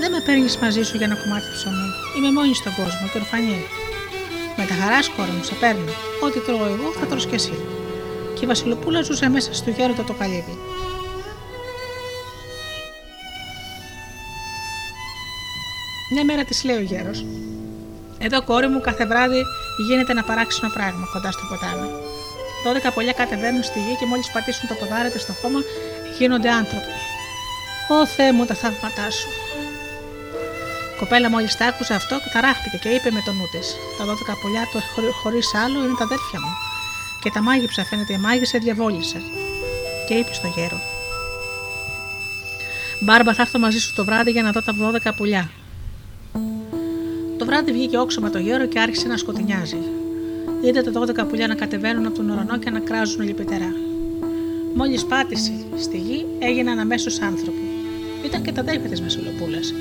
δεν 0.00 0.10
με 0.10 0.20
παίρνεις 0.26 0.56
μαζί 0.56 0.82
σου 0.82 0.96
για 0.96 1.06
ένα 1.06 1.16
κομμάτι 1.22 1.46
ψωμί. 1.54 1.88
Είμαι 2.16 2.30
μόνη 2.32 2.54
στον 2.54 2.72
κόσμο 2.74 3.04
και 3.12 3.18
ορφανή. 3.22 3.60
Με 4.70 4.76
τα 4.76 4.82
χαράς, 4.82 5.08
κόρη 5.08 5.30
μου, 5.30 5.44
σε 5.44 5.54
παίρνω. 5.54 5.92
Ό,τι 6.24 6.40
τρώω 6.40 6.64
εγώ 6.64 6.92
θα 6.98 7.06
τρως 7.06 7.26
και 7.26 7.34
εσύ. 7.34 7.54
Και 8.34 8.44
η 8.44 8.46
Βασιλοπούλα 8.46 9.02
ζούσε 9.02 9.28
μέσα 9.28 9.54
στο 9.54 9.70
γέροντα 9.70 10.04
το 10.04 10.12
καλύβι. 10.12 10.58
Μια 16.12 16.24
μέρα 16.24 16.44
της 16.44 16.64
λέει 16.64 16.76
ο 16.76 16.80
γέρος: 16.80 17.24
Εδώ, 18.18 18.42
κόρη 18.42 18.68
μου, 18.68 18.80
κάθε 18.80 19.06
βράδυ 19.06 19.42
γίνεται 19.88 20.12
ένα 20.12 20.22
παράξενο 20.22 20.72
πράγμα 20.72 21.08
κοντά 21.12 21.30
στο 21.30 21.42
ποτάμι. 21.48 21.88
Δώδεκα 22.64 22.92
πολλιά 22.92 23.12
κατεβαίνουν 23.12 23.62
στη 23.62 23.78
γη 23.78 23.94
και 23.98 24.06
μόλις 24.06 24.30
πατήσουν 24.30 24.68
το 24.68 24.74
ποδάρι 24.74 25.18
στο 25.18 25.32
χώμα 25.40 25.60
γίνονται 26.18 26.50
άνθρωποι. 26.50 26.92
Ω 27.88 28.06
Θεέ 28.06 28.32
μου, 28.32 28.44
τα 28.44 28.54
θαύματά 28.54 29.10
σου 29.10 29.28
κοπέλα 30.98 31.30
μόλις 31.30 31.56
τα 31.56 31.66
άκουσε 31.66 31.94
αυτό, 31.94 32.16
ταράχτηκε 32.32 32.76
και 32.82 32.88
είπε 32.88 33.10
με 33.10 33.22
το 33.26 33.32
νου 33.32 33.48
της: 33.52 33.76
Τα 33.98 34.04
δώδεκα 34.04 34.34
πουλιά 34.40 34.64
του 34.72 34.78
χωρίς 35.22 35.54
άλλο 35.64 35.78
είναι 35.84 35.96
τα 35.98 36.04
αδέρφια 36.04 36.40
μου. 36.40 36.52
Και 37.22 37.30
τα 37.30 37.40
μάγειψα, 37.42 37.84
φαίνεται 37.84 38.12
η 38.12 38.18
μάγισσα 38.18 38.58
διαβόλησε. 38.58 39.20
Και 40.06 40.14
είπε 40.14 40.32
στο 40.32 40.48
γέρο: 40.56 40.80
Μπάρμπα, 43.00 43.34
θα 43.34 43.42
έρθω 43.42 43.58
μαζί 43.58 43.78
σου 43.78 43.94
το 43.94 44.04
βράδυ 44.04 44.30
για 44.30 44.42
να 44.42 44.50
δω 44.50 44.62
τα 44.62 44.72
δώδεκα 44.72 45.14
πουλιά. 45.14 45.50
Το 47.38 47.44
βράδυ 47.44 47.72
βγήκε 47.72 47.98
όξο 47.98 48.20
με 48.20 48.30
το 48.30 48.38
γέρο 48.38 48.66
και 48.66 48.80
άρχισε 48.80 49.06
να 49.08 49.16
σκοτεινιάζει. 49.16 49.78
Είδε 50.62 50.82
τα 50.82 50.90
δώδεκα 50.90 51.24
πουλιά 51.26 51.46
να 51.46 51.54
κατεβαίνουν 51.54 52.06
από 52.06 52.16
τον 52.16 52.30
ουρανό 52.30 52.58
και 52.58 52.70
να 52.70 52.78
κράζουν 52.78 53.22
λυπητερά. 53.22 53.72
Μόλις 54.74 55.04
πάτησε 55.04 55.52
στη 55.78 55.96
γη, 55.96 56.26
έγιναν 56.38 56.78
αμέσως 56.78 57.20
άνθρωποι. 57.20 57.62
Ήταν 58.24 58.42
και 58.42 58.52
τα 58.52 58.60
αδέρφια 58.60 58.88
της 58.90 59.00
Μεσολοπούλας. 59.00 59.72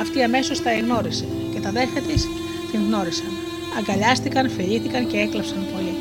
Αυτή 0.00 0.22
αμέσως 0.22 0.62
τα 0.62 0.70
εγνώρισε 0.70 1.24
και 1.54 1.60
τα 1.60 1.68
αδέρφια 1.68 2.00
της 2.00 2.28
την 2.70 2.80
γνώρισαν. 2.86 3.30
Αγκαλιάστηκαν, 3.78 4.50
φιλήθηκαν 4.50 5.06
και 5.06 5.18
έκλαψαν 5.18 5.66
πολύ. 5.72 5.94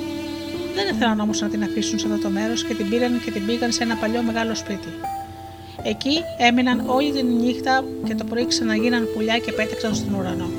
Δεν 0.75 0.95
ήθελαν 0.95 1.19
όμως 1.19 1.41
να 1.41 1.47
την 1.47 1.63
αφήσουν 1.63 1.99
σε 1.99 2.07
αυτό 2.07 2.19
το 2.21 2.29
μέρος 2.29 2.63
και 2.63 2.73
την 2.73 2.89
πήραν 2.89 3.21
και 3.23 3.31
την 3.31 3.45
πήγαν 3.45 3.71
σε 3.71 3.83
ένα 3.83 3.95
παλιό 3.95 4.21
μεγάλο 4.21 4.55
σπίτι. 4.55 4.89
Εκεί 5.83 6.15
έμειναν 6.37 6.83
όλη 6.85 7.11
την 7.11 7.25
νύχτα 7.25 7.83
και 8.07 8.15
το 8.15 8.23
πρωί 8.23 8.45
ξαναγίναν 8.47 9.07
πουλιά 9.13 9.37
και 9.37 9.51
πέταξαν 9.51 9.95
στον 9.95 10.13
ουρανό. 10.13 10.49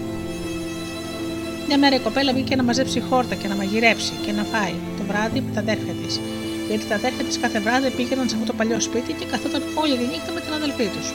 Μια 1.66 1.78
μέρα 1.78 1.96
η 1.96 1.98
κοπέλα 1.98 2.32
βγήκε 2.32 2.56
να 2.56 2.62
μαζέψει 2.62 3.00
χόρτα 3.00 3.34
και 3.34 3.48
να 3.48 3.54
μαγειρέψει 3.54 4.12
και 4.24 4.32
να 4.32 4.42
φάει 4.42 4.74
το 4.98 5.04
βράδυ 5.08 5.40
με 5.40 5.50
τα 5.54 5.60
αδέρφια 5.60 5.92
της. 5.92 6.20
Γιατί 6.68 6.84
τα 6.84 6.94
αδέρφια 6.94 7.24
της 7.24 7.38
κάθε 7.38 7.60
βράδυ 7.60 7.90
πήγαιναν 7.90 8.28
σε 8.28 8.34
αυτό 8.34 8.46
το 8.46 8.56
παλιό 8.56 8.80
σπίτι 8.80 9.12
και 9.12 9.24
καθόταν 9.24 9.62
όλη 9.74 9.94
τη 9.96 10.04
νύχτα 10.12 10.32
με 10.32 10.40
την 10.40 10.52
αδελφή 10.52 10.86
τους. 10.94 11.06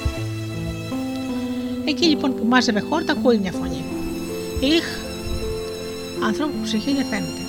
Εκεί 1.85 2.05
λοιπόν 2.05 2.35
που 2.35 2.45
μάζευε 2.45 2.79
χόρτα 2.79 3.11
ακούει 3.11 3.37
μια 3.37 3.51
φωνή. 3.51 3.83
Ιχ, 4.59 4.85
ανθρώπου 6.23 6.51
που 6.51 6.63
ψυχή 6.63 6.93
δεν 6.93 7.05
φαίνεται. 7.05 7.41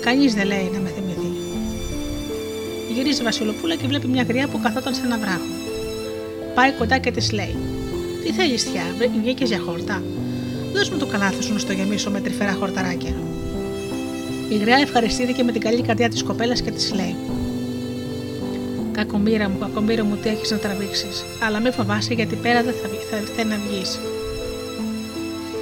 Κανείς 0.00 0.34
δεν 0.34 0.46
λέει 0.46 0.70
να 0.72 0.78
με 0.78 0.88
θυμηθεί. 0.88 1.30
Γυρίζει 2.94 3.20
η 3.20 3.24
Βασιλοπούλα 3.24 3.74
και 3.74 3.86
βλέπει 3.86 4.06
μια 4.06 4.22
γριά 4.22 4.48
που 4.48 4.60
καθόταν 4.62 4.94
σε 4.94 5.00
ένα 5.04 5.18
βράχο. 5.18 5.52
Πάει 6.54 6.72
κοντά 6.72 6.98
και 6.98 7.10
της 7.10 7.32
λέει: 7.32 7.56
Τι 8.24 8.32
θέλεις, 8.32 8.62
Θιά, 8.62 8.82
βγήκες 9.20 9.48
για 9.48 9.58
χόρτα; 9.58 10.02
Δώσ' 10.72 10.90
μου 10.90 10.98
το 10.98 11.06
καλάθι 11.06 11.42
σου 11.42 11.52
να 11.52 11.58
στο 11.58 11.72
γεμίσω 11.72 12.10
με 12.10 12.20
τρυφερά 12.20 12.52
χορταράκια. 12.52 13.14
Η 14.48 14.56
γριά 14.56 14.76
ευχαριστήθηκε 14.76 15.42
με 15.42 15.52
την 15.52 15.60
καλή 15.60 15.82
καρδιά 15.82 16.08
της 16.08 16.22
κοπέλας 16.22 16.62
και 16.62 16.70
της 16.70 16.94
λέει: 16.94 17.16
Κακομήρα 18.94 19.48
μου, 19.48 19.58
κακομήρα 19.58 20.04
μου, 20.04 20.16
τι 20.16 20.28
έχεις 20.28 20.50
να 20.50 20.56
τραβήξεις. 20.56 21.24
Αλλά 21.44 21.60
μην 21.60 21.72
φοβάσαι 21.72 22.14
γιατί 22.14 22.34
πέρα 22.36 22.62
δεν 22.62 22.74
θα, 22.82 22.88
θα, 23.36 23.44
να 23.44 23.56
βγεις. 23.56 23.98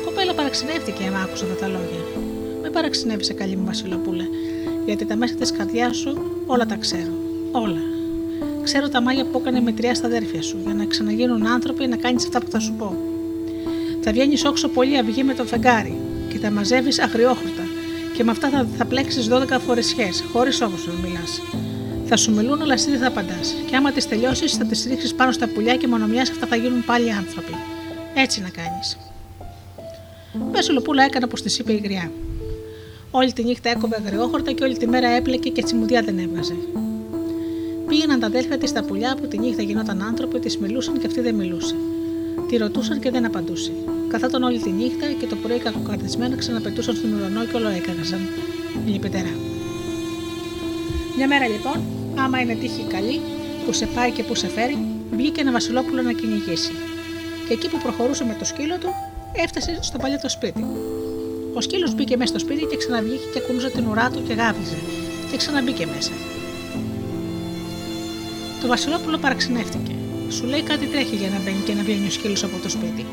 Κοπέλα 0.05 0.35
Βασιλόπουλα 0.35 0.35
παραξενεύτηκε 0.35 1.05
άμα 1.09 1.19
άκουσε 1.19 1.45
αυτά 1.45 1.57
τα 1.57 1.67
λόγια. 1.67 2.03
Μην 2.63 2.73
παραξενεύει, 2.73 3.35
καλή 3.35 3.57
μου 3.57 3.65
Βασιλοπούλα, 3.65 4.25
γιατί 4.87 5.05
τα 5.05 5.17
μέσα 5.17 5.35
της 5.35 5.53
καρδιάς 5.53 5.97
σου 5.97 6.19
όλα 6.47 6.67
τα 6.67 6.77
ξέρω. 6.77 7.13
Όλα. 7.53 7.83
Ξέρω 8.63 8.89
τα 8.89 9.01
μάγια 9.01 9.25
που 9.25 9.39
έκανε 9.39 9.61
με 9.61 9.73
τρία 9.73 9.95
στα 9.95 10.07
αδέρφια 10.07 10.43
σου, 10.43 10.57
για 10.65 10.75
να 10.75 10.85
ξαναγίνουν 10.85 11.47
άνθρωποι 11.47 11.87
να 11.87 11.97
κάνεις 11.97 12.25
αυτά 12.25 12.41
που 12.41 12.51
θα 12.51 12.59
σου 12.59 12.75
πω. 12.79 12.97
Θα 14.01 14.13
βγαίνεις 14.13 14.45
όξο 14.45 14.69
πολύ 14.69 14.99
αυγή 14.99 15.23
με 15.25 15.35
το 15.35 15.45
φεγγάρι 15.45 15.97
και 16.29 16.39
θα 16.39 16.51
μαζεύεις 16.51 16.99
αγριόχορτα 17.01 17.63
και 18.17 18.25
με 18.25 18.31
αυτά 18.31 18.49
θα, 18.49 18.67
θα 18.77 18.85
πλέξεις 18.85 19.29
12 19.31 19.59
φορεσιές, 19.67 20.25
χωρίς 20.33 20.61
όμω 20.61 20.77
να 20.87 21.09
μιλάς. 21.09 21.43
Θα 22.07 22.17
σου 22.17 22.35
μιλούν, 22.35 22.63
αλλά 22.63 22.73
εσύ 22.73 22.91
δεν 22.91 22.99
θα 22.99 23.07
απαντάς. 23.07 23.55
Και 23.67 23.77
άμα 23.77 23.93
τις 23.93 24.09
τελειώσεις, 24.09 24.53
θα 24.53 24.65
τις 24.65 24.87
ρίξεις 24.89 25.15
πάνω 25.15 25.33
στα 25.33 25.49
πουλιά 25.49 25.77
και 25.77 25.89
μόνο 25.89 26.07
μια 26.07 26.23
αυτά 26.23 26.47
θα 26.47 26.57
γίνουν 26.57 26.85
πάλι 26.85 27.13
άνθρωποι. 27.13 27.53
Έτσι 28.15 28.41
να 28.41 28.49
κάνεις. 28.49 28.97
Βασιλοπούλα 30.53 31.05
έκανε 31.05 31.25
όπως 31.25 31.43
της 31.43 31.59
είπε 31.59 31.73
η 31.73 31.81
γριά. 31.85 32.11
Όλη 33.11 33.33
τη 33.33 33.45
νύχτα 33.45 33.71
έκοβε 33.71 34.03
αγριόχορτα 34.05 34.53
και 34.53 34.65
όλη 34.65 34.77
τη 34.77 34.87
μέρα 34.87 35.09
έπλεκε 35.09 35.49
και 35.51 35.63
τσιμουδιά 35.63 36.03
δεν 36.03 36.19
έβγαζε. 36.19 36.57
Πήγαιναν 37.89 38.21
τα 38.21 38.27
αδέλφια 38.27 38.59
της 38.59 38.71
στα 38.71 38.83
πουλιά 38.85 39.17
που 39.21 39.27
τη 39.27 39.39
νύχτα 39.39 39.63
γινόταν 39.63 40.03
άνθρωποι, 40.03 40.39
της 40.39 40.59
μιλούσαν 40.59 40.99
και 40.99 41.07
αυτή 41.07 41.21
δεν 41.21 41.35
μιλούσε. 41.35 41.75
Τη 42.49 42.57
ρωτούσαν 42.57 43.01
και 43.01 43.11
δεν 43.11 43.25
απαντούσε. 43.25 43.73
Καθόταν 44.09 44.43
όλη 44.43 44.59
τη 44.59 44.71
νύχτα 44.71 45.07
και 45.21 45.27
το 45.27 45.37
πρωί 45.37 45.59
κακοκαρδισμένα 45.59 46.37
ξαναπετούσαν 46.37 46.95
στον 46.97 47.13
ουρανό 47.13 47.45
και 47.45 47.57
όλο 47.57 47.69
έκαγαζαν. 47.69 48.21
Λυπητερά. 48.87 49.42
Μια 51.17 51.27
μέρα 51.27 51.49
λοιπόν, 51.49 51.83
άμα 52.19 52.41
είναι 52.41 52.55
τύχη 52.55 52.85
καλή, 52.89 53.21
που 53.67 53.73
σε 53.73 53.87
πάει 53.87 54.11
και 54.11 54.23
που 54.23 54.35
σε 54.35 54.49
φέρει, 54.49 54.79
βγήκε 55.11 55.41
ένα 55.41 55.53
Βασιλόπουλο 55.53 56.03
να 56.03 56.13
κυνηγήσει. 56.13 56.73
Και 57.47 57.53
εκεί 57.53 57.69
που 57.69 57.79
προχωρούσε 57.79 58.25
με 58.25 58.37
το 58.39 58.45
σκύλο 58.45 58.77
του, 58.79 58.89
έφτασε 59.33 59.79
στο 59.81 59.99
παλιό 59.99 60.19
το 60.23 60.29
σπίτι. 60.29 60.67
Ο 61.55 61.61
σκύλος 61.61 61.95
μπήκε 61.95 62.17
μέσα 62.17 62.29
στο 62.29 62.39
σπίτι 62.39 62.65
και 62.65 62.77
ξαναβγήκε 62.77 63.25
και 63.35 63.41
κουνούσε 63.41 63.71
την 63.71 63.87
ουρά 63.87 64.11
του 64.11 64.23
και 64.27 64.33
γάβιζε. 64.33 64.79
Και 65.31 65.37
ξαναμπήκε 65.37 65.87
μέσα. 65.87 66.13
Το 68.61 68.67
Βασιλόπουλο 68.67 69.19
παραξενεύτηκε. 69.19 69.95
Σου 70.29 70.47
λέει 70.47 70.63
κάτι 70.63 70.87
τρέχει 70.87 71.17
για 71.17 71.29
να 71.29 71.39
μπαίνει 71.39 71.63
και 71.67 71.75
να 71.75 71.83
βγαίνει 71.83 72.07
ο 72.07 72.11
σκύλος 72.11 72.45
από 72.45 72.57
το 72.63 72.69
σπίτι. 72.69 73.07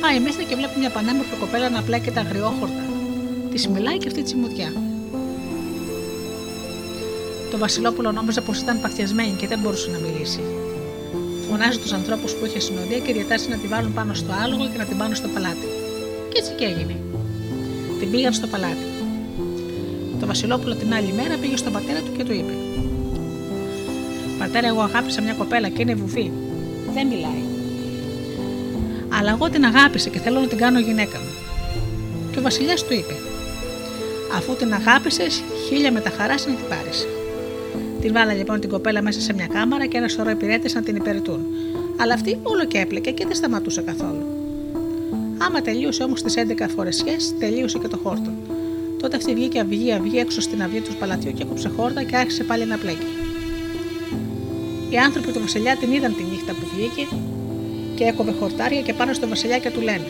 Πάει 0.00 0.20
μέσα 0.20 0.42
και 0.42 0.54
βλέπει 0.54 0.78
μια 0.78 0.90
πανέμορφη 0.90 1.36
κοπέλα 1.40 1.68
να 1.70 1.82
πλέκεται 1.82 2.20
αγριόχορτα. 2.20 2.82
Τη 3.54 3.68
μιλάει 3.68 3.98
και 3.98 4.06
αυτή 4.08 4.22
τσιμουδιά. 4.22 4.72
Το 7.54 7.60
Βασιλόπουλο 7.60 8.12
νόμιζε 8.12 8.40
πως 8.40 8.60
ήταν 8.60 8.80
παθιασμένη 8.80 9.34
και 9.40 9.46
δεν 9.46 9.58
μπορούσε 9.58 9.90
να 9.90 9.98
μιλήσει. 9.98 10.40
Φωνάζει 11.48 11.78
τους 11.78 11.92
ανθρώπους 11.92 12.32
που 12.32 12.46
είχε 12.46 12.60
συνοδεία 12.60 12.98
και 12.98 13.12
διατάσσει 13.12 13.48
να 13.48 13.56
τη 13.56 13.66
βάλουν 13.66 13.92
πάνω 13.92 14.14
στο 14.14 14.32
άλογο 14.44 14.68
και 14.72 14.78
να 14.78 14.84
την 14.84 14.96
πάνω 14.96 15.14
στο 15.14 15.28
παλάτι. 15.28 15.66
Και 16.30 16.38
έτσι 16.38 16.52
και 16.52 16.64
έγινε. 16.64 16.96
Την 17.98 18.10
πήγαν 18.10 18.32
στο 18.32 18.46
παλάτι. 18.46 18.86
Το 20.20 20.26
Βασιλόπουλο 20.26 20.74
την 20.74 20.94
άλλη 20.94 21.12
μέρα 21.12 21.36
πήγε 21.36 21.56
στον 21.56 21.72
πατέρα 21.72 21.98
του 22.00 22.12
και 22.16 22.24
του 22.24 22.32
είπε: 22.32 22.52
Πατέρα, 24.38 24.66
εγώ 24.66 24.80
αγάπησα 24.80 25.22
μια 25.22 25.34
κοπέλα 25.34 25.68
και 25.68 25.82
είναι 25.82 25.94
βουβή. 25.94 26.32
Δεν 26.94 27.06
μιλάει. 27.06 27.42
Αλλά 29.18 29.30
εγώ 29.30 29.50
την 29.50 29.64
αγάπησα 29.64 30.08
και 30.08 30.18
θέλω 30.18 30.40
να 30.40 30.46
την 30.46 30.58
κάνω 30.58 30.80
γυναίκα 30.80 31.18
μου. 31.18 31.32
Και 32.32 32.38
ο 32.38 32.42
Βασιλιάς 32.42 32.84
του 32.84 32.92
είπε: 32.92 33.14
Αφού 34.36 34.54
την 34.54 34.72
αγάπησες, 34.74 35.42
χίλια 35.68 35.92
με 35.92 36.00
τα 36.00 36.10
χαράς 36.10 36.46
να 36.46 36.54
την 36.54 36.68
πάρεις. 36.68 37.06
Την 38.04 38.12
βάλα 38.12 38.32
λοιπόν 38.32 38.60
την 38.60 38.70
κοπέλα 38.70 39.02
μέσα 39.02 39.20
σε 39.20 39.32
μια 39.32 39.46
κάμαρα 39.46 39.86
και 39.86 39.96
ένα 39.96 40.08
σωρό 40.08 40.30
υπηρέτες 40.30 40.74
να 40.74 40.82
την 40.82 40.96
υπηρετούν. 40.96 41.46
Αλλά 42.00 42.14
αυτή 42.14 42.38
όλο 42.42 42.64
και 42.64 42.78
έπλεκε 42.78 43.10
και 43.10 43.24
δεν 43.26 43.34
σταματούσε 43.34 43.80
καθόλου. 43.80 44.26
Άμα 45.38 45.62
τελείωσε 45.62 46.02
όμως 46.02 46.22
τις 46.22 46.34
11 46.36 46.66
φορεσιές, 46.74 47.34
τελείωσε 47.38 47.78
και 47.78 47.88
το 47.88 47.96
χόρτο. 47.96 48.30
Τότε 49.00 49.16
αυτή 49.16 49.34
βγήκε 49.34 49.60
αυγή 49.60 49.92
αυγή 49.92 50.18
έξω 50.18 50.40
στην 50.40 50.62
αυγή 50.62 50.80
του 50.80 50.94
παλατιού 50.98 51.32
και 51.32 51.42
έκοψε 51.42 51.68
χόρτα 51.68 52.02
και 52.02 52.16
άρχισε 52.16 52.44
πάλι 52.44 52.64
να 52.64 52.76
πλέκει. 52.76 53.06
Οι 54.90 54.96
άνθρωποι 54.96 55.32
του 55.32 55.40
Βασιλιά 55.40 55.76
την 55.76 55.92
είδαν 55.92 56.16
τη 56.16 56.22
νύχτα 56.22 56.52
που 56.52 56.66
βγήκε 56.76 57.06
και 57.94 58.04
έκοβε 58.04 58.32
χορτάρια 58.32 58.80
και 58.80 58.92
πάνω 58.92 59.12
στο 59.12 59.28
Βασιλιά 59.28 59.58
και 59.58 59.70
του 59.70 59.80
λένε: 59.80 60.06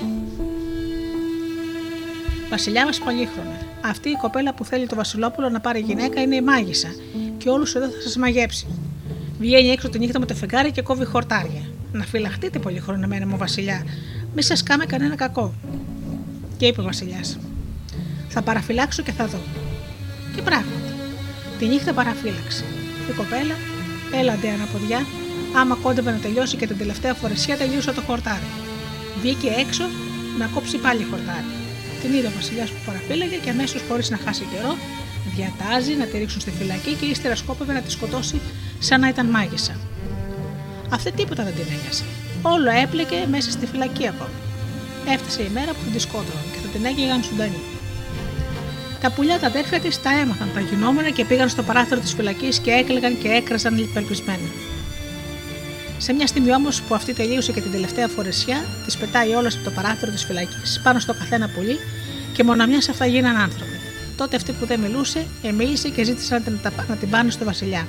Βασιλιά 2.51 2.85
μας 2.85 2.99
πολύχρονα, 2.99 3.59
αυτή 3.85 4.09
η 4.09 4.17
κοπέλα 4.21 4.55
που 4.55 4.65
θέλει 4.65 4.87
το 4.87 4.95
Βασιλόπουλο 4.95 5.49
να 5.49 5.61
πάρει 5.61 5.81
γυναίκα 5.81 6.21
είναι 6.21 6.37
η 6.37 6.41
μάγισσα 6.41 6.89
και 7.45 7.51
όλους 7.51 7.75
εδώ 7.75 7.89
θα 7.89 8.01
σας 8.01 8.17
μαγέψει. 8.17 8.67
Βγαίνει 9.39 9.69
έξω 9.69 9.89
τη 9.89 9.99
νύχτα 9.99 10.19
με 10.19 10.27
το 10.27 10.35
φεγγάρι 10.35 10.71
και 10.71 10.83
κόβει 10.83 11.05
χορτάρια. 11.05 11.63
Να 11.93 12.05
φυλαχτείτε 12.05 12.59
πολύ 12.59 12.81
χρονομένα 12.81 13.27
μου 13.27 13.37
Βασιλιά, 13.37 13.87
μη 14.35 14.43
σας 14.43 14.63
κάμε 14.63 14.85
κανένα 14.85 15.15
κακό. 15.15 15.55
Και 16.57 16.67
είπε 16.67 16.81
ο 16.81 16.85
Βασιλιάς: 16.85 17.39
Θα 18.29 18.43
παραφυλάξω 18.43 19.03
και 19.03 19.13
θα 19.13 19.27
δω. 19.27 19.39
Και 20.35 20.43
πράγματι, 20.43 20.91
τη 21.59 21.67
νύχτα 21.67 21.93
παραφύλαξε. 21.93 22.65
Η 23.11 23.13
κοπέλα 23.13 23.55
έλαντε 24.21 24.49
αναποδιά, 24.49 25.07
άμα 25.57 25.75
κόντευε 25.83 26.11
να 26.11 26.19
τελειώσει 26.19 26.57
και 26.57 26.67
την 26.67 26.79
τελευταία 26.79 27.15
φορεσιά 27.15 27.57
τελείωσε 27.57 27.93
το 27.93 28.01
χορτάρι. 28.01 28.49
Βγήκε 29.21 29.49
έξω 29.59 29.85
να 30.39 30.47
κόψει 30.47 30.77
πάλι 30.77 31.05
χορτάρι. 31.11 31.51
Την 32.03 32.13
είδε 32.13 32.27
ο 32.27 32.33
Βασιλιάς 32.35 32.71
που 32.71 32.81
παραφύλαγε 32.87 33.37
και 33.37 33.51
αμέσως 33.51 33.83
χωρίς 33.89 34.11
να 34.11 34.17
χάσει 34.17 34.45
καιρό 34.53 34.75
διατάζει 35.35 35.95
να 35.95 36.05
τη 36.05 36.19
ρίξουν 36.19 36.41
στη 36.41 36.51
φυλακή 36.51 36.93
και 36.95 37.07
ύστερα 37.07 37.37
σκόπευε 37.37 37.73
να 37.73 37.81
τη 37.81 37.91
σκοτώσει 37.91 38.41
σαν 38.79 39.01
να 39.01 39.09
ήταν 39.09 39.27
μάγισσα. 39.27 39.77
Αυτή 40.91 41.13
τίποτα 41.13 41.45
δεν 41.45 41.55
την 41.55 41.65
ένοιασε. 41.79 42.05
Όλο 42.43 42.71
έπλεκε 42.83 43.27
μέσα 43.31 43.51
στη 43.51 43.67
φυλακή 43.67 44.09
ακόμη. 44.09 44.39
Έφτασε 45.09 45.43
η 45.43 45.51
μέρα 45.55 45.73
που 45.73 45.79
θα 45.85 45.91
τη 45.91 45.99
σκότωναν 45.99 46.45
και 46.53 46.59
θα 46.59 46.69
την 46.69 46.85
έγιγαν 46.85 47.23
σουντανή. 47.23 47.61
Τα 49.01 49.11
πουλιά 49.11 49.39
τα 49.39 49.47
αδέρφια 49.47 49.81
της 49.81 50.03
τα 50.03 50.11
έμαθαν 50.11 50.49
τα 50.55 50.61
γινόμενα 50.61 51.11
και 51.11 51.25
πήγαν 51.25 51.49
στο 51.49 51.63
παράθυρο 51.63 52.01
της 52.01 52.13
φυλακής 52.13 52.59
και 52.59 52.71
έκλαιγαν 52.71 53.19
και 53.19 53.29
έκραζαν 53.29 53.79
υπερπισμένα. 53.79 54.49
Σε 55.99 56.13
μια 56.13 56.27
στιγμή 56.27 56.55
όμως 56.55 56.83
που 56.83 56.95
αυτή 56.95 57.13
τελείωσε 57.13 57.53
και 57.53 57.61
την 57.61 57.71
τελευταία 57.71 58.09
φορεσιά, 58.09 58.65
της 58.85 58.97
πετάει 58.97 59.35
όλα 59.35 59.49
από 59.49 59.65
το 59.65 59.71
παράθυρο 59.71 60.11
της 60.11 60.25
φυλακής 60.25 60.81
πάνω 60.83 60.99
στο 60.99 61.15
καθένα 61.15 61.49
πουλί 61.49 61.79
και 62.33 62.45
μόνο 62.45 62.67
μια 62.67 62.79
αυτά 62.79 63.07
γίναν 63.07 63.37
άνθρωποι. 63.37 63.74
Τότε 64.17 64.37
αυτή 64.37 64.53
που 64.53 64.67
δεν 64.67 64.81
μιλούσε, 64.81 65.27
εμίλησε 65.43 65.89
και 65.89 66.05
ζήτησε 66.05 66.43
να 66.89 66.97
την 66.97 67.11
πάνε 67.11 67.31
στο 67.31 67.45
Βασιλιά. 67.45 67.87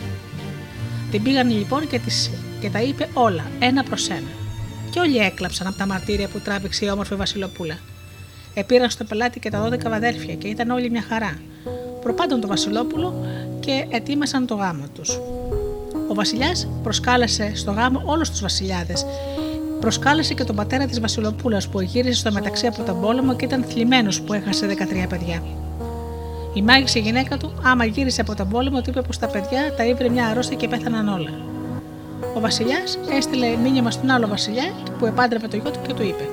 Την 1.12 1.24
πήγαν 1.24 1.50
λοιπόν 1.50 1.88
και, 1.88 2.00
τις, 2.00 2.32
και 2.62 2.70
τα 2.70 2.82
είπε 2.82 3.10
όλα, 3.14 3.46
ένα 3.60 3.84
προς 3.84 4.10
ένα. 4.10 4.30
Και 4.90 5.00
όλοι 5.00 5.18
έκλαψαν 5.18 5.68
από 5.68 5.78
τα 5.78 5.86
μαρτύρια 5.86 6.28
που 6.28 6.40
τράβηξε 6.40 6.86
η 6.86 6.90
όμορφη 6.90 7.16
Βασιλοπούλα. 7.16 7.78
Επήραν 8.54 8.90
στο 8.90 9.04
πελάτη 9.04 9.40
και 9.40 9.50
τα 9.50 9.70
12 9.70 9.86
αδέρφια 9.86 10.34
και 10.34 10.48
ήταν 10.48 10.70
όλοι 10.70 10.90
μια 10.90 11.06
χαρά. 11.10 11.40
Προπάντων 12.02 12.42
το 12.42 12.48
Βασιλόπουλο 12.48 13.26
και 13.60 13.86
ετοίμασαν 13.90 14.46
το 14.46 14.56
γάμο 14.56 14.86
τους. 14.94 15.20
Ο 16.10 16.14
Βασιλιάς 16.14 16.68
προσκάλεσε 16.84 17.52
στο 17.56 17.72
γάμο 17.72 18.02
όλους 18.06 18.30
τους 18.30 18.42
Βασιλιάδες. 18.42 19.06
Προσκάλεσε 19.80 20.34
και 20.34 20.44
τον 20.44 20.56
πατέρα 20.56 20.86
της 20.86 21.00
Βασιλοπούλας 21.00 21.68
που 21.68 21.82
γύρισε 21.82 22.20
στο 22.20 22.32
μεταξύ 22.32 22.68
από 22.68 22.84
τον 22.84 23.02
πόλεμο 23.02 23.36
και 23.36 23.46
ήταν 23.46 23.64
θλιμμένος 23.64 24.22
που 24.22 24.34
έχασε 24.34 24.66
13 24.66 25.08
παιδιά. 25.10 25.44
Η 26.56 26.62
μάγισσα 26.62 27.00
γυναίκα 27.00 27.38
του, 27.38 27.54
άμα 27.64 27.86
γύρισε 27.86 28.22
από 28.22 28.36
τον 28.36 28.50
πόλεμο, 28.50 28.82
του 28.82 28.90
είπε 28.90 29.02
πως 29.02 29.18
τα 29.18 29.28
παιδιά 29.28 29.74
τα 29.78 29.86
ήβρε 29.86 30.10
μια 30.10 30.28
αρρώστια 30.28 30.58
και 30.58 30.68
πέθαναν 30.68 31.08
όλα. 31.08 31.30
Ο 32.36 32.40
Βασιλιάς 32.40 33.00
έστειλε 33.12 33.56
μήνυμα 33.56 33.92
στον 33.92 34.10
άλλο 34.10 34.28
Βασιλιά 34.28 34.74
που 35.00 35.06
επάντρευε 35.06 35.48
το 35.48 35.58
γιο 35.58 35.72
του 35.72 35.80
και 35.88 35.94
του 35.94 36.04
είπε: 36.04 36.30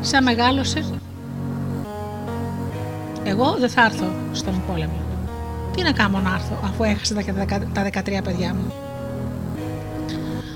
Σαν 0.00 0.22
μεγάλωσε, 0.22 0.84
εγώ 3.24 3.56
δεν 3.58 3.68
θα 3.68 3.84
έρθω 3.84 4.06
στον 4.32 4.62
πόλεμο. 4.66 5.00
Τι 5.76 5.82
να 5.82 5.92
κάνω 5.92 6.20
να 6.20 6.34
έρθω 6.34 6.58
αφού 6.64 6.82
έχασα 6.84 7.14
τα 7.72 7.90
13 8.04 8.20
παιδιά 8.24 8.54
μου. 8.54 8.72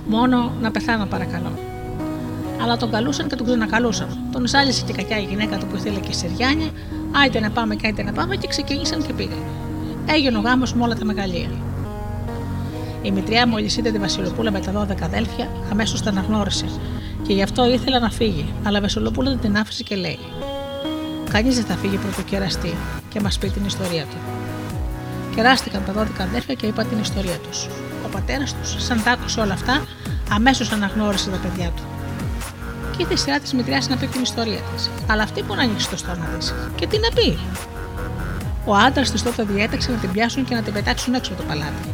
Μόνο 0.06 0.52
να 0.60 0.70
πεθάνω 0.70 1.06
παρακαλώ 1.06 1.69
αλλά 2.62 2.76
τον 2.76 2.90
καλούσαν 2.90 3.28
και 3.28 3.36
τον 3.36 3.46
ξανακαλούσαν. 3.46 4.08
Τον 4.32 4.46
ζάλισε 4.46 4.84
και 4.86 4.92
κακιά 4.92 5.18
η 5.18 5.24
γυναίκα 5.24 5.58
του 5.58 5.66
που 5.66 5.76
ήθελε 5.76 5.98
και 5.98 6.12
σεριάνια, 6.12 6.70
άιτε 7.22 7.40
να 7.40 7.50
πάμε 7.50 7.74
και 7.74 7.86
άιτε 7.86 8.02
να 8.02 8.12
πάμε 8.12 8.36
και 8.36 8.46
ξεκίνησαν 8.46 9.06
και 9.06 9.12
πήγαν. 9.12 9.42
Έγινε 10.06 10.38
ο 10.38 10.40
γάμος 10.40 10.74
με 10.74 10.82
όλα 10.82 10.94
τα 10.94 11.04
μεγαλεία. 11.04 11.50
Η 13.02 13.10
μητριά 13.10 13.46
μόλι 13.46 13.70
είδε 13.78 13.90
τη 13.90 13.98
Βασιλοπούλα 13.98 14.50
με 14.50 14.60
τα 14.60 14.86
12 14.88 15.02
αδέλφια, 15.02 15.48
αμέσως 15.70 16.00
την 16.00 16.08
αναγνώρισε 16.08 16.64
και 17.26 17.32
γι' 17.32 17.42
αυτό 17.42 17.70
ήθελε 17.70 17.98
να 17.98 18.10
φύγει, 18.10 18.52
αλλά 18.62 18.78
η 18.78 18.80
Βασιλοπούλα 18.80 19.30
δεν 19.30 19.40
την 19.40 19.56
άφησε 19.56 19.82
και 19.82 19.96
λέει: 19.96 20.18
Κανείς 21.30 21.54
δεν 21.54 21.64
θα 21.64 21.74
φύγει 21.74 21.96
πρωτοκεραστή 21.96 22.74
και 23.08 23.20
μας 23.20 23.38
πει 23.38 23.48
την 23.48 23.64
ιστορία 23.64 24.02
του. 24.02 24.16
Κεράστηκαν 25.34 25.82
τα 25.86 25.92
12 25.92 26.06
αδέλφια 26.20 26.54
και 26.54 26.66
είπαν 26.66 26.88
την 26.88 26.98
ιστορία 26.98 27.38
τους. 27.48 27.66
Ο 28.06 28.08
πατέρας 28.10 28.54
τους, 28.54 28.84
σαν 28.84 29.02
τα 29.02 29.10
άκουσε 29.10 29.40
όλα 29.40 29.52
αυτά, 29.52 29.84
αμέσως 30.30 30.72
αναγνώρισε 30.72 31.30
τα 31.30 31.36
παιδιά 31.36 31.70
του 31.76 31.82
και 31.82 31.89
ήρθε 33.00 33.14
η 33.14 33.16
σειρά 33.16 33.38
της 33.38 33.52
μητριά 33.54 33.82
να 33.88 33.96
πει 33.96 34.06
την 34.06 34.22
ιστορία 34.22 34.60
της. 34.74 34.90
Αλλά 35.06 35.22
αυτή 35.22 35.42
που 35.42 35.54
να 35.54 35.62
ανοίξει 35.62 35.88
το 35.88 35.96
στόμα 35.96 36.28
της. 36.38 36.54
Και 36.74 36.86
τι 36.86 36.98
να 36.98 37.08
πει. 37.08 37.38
Ο 38.64 38.74
άντρας 38.74 39.10
της 39.10 39.22
τότε 39.22 39.42
διέταξε 39.42 39.90
να 39.90 39.96
την 39.96 40.12
πιάσουν 40.12 40.44
και 40.44 40.54
να 40.54 40.62
την 40.62 40.72
πετάξουν 40.72 41.14
έξω 41.14 41.32
από 41.32 41.42
το 41.42 41.48
παλάτι. 41.48 41.88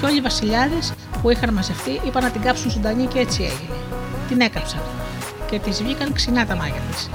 Και 0.00 0.06
όλοι 0.06 0.16
οι 0.16 0.20
βασιλιάδες 0.20 0.92
που 1.22 1.30
είχαν 1.30 1.54
μαζευτεί 1.54 2.00
είπαν 2.06 2.22
να 2.22 2.30
την 2.30 2.40
κάψουν 2.40 2.70
ζωντανή 2.70 3.06
και 3.06 3.18
έτσι 3.18 3.42
έγινε. 3.42 3.78
Την 4.28 4.40
έκαψαν 4.40 4.80
και 5.50 5.58
τη 5.58 5.70
βγήκαν 5.70 6.12
ξινά 6.12 6.46
τα 6.46 6.56
μάγια 6.56 6.80
της. 6.90 7.10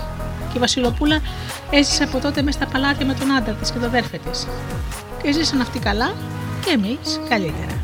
Και 0.52 0.58
η 0.58 0.60
Βασιλοπούλα 0.60 1.22
έζησε 1.70 2.04
από 2.04 2.20
τότε 2.20 2.42
μέσα 2.42 2.58
στα 2.58 2.68
παλάτια 2.72 3.06
με 3.06 3.14
τον 3.14 3.32
άντρα 3.32 3.54
της 3.54 3.72
και 3.72 3.80
το 3.80 3.86
αδέρφε 3.86 4.18
της. 4.18 4.48
Και 5.24 5.32
ζήσαν 5.32 5.62
αυτοί 5.62 5.80
καλά 5.80 6.14
και 6.66 6.72
εμείς 6.72 7.20
καλύτερα. 7.30 7.83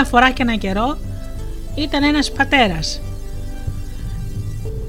Μια 0.00 0.08
φορά 0.08 0.30
και 0.30 0.42
ένα 0.42 0.56
καιρό 0.56 0.98
ήταν 1.74 2.02
ένας 2.02 2.32
πατέρας 2.32 3.00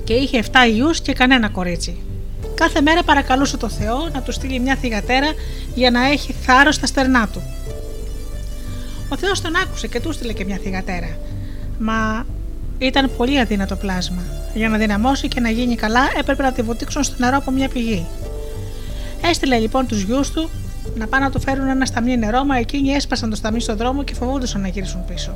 και 0.04 0.14
είχε 0.14 0.44
7 0.44 0.48
γιους 0.72 1.02
και 1.02 1.14
κανένα 1.14 1.50
κορίτσι. 1.50 1.98
Κάθε 2.56 2.82
μέρα 2.82 3.04
παρακαλούσε 3.04 3.58
το 3.58 3.70
Θεό 3.70 4.10
να 4.14 4.22
του 4.22 4.32
στείλει 4.32 4.60
μια 4.60 4.76
θυγατέρα 4.76 5.28
για 5.76 5.92
να 5.92 6.06
έχει 6.06 6.34
θάρρος 6.34 6.76
στα 6.76 6.86
στερνά 6.86 7.28
του. 7.28 7.42
Ο 9.10 9.18
Θεός 9.18 9.42
τον 9.42 9.56
άκουσε 9.56 9.88
και 9.88 10.00
του 10.00 10.12
στείλε 10.12 10.34
και 10.34 10.46
μια 10.46 10.58
θυγατέρα. 10.64 11.18
Μα 11.80 12.26
ήταν 12.78 13.12
πολύ 13.18 13.40
αδύνατο 13.40 13.76
πλάσμα. 13.76 14.22
Για 14.54 14.70
να 14.70 14.78
δυναμώσει 14.78 15.28
και 15.28 15.40
να 15.40 15.50
γίνει 15.50 15.76
καλά 15.76 16.10
έπρεπε 16.20 16.44
να 16.44 16.52
τη 16.52 16.62
βουτήξουν 16.62 17.04
στο 17.04 17.16
νερό 17.18 17.38
από 17.38 17.52
μια 17.52 17.70
πηγή. 17.70 18.06
Έστειλε 19.22 19.58
λοιπόν 19.58 19.88
τους 19.88 20.02
γιους 20.02 20.32
του 20.32 20.50
να 20.96 21.08
πάνε 21.08 21.26
να 21.26 21.32
του 21.32 21.40
φέρουν 21.40 21.68
ένα 21.68 21.86
σταμί 21.86 22.18
νερό, 22.18 22.44
μα 22.44 22.58
εκείνοι 22.58 22.90
έσπασαν 22.90 23.30
το 23.30 23.36
σταμί 23.36 23.60
στον 23.60 23.78
δρόμο 23.78 24.04
και 24.04 24.14
φοβούνταν 24.14 24.62
να 24.62 24.68
γυρίσουν 24.68 25.06
πίσω. 25.06 25.36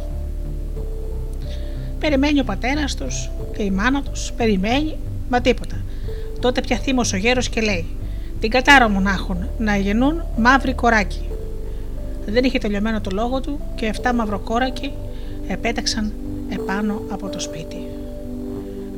Περιμένει 1.99 2.39
ο 2.39 2.43
πατέρας 2.43 2.95
τους 2.95 3.29
και 3.57 3.63
η 3.63 3.71
μάνα 3.71 4.01
τους, 4.01 4.31
περιμένει, 4.37 4.97
μα 5.29 5.41
τίποτα. 5.41 5.75
Τότε 6.39 6.61
πια 6.61 6.77
θύμω 6.77 7.01
ο 7.13 7.17
γέρος 7.17 7.49
και 7.49 7.61
λέει: 7.61 7.85
Την 8.39 8.49
κατάρα 8.49 8.89
μου 8.89 9.01
να 9.01 9.11
έχουν, 9.11 9.49
να 9.57 9.77
γεννούν 9.77 10.23
μαύρη 10.37 10.73
κοράκι. 10.73 11.29
Δεν 12.25 12.43
είχε 12.43 12.57
τελειωμένο 12.57 13.01
το 13.01 13.09
λόγο 13.13 13.41
του 13.41 13.59
και 13.75 13.93
7 14.01 14.11
μαυροκόρακοι 14.15 14.91
επέταξαν 15.47 16.13
επάνω 16.49 17.01
από 17.09 17.29
το 17.29 17.39
σπίτι. 17.39 17.87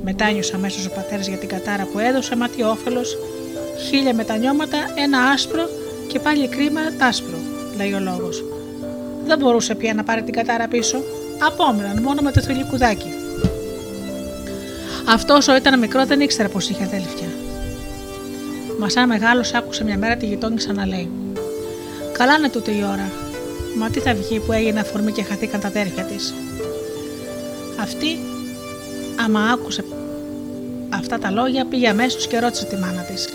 Μετά 0.03 0.31
νιώσε 0.31 0.55
αμέσως 0.55 0.85
ο 0.85 0.89
πατέρας 0.89 1.27
για 1.27 1.37
την 1.37 1.49
κατάρα 1.49 1.87
που 1.91 1.99
έδωσε, 1.99 2.35
μα 2.35 2.49
τι 2.49 2.63
όφελος, 2.63 3.17
χίλια 3.89 4.13
μετανιώματα, 4.13 4.77
ένα 4.95 5.19
άσπρο 5.19 5.69
και 6.07 6.19
πάλι 6.19 6.47
κρίμα 6.47 6.81
τάσπρο, 6.97 7.37
λέει 7.77 7.93
ο 7.93 7.99
λόγος. 7.99 8.43
Δεν 9.25 9.37
μπορούσε 9.37 9.75
πια 9.75 9.93
να 9.93 10.03
πάρει 10.03 10.23
την 10.23 10.33
κατάρα 10.33 10.67
πίσω. 10.67 11.03
Απόμειναν 11.39 12.01
μόνο 12.01 12.21
με 12.21 12.31
το 12.31 12.41
θηλυκουδάκι. 12.41 13.13
Αυτός 15.09 15.37
όσο 15.37 15.55
ήταν 15.55 15.79
μικρό 15.79 16.05
δεν 16.05 16.19
ήξερε 16.19 16.47
πως 16.47 16.69
είχε 16.69 16.83
αδέλφια. 16.83 17.27
Μα 18.79 18.89
σαν 18.89 19.07
μεγάλος 19.07 19.53
άκουσε 19.53 19.83
μια 19.83 19.97
μέρα 19.97 20.15
τη 20.15 20.25
γειτόνισσα 20.25 20.73
να 20.73 20.85
λέει: 20.85 21.09
Καλά 22.11 22.35
είναι 22.35 22.49
τούτη 22.49 22.71
η 22.71 22.83
ώρα. 22.83 23.11
Μα 23.77 23.89
τι 23.89 23.99
θα 23.99 24.13
βγει 24.13 24.39
που 24.39 24.51
έγινε 24.51 24.79
αφορμή 24.79 25.11
και 25.11 25.23
χαθήκαν 25.23 25.59
τα 25.59 25.67
αδέρφια 25.67 26.03
της. 26.03 26.33
Αυτή, 27.81 28.17
άμα 29.25 29.39
άκουσε 29.53 29.83
αυτά 30.89 31.19
τα 31.19 31.31
λόγια, 31.31 31.65
πήγε 31.65 31.87
αμέσως 31.87 32.27
και 32.27 32.39
ρώτησε 32.39 32.65
τη 32.65 32.75
μάνα 32.75 33.01
της: 33.01 33.29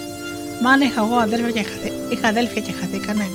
Μάνα, 0.62 0.84
είχα 0.84 1.00
εγώ 1.02 1.14
αδέλφια 1.14 1.50
και, 1.50 1.62
χαθή... 1.62 1.92
είχα 2.12 2.28
αδέλφια 2.28 2.60
και 2.62 2.72
χαθήκανε. 2.72 3.26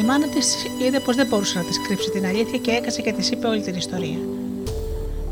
Η 0.00 0.02
μάνα 0.02 0.26
της 0.26 0.56
είδε 0.86 1.00
πως 1.00 1.16
δεν 1.16 1.26
μπορούσε 1.26 1.58
να 1.58 1.64
της 1.64 1.80
κρύψει 1.86 2.10
την 2.10 2.26
αλήθεια 2.26 2.58
και 2.58 2.70
έκασε 2.70 3.00
και 3.02 3.12
της 3.12 3.30
είπε 3.30 3.46
όλη 3.46 3.60
την 3.60 3.74
ιστορία. 3.74 4.18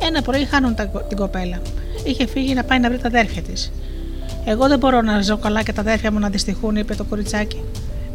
Ένα 0.03 0.23
πρωί 0.23 0.45
χάνουν 0.45 0.75
την 1.09 1.17
κοπέλα. 1.17 1.63
Είχε 2.05 2.27
φύγει 2.27 2.55
να 2.55 2.65
πάει 2.65 2.79
να 2.79 2.89
βρει 2.89 2.99
τα 2.99 3.07
αδέρφια 3.07 3.43
της. 3.43 3.73
Εγώ 4.45 4.69
δεν 4.69 4.79
μπορώ 4.79 5.01
να 5.01 5.23
ζω 5.23 5.37
καλά 5.37 5.63
και 5.63 5.73
τα 5.73 5.81
αδέρφια 5.81 6.13
μου 6.13 6.19
να 6.19 6.29
δυστυχούν, 6.29 6.77
είπε 6.77 6.95
το 6.95 7.05
κοριτσάκι. 7.05 7.61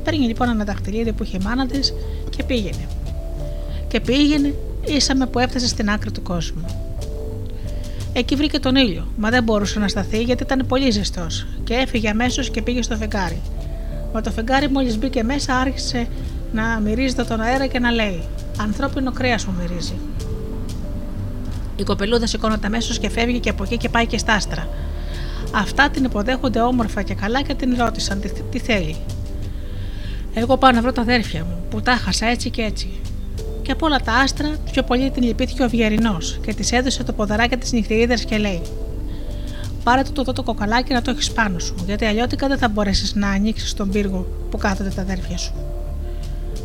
Παίρνει 0.04 0.26
λοιπόν 0.26 0.50
ένα 0.50 0.64
δαχτυλίδι 0.64 1.14
που 1.14 1.24
είχε 1.24 1.38
η 1.38 1.44
μάνα 1.44 1.66
της 1.66 1.94
και 2.30 2.44
πήγαινε. 2.44 2.88
Και 3.88 4.00
πήγαινε, 4.00 4.54
ήσαμε 4.86 5.26
που 5.26 5.40
έφτασε 5.40 5.68
στην 5.68 5.90
άκρη 5.90 6.12
του 6.12 6.22
κόσμου. 6.22 6.66
Εκεί 8.14 8.36
βρήκε 8.36 8.60
τον 8.60 8.76
ήλιο, 8.76 9.08
μα 9.18 9.30
δεν 9.30 9.44
μπορούσε 9.44 9.80
να 9.80 9.88
σταθεί 9.88 10.24
γιατί 10.24 10.44
ήταν 10.44 10.66
πολύ 10.68 10.90
ζεστός 10.90 11.48
και 11.64 11.74
έφυγε 11.74 12.10
αμέσως 12.10 12.50
και 12.50 12.62
πήγε 12.62 12.82
στο 12.82 12.96
φεγγάρι. 12.96 13.42
Μα 14.14 14.22
το 14.22 14.32
φεγγάρι 14.32 14.70
μόλις 14.70 14.98
μπήκε 14.98 15.24
μέσα 15.24 15.56
άρχισε 15.56 16.08
να 16.54 16.80
μυρίζεται 16.80 17.24
τον 17.24 17.42
αέρα 17.42 17.66
και 17.66 17.80
να 17.80 17.92
λέει: 17.92 18.24
Ανθρώπινο 18.58 19.12
κρέας 19.12 19.46
μου 19.46 19.54
μυρίζει. 19.60 19.94
Η 21.76 21.84
κοπελούδα 21.84 22.28
σηκώνεται 22.28 22.68
αμέσως 22.68 23.00
και 23.00 23.10
φεύγει 23.10 23.40
και 23.40 23.50
από 23.50 23.64
εκεί 23.64 23.78
και 23.78 23.90
πάει 23.90 24.06
και 24.06 24.18
στα 24.18 24.34
άστρα. 24.34 24.68
Αυτά 25.56 25.90
την 25.90 26.04
υποδέχονται 26.04 26.62
όμορφα 26.62 27.02
και 27.02 27.14
καλά 27.14 27.42
και 27.42 27.54
την 27.54 27.76
ρώτησαν 27.80 28.22
τι, 28.22 28.30
τι 28.52 28.60
θέλει; 28.60 28.96
Εγώ 30.34 30.58
πάω 30.58 30.72
να 30.72 30.82
βρω 30.82 30.92
τα 30.92 31.02
αδέρφια 31.02 31.44
μου, 31.44 31.64
που 31.70 31.82
τα 31.82 31.96
χάσα 31.96 32.26
έτσι 32.26 32.50
και 32.50 32.62
έτσι. 32.62 32.90
Και 33.72 33.78
από 33.78 33.86
όλα 33.86 34.00
τα 34.00 34.14
άστρα, 34.14 34.56
πιο 34.72 34.84
πολύ 34.84 35.12
την 35.12 35.24
λυπήθηκε 35.24 35.64
ο 35.64 35.70
Βιερινός 35.70 36.40
και 36.46 36.54
της 36.54 36.72
έδωσε 36.72 37.04
το 37.04 37.14
ποδαράκι 37.14 37.58
της 37.58 37.72
νυχτερίδας 37.72 38.26
και 38.26 38.38
λέει: 38.38 38.62
Πάρε 39.84 40.02
το 40.14 40.24
το, 40.24 40.34
το 40.34 40.44
κοκαλάκι 40.44 40.94
να 40.94 41.02
το 41.02 41.12
έχεις 41.12 41.32
πάνω 41.32 41.60
σου, 41.60 41.76
γιατί 41.86 42.06
αλλιώτικα 42.06 42.48
δεν 42.48 42.58
θα 42.58 42.68
μπορέσεις 42.68 43.16
να 43.16 43.30
ανοίξεις 43.30 43.74
τον 43.74 43.90
πύργο 43.90 44.28
που 44.50 44.58
κάθονται 44.58 44.90
τα 44.90 45.02
αδέρφια 45.02 45.38
σου. 45.38 45.54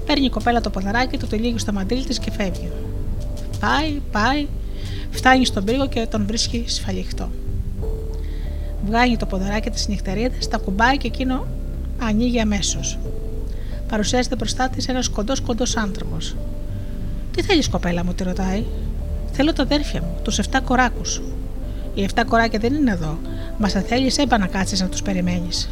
Παίρνει 0.06 0.24
η 0.24 0.30
κοπέλα 0.30 0.60
το 0.60 0.70
ποδαράκι, 0.70 1.18
το 1.18 1.26
τυλίγει 1.26 1.58
στο 1.58 1.72
μαντίλι 1.72 2.04
της 2.04 2.18
και 2.18 2.30
φεύγει. 2.30 2.70
Πάει, 3.60 4.00
πάει, 4.12 4.46
φτάνει 5.10 5.44
στον 5.44 5.64
πύργο 5.64 5.88
και 5.88 6.06
τον 6.10 6.26
βρίσκει 6.26 6.64
σφαλιχτό. 6.66 7.30
Βγάζει 8.86 9.16
το 9.16 9.26
ποδαράκι 9.26 9.70
της 9.70 9.88
νυχτερίδας, 9.88 10.48
τα 10.48 10.58
κουμπάει 10.58 10.96
και 10.96 11.06
εκείνο 11.06 11.46
ανοίγει 11.98 12.40
αμέσως. 12.40 12.98
Παρουσιάζεται 13.88 14.36
μπροστά 14.36 14.68
της 14.68 14.88
ένας 14.88 15.08
κοντός 15.08 15.40
κοντός 15.40 15.76
άνθρωπος. 15.76 16.34
Τι 17.36 17.42
θέλεις, 17.42 17.68
κοπέλα 17.68 18.04
μου, 18.04 18.14
τη 18.14 18.24
ρωτάει. 18.24 18.64
Θέλω 19.32 19.52
τα 19.52 19.62
αδέρφια 19.62 20.00
μου, 20.00 20.16
τους 20.22 20.38
7 20.38 20.60
κοράκους. 20.64 21.22
Οι 21.94 22.02
7 22.14 22.24
κοράκια 22.28 22.58
δεν 22.58 22.74
είναι 22.74 22.90
εδώ. 22.90 23.18
Μας 23.58 23.74
αν 23.76 23.82
θέλεις, 23.82 24.18
έμπα 24.18 24.38
να 24.38 24.46
κάτσεις 24.46 24.80
να 24.80 24.86
τους 24.86 25.02
περιμένεις. 25.02 25.70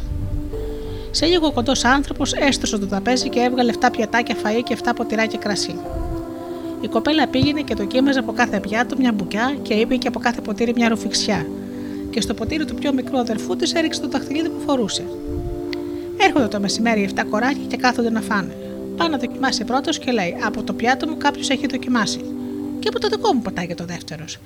Σε 1.11 1.25
λίγο 1.25 1.47
ο 1.47 1.51
κοντός 1.51 1.83
άνθρωπος 1.83 2.33
έστρωσε 2.33 2.77
το 2.77 2.85
τραπέζι 2.87 3.29
και 3.29 3.39
έβγαλε 3.39 3.73
7 3.79 3.91
πιατάκια 3.91 4.35
φαΐ 4.35 4.61
και 4.63 4.77
7 4.83 4.91
ποτηράκια 4.95 5.39
κρασί. 5.39 5.75
Η 6.81 6.87
κοπέλα 6.87 7.27
πήγαινε 7.27 7.61
και 7.61 7.75
το 7.75 7.85
κοίμαζε 7.85 8.19
από 8.19 8.33
κάθε 8.33 8.59
πιάτο 8.59 8.95
μια 8.99 9.11
μπουκιά 9.11 9.57
και 9.61 9.73
είπε 9.73 9.95
και 9.95 10.07
από 10.07 10.19
κάθε 10.19 10.41
ποτήρι 10.41 10.73
μια 10.75 10.89
ρουφιξιά. 10.89 11.45
Και 12.09 12.21
στο 12.21 12.33
ποτήρι 12.33 12.65
του 12.65 12.75
πιο 12.75 12.93
μικρού 12.93 13.17
αδερφού 13.17 13.55
της 13.55 13.73
έριξε 13.73 14.01
το 14.01 14.07
δαχτυλίδι 14.07 14.49
που 14.49 14.59
φορούσε. 14.65 15.03
Έρχονται 16.17 16.47
το 16.47 16.59
μεσημέρι 16.59 17.09
7 17.15 17.21
κοράκια 17.29 17.63
και 17.67 17.77
κάθονται 17.77 18.09
να 18.09 18.21
φάνε. 18.21 18.55
Πάει 18.97 19.09
να 19.09 19.17
δοκιμάσει 19.17 19.63
πρώτος 19.63 19.99
και 19.99 20.11
λέει: 20.11 20.35
Από 20.45 20.63
το 20.63 20.73
πιάτο 20.73 21.07
μου 21.07 21.17
κάποιος 21.17 21.49
έχει 21.49 21.67
δοκιμάσει. 21.67 22.19
Και 22.79 22.87
από 22.87 22.99
το 22.99 23.07
δικό 23.07 23.33
μου 23.33 23.41
πατάει 23.41 23.67
και 23.67 23.75
το 23.75 23.85
δεύτερος. 23.85 24.37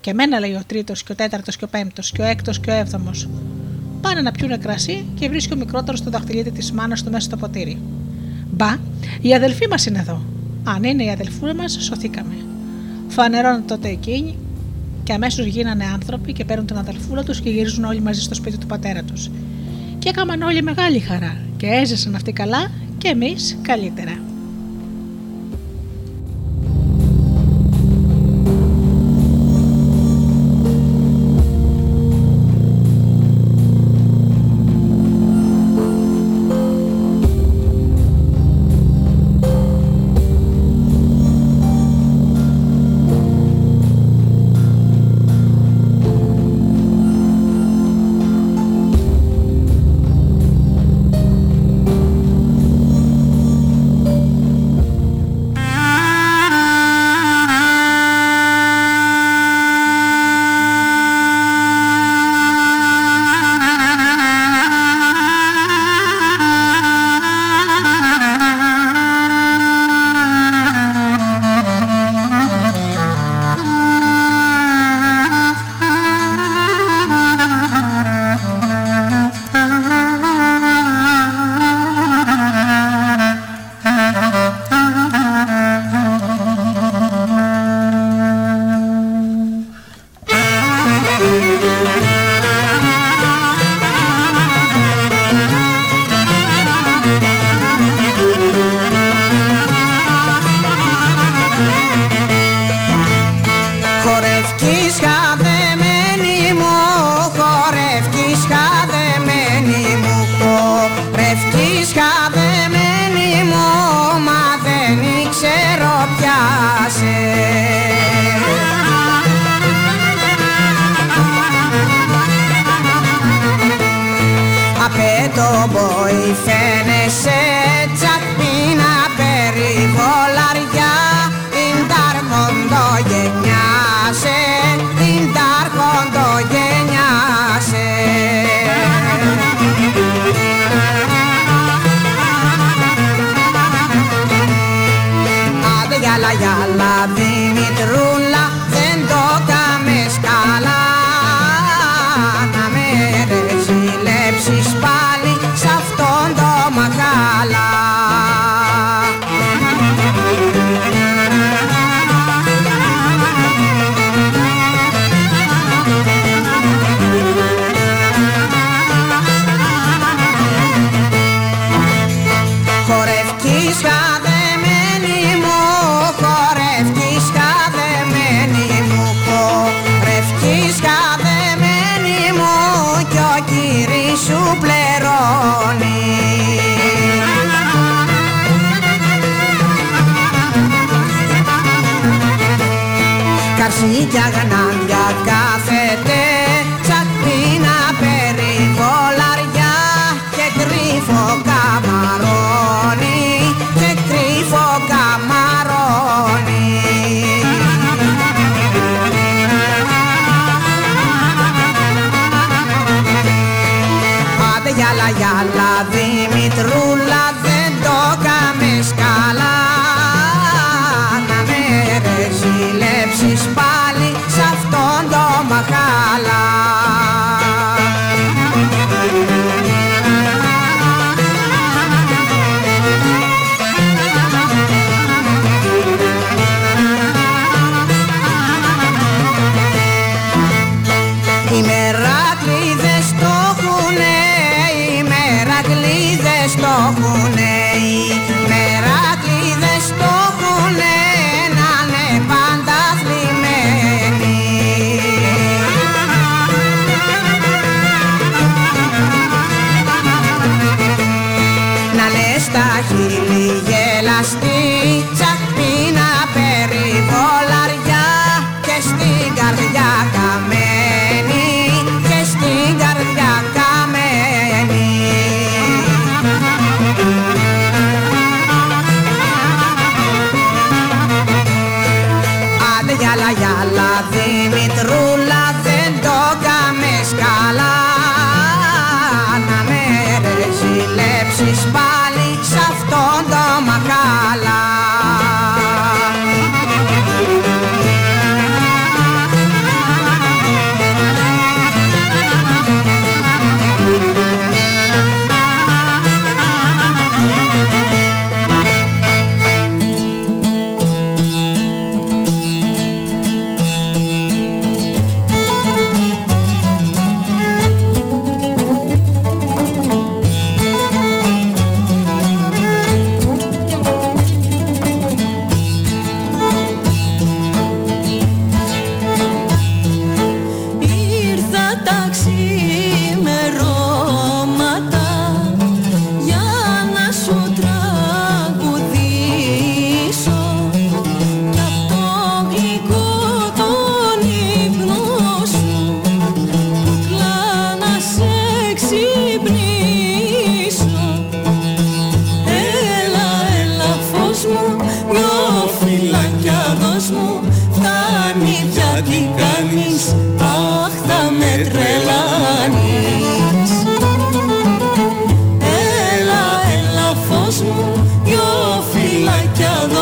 Και 0.00 0.10
εμένα 0.10 0.40
λέει 0.40 0.52
ο 0.52 0.62
τρίτος 0.66 1.02
και 1.02 1.12
ο 1.12 1.14
τέταρτος 1.14 1.56
και 1.56 1.64
ο 1.64 1.68
πέμπτος 1.68 2.10
και 2.12 2.22
ο 2.22 2.24
έκτος 2.24 2.60
και 2.60 2.70
ο 2.70 2.74
έβδομος. 2.74 3.28
Πάνε 4.00 4.20
να 4.20 4.32
πιούνε 4.32 4.56
κρασί 4.56 5.04
και 5.14 5.28
βρίσκει 5.28 5.52
ο 5.52 5.56
μικρότερος 5.56 6.02
το 6.02 6.10
δαχτυλίδι 6.10 6.50
της 6.50 6.72
μάνας 6.72 7.02
του 7.02 7.10
μέσα 7.10 7.24
στο 7.24 7.36
ποτήρι. 7.36 7.78
Μπα, 8.50 8.76
η 9.20 9.34
αδελφή 9.34 9.68
μας 9.68 9.86
είναι 9.86 9.98
εδώ. 9.98 10.22
Αν 10.64 10.82
είναι 10.82 11.04
η 11.04 11.10
αδελφούρα 11.10 11.54
μας, 11.54 11.78
σωθήκαμε. 11.80 12.34
Φανερώνουν 13.08 13.66
τότε 13.66 13.88
εκείνοι 13.88 14.38
και 15.04 15.12
αμέσως 15.12 15.46
γίνανε 15.46 15.84
άνθρωποι 15.84 16.32
και 16.32 16.44
παίρνουν 16.44 16.66
την 16.66 16.76
αδελφούλα 16.76 17.22
τους 17.22 17.40
και 17.40 17.50
γυρίζουν 17.50 17.84
όλοι 17.84 18.00
μαζί 18.00 18.20
στο 18.20 18.34
σπίτι 18.34 18.58
του 18.58 18.66
πατέρα 18.66 19.02
τους. 19.02 19.30
Και 19.98 20.08
έκαναν 20.08 20.42
όλοι 20.42 20.62
μεγάλη 20.62 20.98
χαρά 20.98 21.36
και 21.56 21.66
έζησαν 21.66 22.14
αυτοί 22.14 22.32
καλά 22.32 22.70
και 22.98 23.08
εμείς 23.08 23.58
καλύτερα. 23.62 24.20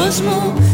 cosmo 0.06 0.65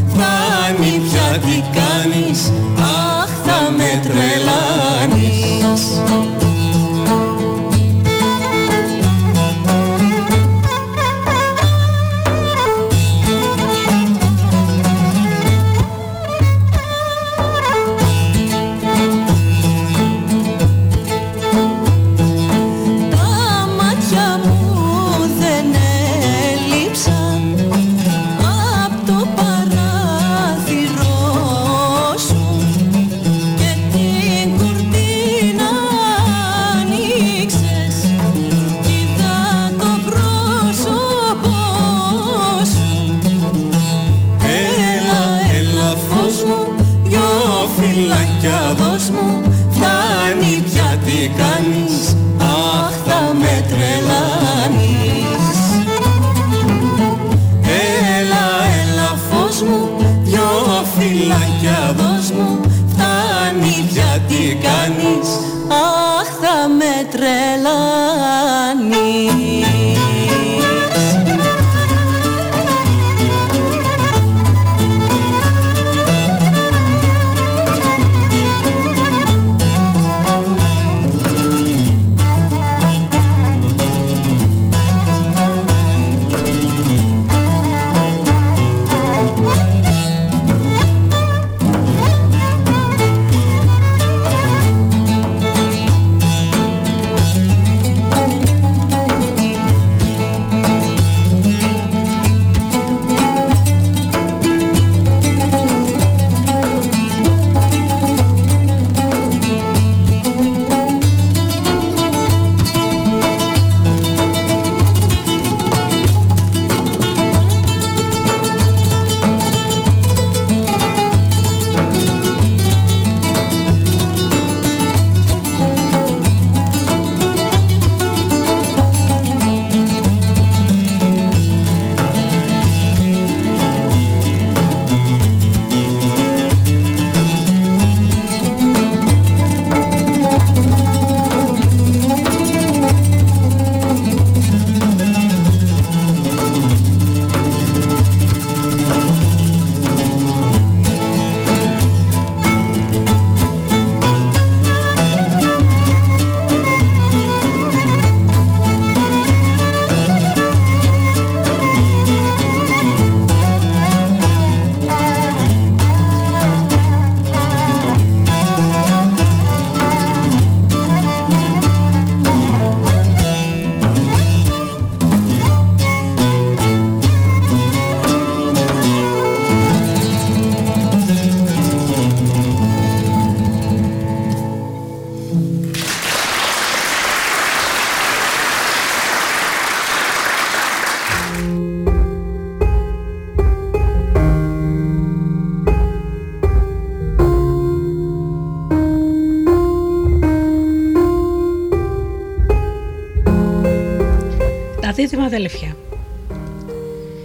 αδέλφια. 205.34 205.76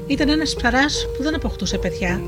Ήταν 0.08 0.30
ένας 0.30 0.56
ψαράς 0.56 1.06
που 1.18 1.24
δεν 1.24 1.36
αποκτούσε 1.36 1.78
παιδιά. 1.78 2.22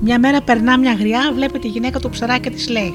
Μια 0.00 0.18
μέρα 0.18 0.42
περνά 0.42 0.78
μια 0.78 0.92
γριά, 0.92 1.32
βλέπει 1.34 1.58
τη 1.58 1.68
γυναίκα 1.68 1.98
του 1.98 2.10
ψαρά 2.10 2.38
και 2.38 2.50
της 2.50 2.68
λέει: 2.68 2.94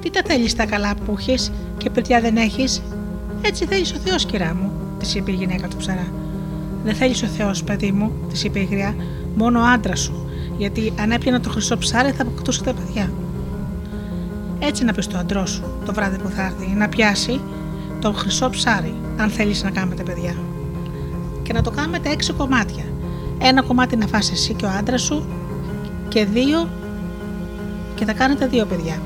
Τι 0.00 0.10
τα 0.10 0.22
θέλεις 0.26 0.54
τα 0.54 0.66
καλά 0.66 0.94
που 0.94 1.14
έχεις 1.18 1.52
και 1.76 1.90
παιδιά 1.90 2.20
δεν 2.20 2.36
έχεις; 2.36 2.82
Έτσι 3.42 3.66
θέλεις 3.66 3.92
ο 3.92 3.96
Θεός, 4.04 4.26
κυρά 4.26 4.54
μου, 4.54 4.72
της 4.98 5.14
είπε 5.14 5.30
η 5.30 5.34
γυναίκα 5.34 5.68
του 5.68 5.76
ψαρά. 5.76 6.12
Δεν 6.84 6.94
θέλεις 6.94 7.22
ο 7.22 7.26
Θεός, 7.26 7.64
παιδί 7.64 7.92
μου, 7.92 8.12
της 8.28 8.44
είπε 8.44 8.58
η 8.58 8.68
γριά, 8.70 8.94
μόνο 9.34 9.60
άντρα 9.60 9.96
σου, 9.96 10.30
γιατί 10.58 10.92
αν 11.00 11.10
έπιανα 11.10 11.40
το 11.40 11.50
χρυσό 11.50 11.78
ψάρι 11.78 12.10
θα 12.10 12.22
αποκτούσε 12.22 12.62
τα 12.62 12.74
παιδιά. 12.74 13.12
Έτσι 14.58 14.84
να 14.84 14.92
πεις 14.92 15.04
στο 15.04 15.18
αντρό 15.18 15.46
σου 15.46 15.62
το 15.84 15.92
βράδυ 15.92 16.18
που 16.18 16.28
θα 16.28 16.42
έρθει, 16.42 16.74
να 16.76 16.88
πιάσει 16.88 17.40
το 18.00 18.12
χρυσό 18.12 18.50
ψάρι, 18.50 18.94
αν 19.16 19.30
θέλεις 19.30 19.62
να 19.62 19.70
κάνετε 19.70 20.02
παιδιά. 20.02 20.34
Και 21.50 21.56
να 21.56 21.62
το 21.62 21.70
κάνετε 21.70 22.10
έξι 22.10 22.32
κομμάτια. 22.32 22.84
Ένα 23.38 23.62
κομμάτι 23.62 23.96
να 23.96 24.06
φας 24.06 24.30
εσύ 24.30 24.54
και 24.54 24.64
ο 24.64 24.68
άντρας 24.78 25.02
σου 25.02 25.26
και 26.08 26.24
δύο 26.24 26.68
και 27.94 28.04
θα 28.04 28.12
κάνετε 28.12 28.46
δύο 28.46 28.64
παιδιά. 28.64 29.02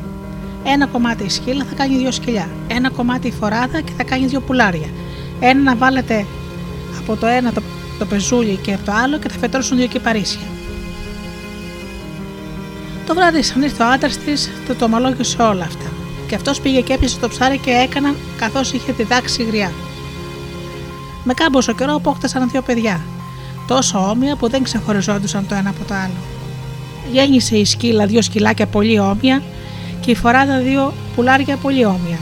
Ένα 0.64 0.86
κομμάτι 0.86 1.24
η 1.24 1.28
σκύλα 1.28 1.64
θα 1.64 1.74
κάνει 1.74 1.96
δύο 1.96 2.10
σκυλιά. 2.10 2.48
Ένα 2.68 2.90
κομμάτι 2.90 3.26
η 3.26 3.32
φοράδα 3.32 3.80
και 3.80 3.92
θα 3.96 4.04
κάνει 4.04 4.26
δύο 4.26 4.40
πουλάρια. 4.40 4.88
Ένα 5.40 5.60
να 5.60 5.76
βάλετε 5.76 6.26
από 6.98 7.16
το 7.16 7.26
ένα 7.26 7.52
το, 7.52 7.62
το 7.98 8.06
πεζούλι 8.06 8.56
και 8.56 8.72
από 8.72 8.84
το 8.84 8.92
άλλο 8.92 9.18
και 9.18 9.28
θα 9.28 9.38
φετρώσουν 9.38 9.76
δύο 9.76 9.86
κυπαρίσια. 9.86 10.46
Το 13.06 13.14
βράδυ, 13.14 13.42
σαν 13.42 13.62
ήρθε 13.62 13.82
ο 13.82 13.86
άντρας 13.86 14.16
της, 14.16 14.50
το 14.66 14.74
το 14.74 14.84
ομολόγησε 14.84 15.42
όλα 15.42 15.64
αυτά. 15.64 15.92
Και 16.26 16.34
αυτός 16.34 16.60
πήγε 16.60 16.80
και 16.80 16.92
έπιασε 16.92 17.18
το 17.18 17.28
ψάρι 17.28 17.58
και 17.58 17.70
έκαναν 17.70 18.16
καθώς 18.38 18.72
είχε 18.72 18.92
διδάξει 18.92 19.42
η 19.42 19.44
γριά. 19.44 19.72
Με 21.24 21.34
κάμποσο 21.34 21.72
καιρό 21.72 21.94
απόκτασαν 21.94 22.50
δύο 22.50 22.62
παιδιά, 22.62 23.00
τόσο 23.66 23.98
όμοια 24.10 24.36
που 24.36 24.48
δεν 24.48 24.62
ξεχωριζόντουσαν 24.62 25.46
το 25.48 25.54
ένα 25.54 25.70
από 25.70 25.84
το 25.84 25.94
άλλο. 25.94 26.20
Γέννησε 27.12 27.56
η 27.56 27.64
σκύλα 27.64 28.06
δύο 28.06 28.22
σκυλάκια 28.22 28.66
πολύ 28.66 28.98
όμοια 28.98 29.42
και 30.00 30.10
η 30.10 30.14
φοράδα 30.14 30.58
δύο 30.58 30.92
πουλάρια 31.14 31.56
πολύ 31.56 31.84
όμοια, 31.84 32.18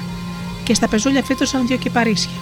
και 0.64 0.74
στα 0.74 0.88
πεζούλια 0.88 1.22
φύτωσαν 1.22 1.66
δύο 1.66 1.76
κυπαρίσια. 1.76 2.36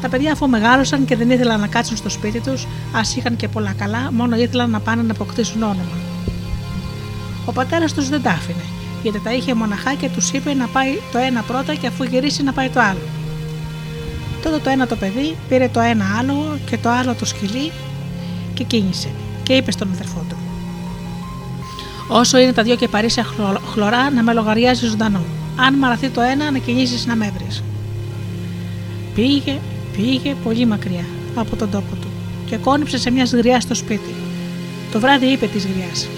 Τα 0.00 0.08
παιδιά 0.08 0.32
αφού 0.32 0.48
μεγάλωσαν 0.48 1.04
και 1.04 1.16
δεν 1.16 1.30
ήθελαν 1.30 1.60
να 1.60 1.66
κάτσουν 1.66 1.96
στο 1.96 2.08
σπίτι 2.08 2.40
τους, 2.40 2.66
ας 2.92 3.16
είχαν 3.16 3.36
και 3.36 3.48
πολλά 3.48 3.74
καλά, 3.78 4.12
μόνο 4.12 4.36
ήθελαν 4.36 4.70
να 4.70 4.80
πάνε 4.80 5.02
να 5.02 5.12
αποκτήσουν 5.12 5.62
όνομα. 5.62 5.98
Ο 7.44 7.52
πατέρας 7.52 7.92
τους 7.92 8.08
δεν 8.08 8.22
τα 8.22 8.30
άφηνε, 8.30 8.64
γιατί 9.02 9.20
τα 9.20 9.32
είχε 9.32 9.54
μοναχά 9.54 9.94
και 9.94 10.08
τους 10.08 10.30
είπε 10.30 10.54
να 10.54 10.66
πάει 10.66 10.98
το 11.12 11.18
ένα 11.18 11.42
πρώτα 11.42 11.74
και 11.74 11.86
αφού 11.86 12.04
γυρίσει 12.04 12.42
να 12.42 12.52
πάει 12.52 12.68
το 12.68 12.80
άλλο. 12.80 13.21
Τότε 14.42 14.58
το 14.58 14.70
ένα 14.70 14.86
το 14.86 14.96
παιδί 14.96 15.36
πήρε 15.48 15.68
το 15.68 15.80
ένα 15.80 16.04
άλογο 16.18 16.58
και 16.70 16.78
το 16.78 16.88
άλλο 16.88 17.14
το 17.14 17.24
σκυλί 17.24 17.72
και 18.54 18.64
κίνησε 18.64 19.08
και 19.42 19.52
είπε 19.52 19.70
στον 19.70 19.90
αδερφό 19.92 20.24
του. 20.28 20.36
Όσο 22.08 22.38
είναι 22.38 22.52
τα 22.52 22.62
δυο 22.62 22.76
και 22.76 22.88
παρήσια 22.88 23.26
χλωρά 23.72 24.10
να 24.10 24.22
με 24.22 24.32
λογαριάζει 24.32 24.86
ζωντανό. 24.86 25.24
Αν 25.56 25.74
μαραθεί 25.74 26.08
το 26.08 26.20
ένα, 26.20 26.50
να 26.50 26.58
κινήσει 26.58 27.06
να 27.08 27.16
με 27.16 27.32
βρεις. 27.38 27.62
Πήγε, 29.14 29.58
πήγε 29.96 30.34
πολύ 30.44 30.66
μακριά 30.66 31.04
από 31.34 31.56
τον 31.56 31.70
τόπο 31.70 31.94
του 32.00 32.08
και 32.46 32.56
κόνυψε 32.56 32.98
σε 32.98 33.10
μια 33.10 33.24
γριά 33.24 33.60
στο 33.60 33.74
σπίτι. 33.74 34.14
Το 34.92 35.00
βράδυ 35.00 35.26
είπε 35.26 35.46
της 35.46 35.66
γριάς: 35.66 36.08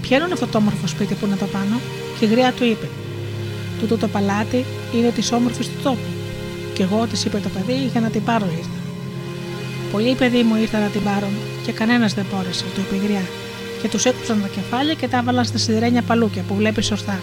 Ποιο 0.00 0.16
είναι 0.16 0.32
αυτό 0.32 0.46
το 0.46 0.58
όμορφο 0.58 0.86
σπίτι 0.86 1.14
που 1.14 1.26
είναι 1.26 1.34
εδώ 1.34 1.46
πάνω, 1.46 1.80
και 2.18 2.24
η 2.24 2.28
γριά 2.28 2.52
του 2.52 2.64
είπε: 2.64 2.88
Τούτο 3.80 3.96
το 3.96 4.08
παλάτι 4.08 4.64
είναι 4.94 5.10
της 5.10 5.32
όμορφης 5.32 5.66
του 5.66 5.82
τόπου. 5.82 6.19
Και 6.74 6.82
εγώ 6.82 7.06
της 7.06 7.24
είπε 7.24 7.38
το 7.38 7.48
παιδί 7.48 7.88
για 7.92 8.00
να 8.00 8.08
την 8.08 8.24
πάρω 8.24 8.46
ήρθα. 8.58 8.78
Πολλοί 9.92 10.14
παιδί 10.14 10.42
μου 10.42 10.56
ήρθαν 10.56 10.80
να 10.80 10.88
την 10.88 11.02
πάρουν 11.02 11.34
και 11.66 11.72
κανένας 11.72 12.14
δεν 12.14 12.24
μπόρεσε, 12.30 12.64
του 12.74 12.80
είπε 12.80 12.94
η 12.94 13.06
γριά. 13.06 13.22
Και 13.82 13.88
τους 13.88 14.04
έκοψαν 14.04 14.40
τα 14.42 14.48
κεφάλια 14.48 14.94
και 14.94 15.08
τα 15.08 15.18
έβαλαν 15.18 15.44
στα 15.44 15.58
σιδερένια 15.58 16.02
παλούκια 16.02 16.42
που 16.48 16.54
βλέπεις 16.54 16.90
ορθά. 16.90 17.18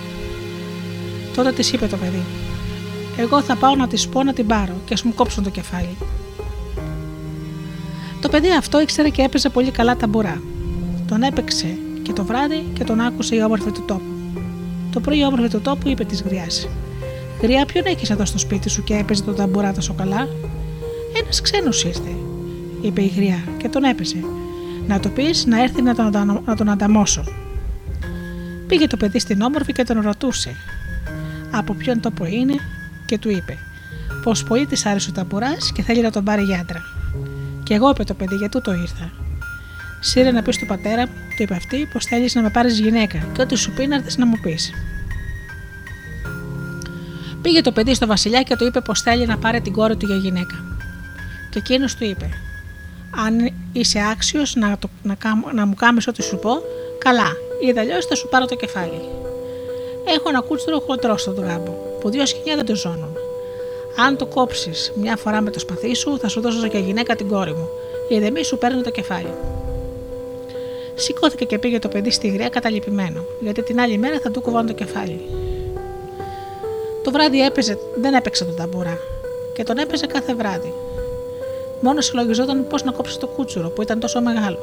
Τότε 1.35 1.51
της 1.51 1.71
είπε 1.71 1.87
το 1.87 1.97
παιδί: 1.97 2.23
Εγώ 3.17 3.41
θα 3.41 3.55
πάω 3.55 3.75
να 3.75 3.87
της 3.87 4.07
πω 4.07 4.23
να 4.23 4.33
την 4.33 4.47
πάρω 4.47 4.73
και 4.85 4.93
ας 4.93 5.03
μου 5.03 5.13
κόψουν 5.13 5.43
το 5.43 5.49
κεφάλι. 5.49 5.97
Το 8.21 8.29
παιδί 8.29 8.51
αυτό 8.57 8.81
ήξερε 8.81 9.09
και 9.09 9.21
έπαιζε 9.21 9.49
πολύ 9.49 9.71
καλά 9.71 9.95
ταμπουρά. 9.95 10.41
Τον 11.07 11.21
έπαιξε 11.21 11.77
και 12.01 12.13
το 12.13 12.23
βράδυ 12.23 12.65
και 12.73 12.83
τον 12.83 12.99
άκουσε 12.99 13.35
η 13.35 13.41
όμορφη 13.41 13.71
του 13.71 13.83
τόπου. 13.87 14.11
Το 14.91 14.99
πρωί 14.99 15.19
η 15.19 15.23
όμορφη 15.23 15.47
του 15.47 15.61
τόπου 15.61 15.89
είπε 15.89 16.03
της 16.03 16.21
Γριάς: 16.21 16.67
Γριά, 17.41 17.65
ποιον 17.65 17.85
έχεις 17.85 18.09
εδώ 18.09 18.25
στο 18.25 18.37
σπίτι 18.37 18.69
σου 18.69 18.83
και 18.83 18.93
έπαιζε 18.93 19.23
τον 19.23 19.35
ταμπουρά 19.35 19.73
τόσο 19.73 19.93
καλά; 19.93 20.27
Ένας 21.21 21.41
ξένος 21.41 21.83
ήρθε, 21.83 22.15
είπε 22.81 23.01
η 23.01 23.11
Γριά 23.15 23.43
και 23.57 23.69
τον 23.69 23.83
έπαιζε. 23.83 24.23
Να 24.87 24.99
το 24.99 25.09
πεις 25.09 25.45
να 25.45 25.61
έρθει 25.61 25.81
να 25.81 25.95
τον, 25.95 26.41
να 26.45 26.55
τον 26.55 26.69
ανταμώσω. 26.69 27.23
Πήγε 28.67 28.87
το 28.87 28.97
παιδί 28.97 29.19
στην 29.19 29.41
όμορφη 29.41 29.73
και 29.73 29.83
τον 29.83 30.01
ρωτούσε 30.01 30.55
από 31.51 31.73
ποιον 31.73 31.99
τόπο 31.99 32.25
είναι 32.25 32.53
και 33.05 33.17
του 33.17 33.29
είπε 33.29 33.57
πως 34.23 34.43
πολύ 34.43 34.65
της 34.65 34.85
άρεσε 34.85 35.09
ο 35.09 35.13
ταμπουράς 35.13 35.71
και 35.71 35.81
θέλει 35.81 36.01
να 36.01 36.11
τον 36.11 36.23
πάρει 36.23 36.41
γιάντρα. 36.41 36.81
Και 37.63 37.73
εγώ 37.73 37.89
είπε 37.89 38.03
το 38.03 38.13
παιδί 38.13 38.35
γιατί 38.35 38.61
το 38.61 38.73
ήρθα. 38.73 39.11
Σύρε 39.99 40.31
να 40.31 40.41
πεις 40.41 40.57
του 40.57 40.65
πατέρα 40.65 41.07
μου, 41.07 41.13
του 41.37 41.43
είπε 41.43 41.55
αυτή, 41.55 41.87
πως 41.93 42.05
θέλεις 42.05 42.35
να 42.35 42.41
με 42.41 42.49
πάρεις 42.49 42.79
γυναίκα 42.79 43.17
και 43.33 43.41
ό,τι 43.41 43.55
σου 43.55 43.71
πει 43.71 43.87
να 43.87 43.95
έρθεις 43.95 44.17
να 44.17 44.25
μου 44.25 44.39
πεις. 44.41 44.71
Πήγε 47.47 47.61
το 47.61 47.71
παιδί 47.71 47.93
στο 47.93 48.07
Βασιλιά 48.07 48.41
και 48.41 48.55
του 48.55 48.65
είπε 48.65 48.81
πως 48.81 49.01
θέλει 49.01 49.25
να 49.25 49.37
πάρει 49.37 49.61
την 49.61 49.73
κόρη 49.73 49.95
του 49.95 50.05
για 50.05 50.15
γυναίκα. 50.15 50.55
Και 51.51 51.59
εκείνος 51.59 51.95
του 51.95 52.03
είπε: 52.03 52.29
Αν 53.25 53.51
είσαι 53.73 53.99
άξιος 54.11 54.55
να, 54.55 54.77
να, 55.03 55.17
να 55.53 55.65
μου 55.65 55.73
κάνεις 55.73 56.07
ό,τι 56.07 56.23
σου 56.23 56.37
πω, 56.37 56.49
καλά, 56.97 57.27
ή 57.59 57.79
αλλιώς 57.79 58.05
θα 58.05 58.15
σου 58.15 58.27
πάρω 58.27 58.45
το 58.45 58.55
κεφάλι. 58.55 59.01
Έχω 60.15 60.29
ένα 60.29 60.41
κούτσουρο 60.41 60.79
χοντρό 60.79 61.17
στον 61.17 61.35
γάμπο, 61.35 61.71
που 61.99 62.09
δύο 62.09 62.25
σκηνιά 62.25 62.55
δεν 62.55 62.65
το 62.65 62.75
ζώνουν. 62.75 63.17
Αν 64.05 64.17
το 64.17 64.25
κόψεις 64.25 64.91
μια 64.95 65.15
φορά 65.15 65.41
με 65.41 65.49
το 65.49 65.59
σπαθί 65.59 65.95
σου, 65.95 66.17
θα 66.19 66.27
σου 66.27 66.41
δώσω 66.41 66.67
και 66.67 66.77
γυναίκα 66.77 67.15
την 67.15 67.27
κόρη 67.27 67.51
μου, 67.51 67.69
γιατί 68.09 68.31
μη 68.31 68.43
σου 68.43 68.57
παίρνω 68.57 68.81
το 68.81 68.89
κεφάλι. 68.89 69.33
Σηκώθηκε 70.95 71.45
και 71.45 71.59
πήγε 71.59 71.79
το 71.79 71.87
παιδί 71.87 72.11
στη 72.11 72.27
γριά 72.27 72.49
καταλυπημένο, 72.49 73.25
γιατί 73.39 73.63
την 73.63 73.79
άλλη 73.79 73.97
μέρα 73.97 74.19
θα 74.19 74.31
του 74.31 74.41
κουβάνε 74.41 74.67
το 74.67 74.73
κεφάλι. 74.73 75.46
Το 77.07 77.13
βράδυ 77.13 77.41
έπαιζε, 77.41 77.77
δεν 78.01 78.13
έπαιξε 78.13 78.45
τον 78.45 78.55
ταμπουρά 78.55 78.99
και 79.53 79.63
τον 79.63 79.77
έπαιζε 79.77 80.05
κάθε 80.05 80.33
βράδυ. 80.35 80.73
Μόνος 81.81 82.05
συλλογιζόταν 82.05 82.67
πώς 82.67 82.83
να 82.83 82.91
κόψει 82.91 83.19
το 83.19 83.27
κούτσουρο 83.27 83.69
που 83.69 83.81
ήταν 83.81 83.99
τόσο 83.99 84.21
μεγάλο. 84.21 84.59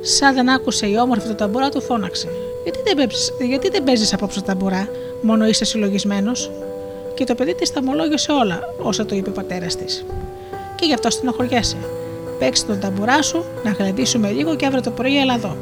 Σαν 0.00 0.34
δεν 0.34 0.48
άκουσε 0.48 0.86
η 0.86 0.96
όμορφη 0.96 1.28
το 1.28 1.34
ταμπουρά, 1.34 1.68
του 1.68 1.80
φώναξε. 1.80 2.28
Γιατί 2.62 2.78
δεν, 2.84 2.96
παίζεις, 2.96 3.32
γιατί 3.38 3.68
δεν 3.68 3.84
παίζεις 3.84 4.12
απόψε 4.12 4.40
το 4.40 4.46
ταμπουρά, 4.46 4.88
μόνο 5.20 5.46
είσαι 5.46 5.64
συλλογισμένος. 5.64 6.50
Και 7.14 7.24
το 7.24 7.34
παιδί 7.34 7.54
της 7.54 7.72
τα 7.72 7.80
ομολόγησε 7.82 8.32
όλα 8.32 8.74
όσα 8.78 9.06
το 9.06 9.14
είπε 9.14 9.30
ο 9.30 9.32
πατέρας 9.32 9.76
της. 9.76 10.04
Και 10.74 10.86
γι' 10.86 10.94
αυτό 10.94 11.10
στενοχωριέσαι. 11.10 11.76
Παίξε 12.38 12.66
τον 12.66 12.80
ταμπουρά 12.80 13.22
σου, 13.22 13.44
να 13.64 13.70
γλεντήσουμε 13.70 14.30
λίγο 14.30 14.56
και 14.56 14.66
αύριο 14.66 14.82
το 14.82 14.90
πρωί 14.90 15.20
έλα 15.20 15.34
εδώ. 15.34 15.56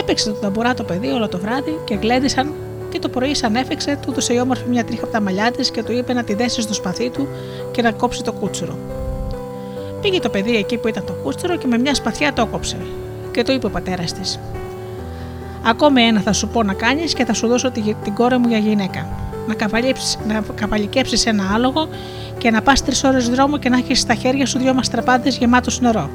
Έπαιξε 0.00 0.30
τον 0.30 0.40
ταμπουρά 0.40 0.74
το 0.74 0.84
παιδί 0.84 1.08
όλο 1.08 1.28
το 1.28 1.38
βράδυ 1.38 1.80
και 1.84 1.94
γλέντισαν 1.94 2.54
και 2.96 3.02
το 3.02 3.08
πρωί 3.08 3.34
σαν 3.34 3.56
έφεξε, 3.56 3.98
του 4.02 4.10
έδωσε 4.10 4.32
η 4.32 4.38
όμορφη 4.38 4.68
μια 4.68 4.84
τρίχα 4.84 5.04
από 5.04 5.12
τα 5.12 5.20
μαλλιά 5.20 5.50
της 5.50 5.70
και 5.70 5.82
του 5.82 5.92
είπε 5.92 6.12
να 6.12 6.24
τη 6.24 6.34
δέσει 6.34 6.60
στο 6.60 6.74
σπαθί 6.74 7.10
του 7.10 7.28
και 7.70 7.82
να 7.82 7.92
κόψει 7.92 8.22
το 8.22 8.32
κούτσουρο. 8.32 8.78
Πήγε 10.00 10.20
το 10.20 10.28
παιδί 10.28 10.56
εκεί 10.56 10.76
που 10.76 10.88
ήταν 10.88 11.04
το 11.04 11.12
κούτσουρο 11.12 11.56
και 11.56 11.66
με 11.66 11.78
μια 11.78 11.94
σπαθιά 11.94 12.32
το 12.32 12.42
έκοψε. 12.42 12.76
Και 13.30 13.42
το 13.42 13.52
είπε 13.52 13.66
ο 13.66 13.70
πατέρας 13.70 14.12
της. 14.12 14.38
Ακόμη 15.66 16.02
ένα 16.02 16.20
θα 16.20 16.32
σου 16.32 16.48
πω 16.48 16.62
να 16.62 16.72
κάνεις 16.72 17.14
και 17.14 17.24
θα 17.24 17.32
σου 17.32 17.46
δώσω 17.46 17.70
την 18.02 18.14
κόρη 18.14 18.36
μου 18.38 18.48
για 18.48 18.58
γυναίκα. 18.58 19.08
Να, 19.46 19.68
να 20.34 20.40
καβαλικέψεις 20.54 21.26
ένα 21.26 21.50
άλογο 21.54 21.88
και 22.38 22.50
να 22.50 22.62
πας 22.62 22.84
τρεις 22.84 23.04
ώρες 23.04 23.28
δρόμο 23.28 23.58
και 23.58 23.68
να 23.68 23.76
έχεις 23.76 24.00
στα 24.00 24.14
χέρια 24.14 24.46
σου 24.46 24.58
δυο 24.58 24.74
μαστραπάδε 24.74 25.28
γεμάτος 25.28 25.80
νερό. 25.80 26.10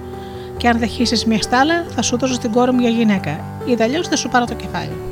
Και 0.57 0.67
αν 0.67 0.79
δεν 0.79 0.87
χύσει 0.87 1.27
μια 1.27 1.41
στάλα, 1.41 1.85
θα 1.95 2.01
σου 2.01 2.17
δώσω 2.17 2.37
την 2.37 2.51
κόρη 2.51 2.71
μου 2.71 2.79
για 2.79 2.89
γυναίκα. 2.89 3.39
Ή 3.65 3.83
αλλιώς 3.83 4.07
θα 4.07 4.15
σου 4.15 4.29
πάρω 4.29 4.45
το 4.45 4.53
κεφάλι. 4.53 5.10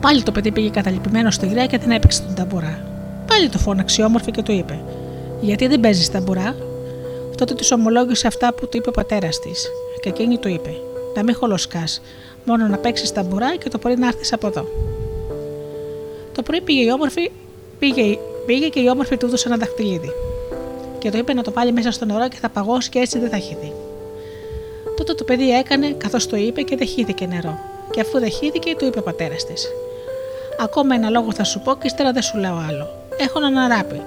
Πάλι 0.00 0.22
το 0.22 0.32
παιδί 0.32 0.50
πήγε 0.50 0.68
καταλυπημένο 0.68 1.30
στη 1.30 1.46
γριά 1.46 1.66
και 1.66 1.78
την 1.78 1.90
έπαιξε 1.90 2.22
τον 2.22 2.34
ταμπουρά. 2.34 2.78
Πάλι 3.26 3.48
το 3.48 3.58
φώναξε 3.58 4.02
όμορφη 4.02 4.30
και 4.30 4.42
του 4.42 4.52
είπε: 4.52 4.78
Γιατί 5.40 5.66
δεν 5.66 5.80
παίζεις 5.80 6.10
ταμπουρά; 6.10 6.56
Τότε 7.36 7.54
της 7.54 7.72
ομολόγησε 7.72 8.26
αυτά 8.26 8.54
που 8.54 8.68
του 8.68 8.76
είπε 8.76 8.88
ο 8.88 8.92
πατέρας 8.92 9.38
της. 9.38 9.70
Και 10.00 10.08
εκείνη 10.08 10.38
του 10.38 10.48
είπε: 10.48 10.70
Να 11.14 11.22
μην 11.22 11.34
χολοσκάς, 11.34 12.02
μόνο 12.44 12.66
να 12.66 12.76
παίξεις 12.76 13.12
ταμπουρά 13.12 13.56
και 13.56 13.68
το 13.68 13.78
πρωί 13.78 13.96
να 13.96 14.06
έρθεις 14.06 14.32
από 14.32 14.46
εδώ. 14.46 14.66
Το 16.32 16.42
πρωί 16.42 16.60
πήγε 16.60 16.82
η 16.82 16.90
όμορφη, 16.90 17.30
πήγε, 17.78 18.18
πήγε 18.46 18.68
και 18.68 18.80
η 18.80 18.88
όμορφη 18.88 19.16
του 19.16 19.26
έδωσε 19.26 19.48
ένα 19.48 19.56
δαχτυλίδι. 19.56 20.10
Και 20.98 21.10
το 21.10 21.18
είπε 21.18 21.32
να 21.32 21.42
το 21.42 21.52
βάλει 21.52 21.72
μέσα 21.72 21.90
στο 21.90 22.04
νερό 22.04 22.28
και 22.28 22.36
θα 22.40 22.48
παγώσει 22.48 22.88
και 22.88 22.98
έτσι 22.98 23.18
δεν 23.18 23.30
θα 23.30 23.38
χυθεί. 23.38 23.72
Τότε 24.96 25.14
το 25.14 25.24
παιδί 25.24 25.50
έκανε 25.50 25.90
καθώς 25.90 26.26
το 26.26 26.36
είπε 26.36 26.62
και 26.62 26.76
δεν 26.76 26.86
χύθηκε 26.86 27.26
νερό. 27.26 27.58
Και 27.90 28.00
αφού 28.00 28.18
δεν 28.18 28.30
χύθηκε, 28.30 28.74
του 28.78 28.84
είπε 28.84 28.98
ο 28.98 29.02
πατέρας 29.02 29.44
της: 29.44 29.68
Ακόμα 30.60 30.94
ένα 30.94 31.10
λόγο 31.10 31.32
θα 31.32 31.44
σου 31.44 31.60
πω 31.60 31.74
και 31.74 31.86
ύστερα 31.86 32.12
δεν 32.12 32.22
σου 32.22 32.38
λέω 32.38 32.62
άλλο. 32.68 32.86
Έχω 33.16 33.38
έναν 33.38 33.56
αράπη 33.56 34.02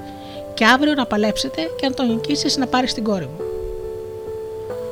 και 0.54 0.66
αύριο 0.66 0.94
να 0.94 1.06
παλέψετε 1.06 1.62
και 1.76 1.86
αν 1.86 1.94
τον 1.94 2.08
νικήσεις 2.08 2.58
να 2.58 2.68
πάρεις 2.68 2.94
την 2.94 3.04
κόρη 3.04 3.26
μου. 3.26 3.44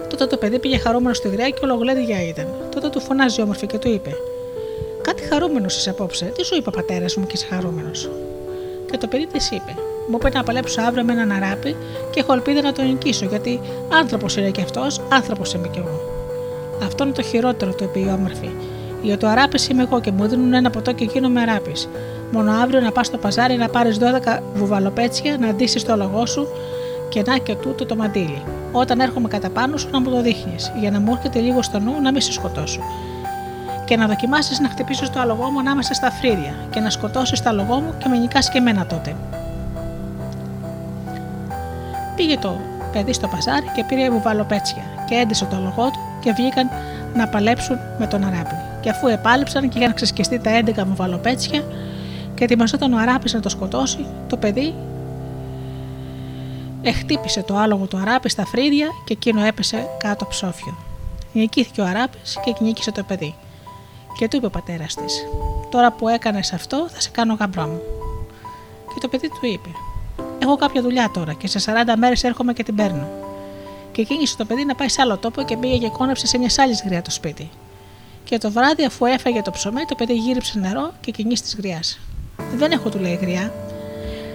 Τότε 0.10 0.26
το 0.26 0.38
παιδί 0.38 0.60
πήγε 0.60 0.77
χαρούμενο 0.77 1.14
στη 1.14 1.27
γριά 1.30 1.49
και 1.49 1.60
ολογλέδια 1.64 2.27
ήταν. 2.27 2.48
Τότε 2.73 2.90
του 2.90 2.99
φωνάζει 2.99 3.41
όμορφη 3.41 3.68
και 3.68 3.77
του 3.77 3.88
είπε: 3.88 4.15
Κάτι 5.02 5.23
χαρούμενος 5.23 5.77
είσαι 5.77 5.90
απόψε. 5.90 6.26
Τι 6.26 6.45
σου 6.45 6.56
είπα 6.56 6.72
πατέρας 6.72 7.15
μου 7.15 7.26
και 7.26 7.31
είσαι 7.36 7.45
χαρούμενος; 7.49 8.10
Και 8.91 8.98
το 8.98 9.07
παιδί 9.07 9.27
της 9.27 9.52
είπε: 9.52 9.76
Μου 10.10 10.18
είπε 10.19 10.30
να 10.30 10.44
παλέψω 10.44 10.81
αύριο 10.81 11.03
με 11.03 11.11
έναν 11.11 11.31
αράπη 11.31 11.76
και 12.11 12.19
έχω 12.19 12.34
ελπίδα 12.34 12.61
να 12.61 12.72
τον 12.72 12.86
νικήσω 12.86 13.26
γιατί 13.26 13.60
άνθρωπος 13.90 14.36
είναι 14.38 14.49
και 14.49 14.61
αυτός, 14.61 15.02
άνθρωπος 15.10 15.53
είμαι 15.53 15.68
κι 15.68 15.80
εγώ. 15.80 16.02
Αυτό 16.84 17.03
είναι 17.03 17.14
το 17.14 17.22
χειρότερο, 17.22 17.73
το 17.73 17.84
είπε 17.84 17.99
η 17.99 18.11
όμορφη. 18.15 18.49
Για 19.02 19.18
το 19.18 19.28
αράπη 19.28 19.60
είμαι 19.72 19.82
εγώ 19.82 20.02
και 20.02 20.12
μου 20.12 20.28
δίνουν 20.28 20.54
ένα 20.54 20.70
ποτό 20.70 20.94
και 20.94 21.06
γίνομαι 21.06 21.42
αράπης. 21.42 21.90
Μόνο 22.32 22.52
αύριο 22.52 22.80
να 22.80 22.92
πας 22.92 23.06
στο 23.06 23.18
παζάρι 23.18 23.56
να 23.56 23.70
πάρεις 23.70 23.98
12 24.00 24.40
βουβαλοπέτσια, 24.54 25.38
να 25.38 25.54
ντύσεις 25.54 25.84
το 25.84 25.96
λογό 25.96 26.26
σου 26.26 26.48
και 27.10 27.24
να 27.26 27.38
και 27.38 27.56
τούτο 27.56 27.86
το 27.86 27.96
μαντίλι. 27.96 28.42
Όταν 28.72 29.00
έρχομαι 29.00 29.28
κατά 29.28 29.50
πάνω 29.50 29.78
σου 29.78 29.90
να 29.92 30.00
μου 30.00 30.10
το 30.10 30.22
δείχνεις, 30.22 30.72
για 30.80 30.92
να 30.92 31.00
μου 31.00 31.14
έρχεται 31.16 31.40
λίγο 31.40 31.62
στο 31.62 31.80
νου 31.80 32.02
να 32.02 32.12
μην 32.12 32.22
σε 32.22 32.32
σκοτώσω. 32.32 32.82
Και 33.86 33.98
να 33.98 34.08
δοκιμάσεις 34.08 34.60
να 34.60 34.70
χτυπήσεις 34.70 35.10
το 35.10 35.20
αλογό 35.20 35.50
μου 35.50 35.60
ανάμεσα 35.60 35.94
στα 35.94 36.12
φρύδια 36.12 36.54
και 36.70 36.80
να 36.80 36.90
σκοτώσεις 36.90 37.42
το 37.42 37.50
αλογό 37.50 37.80
μου 37.80 37.94
και 37.98 38.10
με 38.10 38.18
νικάς 38.18 38.50
και 38.50 38.58
εμένα 38.58 38.86
τότε. 38.86 39.16
Πήγε 42.16 42.38
το 42.38 42.60
παιδί 42.92 43.14
στο 43.14 43.28
παζάρι 43.28 43.66
και 43.76 43.84
πήρε 43.84 44.10
βουβαλοπέτσια 44.10 44.84
και 45.08 45.16
έντυσε 45.16 45.46
το 45.46 45.56
αλογό 45.56 45.86
του 45.86 46.00
και 46.20 46.32
βγήκαν 46.32 46.70
να 47.16 47.28
παλέψουν 47.28 47.78
με 48.00 48.08
τον 48.08 48.24
αράπη. 48.24 48.69
Και 48.82 48.90
αφού 48.90 49.08
επάλεψαν 49.08 49.70
και 49.70 49.80
είχαν 49.80 49.94
ξεσκιστεί 49.94 50.40
τα 50.40 50.52
11 50.66 50.86
βουβαλοπέτσια 50.86 51.64
και 52.34 52.44
ετοιμαζόταν 52.44 52.94
ο 52.94 52.98
αράπης 52.98 53.34
να 53.34 53.40
το 53.40 53.50
σκοτώσει, 53.50 54.06
το 54.28 54.38
παιδί 54.38 54.74
Εχτύπησε 56.82 57.44
το 57.44 57.58
άλογο 57.58 57.86
του 57.86 57.98
αράπη 57.98 58.30
στα 58.30 58.46
φρύδια 58.46 58.88
και 59.06 59.14
εκείνο 59.14 59.44
έπεσε 59.44 59.88
κάτω 59.98 60.26
ψόφιο. 60.26 60.78
Νικήθηκε 61.34 61.82
ο 61.82 61.86
αράπης 61.86 62.38
και 62.44 62.54
νίκησε 62.60 62.92
το 62.92 63.04
παιδί. 63.04 63.36
Και 64.18 64.28
του 64.28 64.36
είπε 64.36 64.46
ο 64.46 64.50
πατέρας 64.50 64.94
της: 64.96 65.26
Τώρα 65.72 65.92
που 65.92 66.08
έκανες 66.08 66.54
αυτό, 66.54 66.88
θα 66.90 67.02
σε 67.02 67.10
κάνω 67.10 67.38
γαμπρό 67.40 67.66
μου. 67.68 67.82
Και 68.94 69.00
το 69.02 69.08
παιδί 69.08 69.28
του 69.28 69.46
είπε: 69.54 69.70
Έχω 70.40 70.56
κάποια 70.56 70.82
δουλειά 70.82 71.10
τώρα 71.14 71.34
και 71.34 71.48
σε 71.48 71.60
40 71.86 71.94
μέρες 71.98 72.24
έρχομαι 72.24 72.54
και 72.54 72.64
την 72.64 72.76
παίρνω. 72.76 73.08
Και 73.92 74.04
κίνησε 74.04 74.38
το 74.38 74.46
παιδί 74.46 74.66
να 74.66 74.76
πάει 74.76 74.90
σε 74.90 75.02
άλλο 75.02 75.18
τόπο 75.18 75.42
και 75.42 75.58
πήγε 75.58 75.78
και 75.78 75.90
κόνεψε 75.90 76.28
σε 76.28 76.38
μια 76.38 76.50
άλλη 76.58 76.76
γριά 76.86 77.02
το 77.02 77.12
σπίτι. 77.12 77.50
Και 78.30 78.38
το 78.38 78.52
βράδυ, 78.52 78.86
αφού 78.86 79.06
έφαγε 79.06 79.42
το 79.42 79.52
ψωμί, 79.52 79.86
το 79.88 79.96
παιδί 79.96 80.14
γύριψε 80.14 80.60
νερό 80.60 80.92
και 81.02 81.12
κινήσει 81.12 81.42
της 81.42 81.56
γριάς. 81.56 82.00
Δεν 82.56 82.72
έχω, 82.72 82.90
του 82.90 83.00
λέει 83.00 83.20
γριά, 83.22 83.52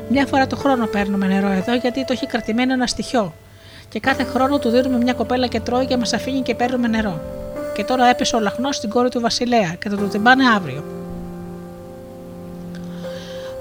μια 0.09 0.27
φορά 0.27 0.47
το 0.47 0.57
χρόνο 0.57 0.87
παίρνουμε 0.87 1.27
νερό 1.27 1.49
εδώ 1.49 1.75
γιατί 1.75 2.05
το 2.05 2.13
έχει 2.13 2.27
κρατημένο 2.27 2.73
ένα 2.73 2.87
στοιχείο. 2.87 3.33
Και 3.89 4.01
κάθε 4.01 4.25
χρόνο 4.25 4.59
του 4.59 4.69
δίνουμε 4.69 4.97
μια 4.97 5.13
κοπέλα 5.13 5.47
και 5.47 5.61
τρώει 5.61 5.87
και 5.87 5.97
μας 5.97 6.13
αφήνει 6.13 6.41
και 6.41 6.55
παίρνουμε 6.55 6.89
νερό. 6.89 7.21
Και 7.75 7.85
τώρα 7.85 8.07
έπεσε 8.07 8.37
ο 8.37 8.41
λαχνός 8.41 8.77
στην 8.77 8.91
κόρη 8.91 9.09
του 9.09 9.21
Βασιλέα 9.21 9.75
και 9.81 9.89
θα 9.89 9.97
το 9.97 10.07
τυμπάνε 10.07 10.45
αύριο. 10.57 10.85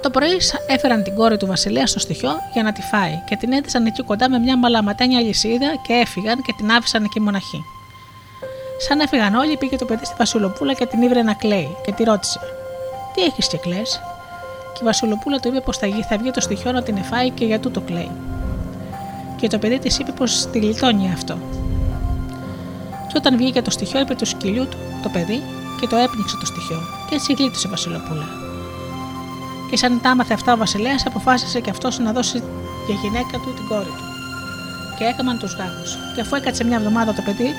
Το 0.02 0.10
πρωί 0.10 0.38
έφεραν 0.68 1.04
την 1.04 1.16
κόρη 1.16 1.38
του 1.38 1.46
Βασιλέα 1.46 1.88
στο 1.88 2.00
στοιχείο 2.00 2.32
για 2.54 2.64
να 2.64 2.72
τη 2.72 2.82
φάει 2.82 3.24
και 3.30 3.36
την 3.36 3.52
έδισαν 3.52 3.86
εκεί 3.86 4.04
κοντά 4.04 4.30
με 4.30 4.38
μια 4.40 4.58
μαλαματένια 4.58 5.22
λυσίδα 5.22 5.68
και 5.88 5.94
έφυγαν 5.94 6.42
και 6.42 6.54
την 6.58 6.72
άφησαν 6.72 7.04
εκεί 7.04 7.20
μοναχή. 7.20 7.64
Σαν 8.78 9.00
έφυγαν 9.00 9.36
όλοι, 9.36 9.58
πήγε 9.58 9.76
το 9.76 9.86
παιδί 9.86 10.06
στη 10.06 10.16
Βασιλοπούλα 10.18 10.74
και 10.74 10.86
την 10.86 11.02
ήβρε 11.02 11.22
να 11.22 11.34
κλαίει 11.34 11.76
και 11.86 11.91
τη 11.91 12.04
ρώτησε: 12.04 12.40
Τι 13.14 13.22
έχεις 13.22 13.48
και 13.48 13.58
κλαις; 13.58 14.02
και 14.74 14.80
η 14.82 14.86
Βασιλοπούλα 14.86 15.40
του 15.40 15.48
είπε 15.48 15.62
πως 15.62 15.78
θα, 15.78 15.88
θα 16.10 16.18
βγει 16.18 16.32
το 16.32 16.41
στοιχείο 16.41 16.72
να 16.72 16.84
την 16.84 16.98
εφάει 16.98 17.30
και 17.30 17.45
για 17.45 17.60
τούτο 17.60 17.82
κλαίει. 17.82 18.12
Και 19.36 19.48
το 19.48 19.58
παιδί 19.58 19.80
της 19.80 20.00
είπε 20.00 20.12
πως 20.12 20.45
τη 20.52 20.60
λιτώνει 20.60 21.12
αυτό. 21.14 21.38
Και 23.08 23.18
όταν 23.18 23.38
βγήκε 23.38 23.62
το 23.62 23.72
στοιχείο, 23.72 24.00
είπε 24.00 24.16
του 24.16 24.26
σκυλιού 24.26 24.68
του 24.68 24.78
το 25.04 25.10
παιδί 25.10 25.41
και 25.80 25.88
το 25.88 25.95
έπνιξε 25.95 26.38
το 26.40 26.45
στοιχείο, 26.45 26.82
και 27.10 27.16
έτσι 27.16 27.34
γλίτωσε 27.34 27.68
η 27.68 27.70
Βασιλοπούλα. 27.70 28.28
Και 29.70 29.78
σαν 29.78 30.02
τα 30.02 30.10
άμαθε 30.10 30.34
αυτά 30.34 30.54
ο 30.54 30.58
Βασιλέας, 30.58 31.06
αποφάσισε 31.06 31.60
και 31.60 31.70
αυτός 31.70 32.00
να 32.00 32.12
δώσει 32.12 32.44
για 32.86 32.95
γυναίκα 33.02 33.38
του 33.38 33.54
την 33.54 33.68
κόρη 33.68 33.86
του. 33.86 34.04
Και 34.98 35.04
έκαναν 35.04 35.40
τους 35.40 35.56
γάμου. 35.56 35.84
Και 36.16 36.22
αφού 36.22 36.36
έκατσε 36.36 36.64
μια 36.64 36.78
εβδομάδα 36.78 37.14
το 37.14 37.22
παιδί 37.22 37.50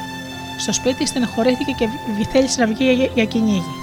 στο 0.58 0.72
σπίτι, 0.72 1.06
στενοχωρήθηκε 1.06 1.72
και 1.78 1.88
θέλησε 2.32 2.60
να 2.60 2.66
βγει 2.66 2.92
για, 2.92 3.10
για 3.14 3.24
κυνήγι. 3.24 3.74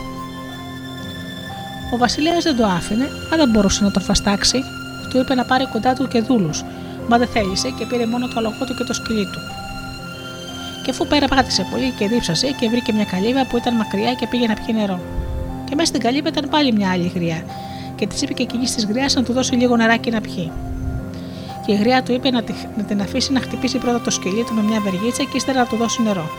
Ο 1.93 1.97
Βασιλέας 1.97 2.43
δεν 2.43 2.55
το 2.55 2.65
άφηνε, 2.65 3.07
αλλά 3.31 3.43
δεν 3.43 3.49
μπορούσε 3.49 3.83
να 3.83 3.91
τον 3.91 4.01
φαστάξει. 4.01 4.63
Του 5.09 5.17
είπε 5.17 5.35
να 5.35 5.45
πάρει 5.45 5.67
κοντά 5.67 5.93
του 5.93 6.07
και 6.07 6.21
δούλους, 6.21 6.63
μα 7.07 7.17
δεν 7.17 7.27
θέλησε 7.27 7.69
και 7.69 7.85
πήρε 7.85 8.05
μόνο 8.05 8.27
το 8.27 8.33
αλογό 8.37 8.65
του 8.65 8.75
και 8.75 8.83
το 8.83 8.93
σκυλί 8.93 9.23
του. 9.23 9.39
Και 10.83 10.89
αφού 10.89 11.07
πέρα 11.07 11.27
πάτησε 11.27 11.67
πολύ 11.71 11.91
και 11.97 12.07
δίψασε 12.07 12.47
και 12.59 12.69
βρήκε 12.69 12.93
μια 12.93 13.05
καλύβα 13.05 13.45
που 13.45 13.57
ήταν 13.57 13.75
μακριά 13.75 14.13
και 14.13 14.27
πήγε 14.27 14.47
να 14.47 14.53
πιει 14.53 14.75
νερό. 14.77 14.99
Και 15.65 15.75
μέσα 15.75 15.87
στην 15.87 16.01
καλύβα 16.01 16.29
ήταν 16.29 16.49
πάλι 16.49 16.73
μια 16.73 16.91
άλλη 16.91 17.11
γριά, 17.15 17.43
και 17.95 18.07
της 18.07 18.21
είπε 18.21 18.33
και 18.33 18.43
εκείνης 18.43 18.75
της 18.75 18.85
γριάς 18.85 19.13
να 19.15 19.23
του 19.23 19.33
δώσει 19.33 19.55
λίγο 19.55 19.75
νεράκι 19.75 20.09
να 20.09 20.21
πιει. 20.21 20.51
Και 21.65 21.71
η 21.71 21.75
γριά 21.75 22.03
του 22.03 22.11
είπε 22.11 22.29
να, 22.29 22.43
την 22.87 23.01
αφήσει 23.01 23.31
να 23.33 23.39
χτυπήσει 23.39 23.77
πρώτα 23.77 24.01
το 24.01 24.09
σκυλί 24.09 24.43
του 24.43 24.53
με 24.53 24.61
μια 24.61 24.79
βεργίτσα 24.79 25.23
και 25.23 25.37
ύστερα 25.37 25.59
να 25.59 25.65
του 25.65 25.75
δώσει 25.75 26.01
νερό. 26.01 26.29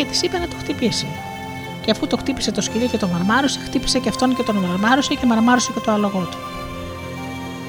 Και 0.00 0.06
της 0.06 0.22
είπε 0.22 0.38
να 0.38 0.48
το 0.48 0.56
χτυπήσει. 0.58 1.06
Και 1.80 1.90
αφού 1.90 2.06
το 2.06 2.16
χτύπησε 2.16 2.52
το 2.52 2.60
σκυλί 2.60 2.88
και 2.88 2.96
το 2.96 3.08
μαρμάρωσε, 3.08 3.58
χτύπησε 3.58 3.98
και 3.98 4.08
αυτόν 4.08 4.34
και 4.36 4.42
τον 4.42 4.56
μαρμάρωσε 4.56 5.14
και 5.14 5.26
μαρμάρωσε 5.26 5.72
και 5.72 5.80
το 5.80 5.92
άλογο 5.92 6.28
του. 6.30 6.38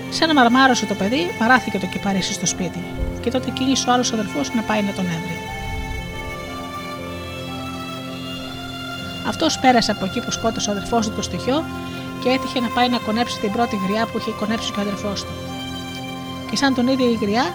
Σαν 0.09 0.27
να 0.27 0.33
μαρμάρωσε 0.33 0.85
το 0.85 0.93
παιδί, 0.93 1.31
μαράθηκε 1.39 1.79
το 1.79 1.85
κυπαρίσι 1.85 2.33
στο 2.33 2.45
σπίτι. 2.45 2.83
Και 3.21 3.31
τότε 3.31 3.49
κίνησε 3.49 3.89
ο 3.89 3.93
άλλος 3.93 4.13
αδερφός 4.13 4.53
να 4.53 4.61
πάει 4.61 4.81
να 4.81 4.91
τον 4.91 5.05
έβρει. 5.05 5.37
Αυτός 9.27 9.59
πέρασε 9.59 9.91
από 9.91 10.05
εκεί 10.05 10.19
που 10.19 10.31
σκότωσε 10.31 10.69
ο 10.69 10.71
αδερφός 10.71 11.07
του 11.07 11.15
το 11.15 11.21
στοιχείο 11.21 11.65
και 12.23 12.29
έτυχε 12.29 12.59
να 12.59 12.67
πάει 12.67 12.89
να 12.89 12.97
κονέψει 12.97 13.39
την 13.39 13.51
πρώτη 13.51 13.79
γριά 13.87 14.05
που 14.05 14.17
είχε 14.17 14.31
κονέψει 14.31 14.71
και 14.71 14.79
ο 14.79 14.81
αδερφός 14.81 15.23
του. 15.23 15.33
Και 16.49 16.55
σαν 16.55 16.73
τον 16.73 16.87
ίδιο 16.87 17.05
η 17.09 17.17
γριά, 17.21 17.45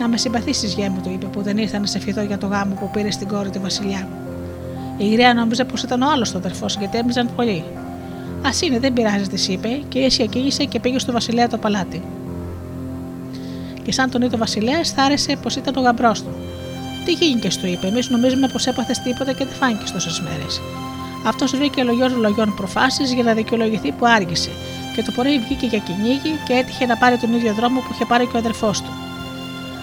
να 0.00 0.08
με 0.08 0.16
συμπαθήσεις, 0.16 0.74
γέ 0.74 0.88
μου, 0.88 1.00
του 1.02 1.10
είπε, 1.10 1.26
που 1.26 1.42
δεν 1.42 1.58
ήρθα 1.58 1.78
να 1.78 1.86
σε 1.86 1.98
φιδώ 1.98 2.22
για 2.22 2.38
το 2.38 2.46
γάμο 2.46 2.74
που 2.74 2.90
πήρε 2.92 3.10
στην 3.10 3.28
κόρη 3.28 3.50
του 3.50 3.60
Βασιλιά. 3.60 4.08
Η 4.96 5.08
γριά 5.08 5.34
νόμιζε 5.34 5.64
πως 5.64 5.82
ήταν 5.82 6.02
ο 6.02 6.10
άλλος 6.10 6.32
το 6.32 6.38
αδερφός 6.38 6.76
γιατί 6.76 6.98
έμοιζαν 6.98 7.30
πολύ. 7.36 7.64
Α 8.42 8.50
είναι, 8.64 8.78
δεν 8.78 8.92
πειράζει, 8.92 9.26
τη 9.28 9.52
είπε 9.52 9.68
και 9.88 9.98
η 9.98 10.04
αίσια 10.04 10.26
κοίγησε 10.26 10.64
και 10.64 10.80
πήγε 10.80 10.98
στο 10.98 11.12
Βασιλέα 11.12 11.48
το 11.48 11.58
παλάτι. 11.58 12.02
Και 13.82 13.92
σαν 13.92 14.10
τον 14.10 14.22
είδε 14.22 14.34
ο 14.34 14.38
Βασιλέας, 14.38 14.90
θάρεσε 14.90 15.36
πως 15.42 15.56
ήταν 15.56 15.76
ο 15.76 15.80
γαμπρός 15.80 16.22
του. 16.22 16.34
Τι 17.04 17.12
γίνηκε, 17.12 17.48
του 17.60 17.66
είπε, 17.66 17.86
εμείς 17.86 18.10
νομίζουμε 18.10 18.48
πως 18.52 18.66
έπαθε 18.66 18.94
τίποτα 19.04 19.32
και 19.32 19.44
δεν 19.44 19.54
φάνηκε 19.54 19.92
τόσες 19.92 20.20
μέρες. 20.20 20.60
Αυτός 21.26 21.56
βρήκε 21.56 21.82
λογιών 21.82 22.20
λογιών 22.20 22.54
προφάσεις 22.56 23.12
για 23.12 23.22
να 23.22 23.32
δικαιολογηθεί 23.32 23.92
που 23.92 24.06
άργησε, 24.06 24.50
και 24.94 25.02
το 25.02 25.12
πρωί 25.12 25.38
βγήκε 25.38 25.66
για 25.66 25.78
κυνήγι 25.78 26.32
και 26.46 26.52
έτυχε 26.52 26.86
να 26.86 26.96
πάρει 26.96 27.16
τον 27.16 27.34
ίδιο 27.34 27.54
δρόμο 27.54 27.80
που 27.80 27.88
είχε 27.92 28.04
πάρει 28.04 28.26
και 28.26 28.36
ο 28.36 28.38
αδερφός 28.38 28.82
του. 28.82 29.09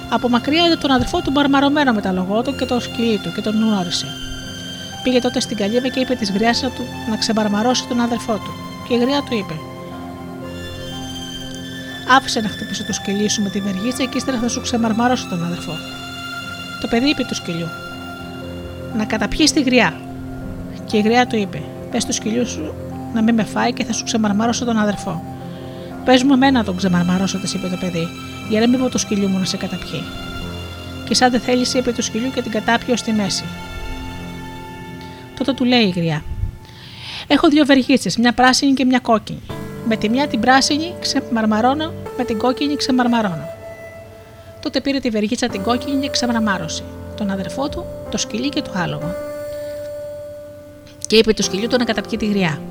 Από 0.10 0.30
μακριά 0.30 0.66
είδε 0.66 0.76
τον 0.76 0.92
αδερφό 0.92 1.22
του 1.22 1.32
μπαρμαρωμένο 1.32 1.92
με 1.94 2.02
τα 2.02 2.12
λογό 2.12 2.42
του 2.42 2.56
και 2.56 2.66
το 2.66 2.80
σκυλί 2.80 3.18
του 3.18 3.32
και 3.36 3.42
τον 3.42 3.54
γνώρισε. 3.54 4.08
Πήγε 5.04 5.20
τότε 5.20 5.40
στην 5.40 5.58
καλύβα 5.58 5.88
και 5.88 6.00
είπε 6.00 6.16
της 6.16 6.32
γριάς 6.32 6.60
του 6.60 6.84
να 7.10 7.18
ξεμπαρμαρώσει 7.18 7.88
τον 7.88 8.00
αδερφό 8.02 8.34
του. 8.34 8.52
Και 8.88 8.94
η 8.94 8.98
γριά 8.98 9.22
του 9.22 9.36
είπε: 9.36 9.54
Άφησε 12.18 12.40
να 12.40 12.50
χτυπήσω 12.50 12.84
το 12.84 12.94
σκυλί 12.94 13.30
σου 13.30 13.42
με 13.42 13.50
τη 13.50 13.60
βεργίτσα 13.60 14.04
και 14.04 14.18
ύστερα 14.18 14.38
θα 14.38 14.48
σου 14.48 14.62
ξεμαρμαρώσω 14.62 15.28
τον 15.30 15.46
αδερφό. 15.46 15.74
Το 16.82 16.88
παιδί 16.88 17.10
είπε 17.10 17.24
του 17.24 17.36
σκυλιού: 17.36 17.68
Να 18.98 19.06
καταπιείς 19.06 19.52
τη 19.52 19.62
γριά. 19.62 19.94
Και 20.86 20.98
η 20.98 21.02
γριά 21.02 21.28
του 21.28 21.36
είπε: 21.36 21.62
Πες 21.92 22.06
του 22.06 22.14
σκυλιού 22.14 22.48
σου 22.48 22.74
να 23.14 23.22
μην 23.22 23.36
με 23.36 23.44
φάει 23.44 23.74
και 23.74 23.84
θα 23.84 23.94
σου 23.94 24.04
ξεμαρμαρώσω 24.04 24.66
τον 24.66 24.78
αδερφό. 24.78 25.24
Πες 26.06 26.24
μου 26.24 26.34
εμένα 26.34 26.64
τον 26.64 26.76
ξεμαρμαρώσω, 26.78 27.38
της 27.38 27.54
είπε 27.54 27.68
το 27.68 27.78
παιδί, 27.80 28.08
για 28.50 28.60
να 28.60 28.68
μην 28.68 28.80
πω 28.80 28.90
το 28.90 28.98
σκυλιού 28.98 29.28
μου 29.28 29.40
να 29.40 29.46
σε 29.46 29.58
καταπιεί. 29.58 30.04
Και 31.08 31.14
σαν 31.14 31.32
δεν 31.32 31.40
θέλησε, 31.40 31.78
είπε 31.78 31.92
του 31.92 32.02
σκυλιού 32.02 32.32
και 32.32 32.42
την 32.42 32.52
κατάπιε 32.52 32.94
ως 32.94 33.00
στη 33.00 33.12
μέση. 33.12 33.44
Τότε 35.38 35.54
του 35.54 35.64
λέει 35.64 35.84
η 35.84 35.90
γριά: 35.90 36.24
Έχω 37.28 37.48
δύο 37.48 37.66
βεργίτσες, 37.66 38.18
μια 38.18 38.34
πράσινη 38.34 38.74
και 38.74 38.86
μια 38.86 39.00
κόκκινη. 39.00 39.42
Με 39.88 39.96
τη 39.96 40.10
μια 40.10 40.28
την 40.28 40.40
πράσινη 40.40 40.94
ξεμαρμαρώνω, 41.00 41.94
με 42.18 42.24
την 42.24 42.38
κόκκινη 42.38 42.76
ξεμαρμαρώνω. 42.76 43.50
Τότε 44.62 44.82
πήρε 44.82 45.00
τη 45.00 45.10
βεργίτσα 45.10 45.48
την 45.48 45.64
κόκκινη 45.64 46.02
και 46.02 46.10
ξεμαρμάρωσε. 46.10 46.84
Τον 47.18 47.30
αδερφό 47.30 47.70
του, 47.70 47.86
το 48.12 48.18
σκυλί 48.18 48.50
και 48.50 48.62
το 48.62 48.72
άλογο. 48.76 49.16
Και 51.08 51.16
είπε 51.16 51.34
του 51.34 51.44
σκυλιού 51.44 51.68
του 51.68 51.78
να 51.78 51.84
καταπιεί 51.84 52.18
τη 52.18 52.26
γριά. 52.26 52.62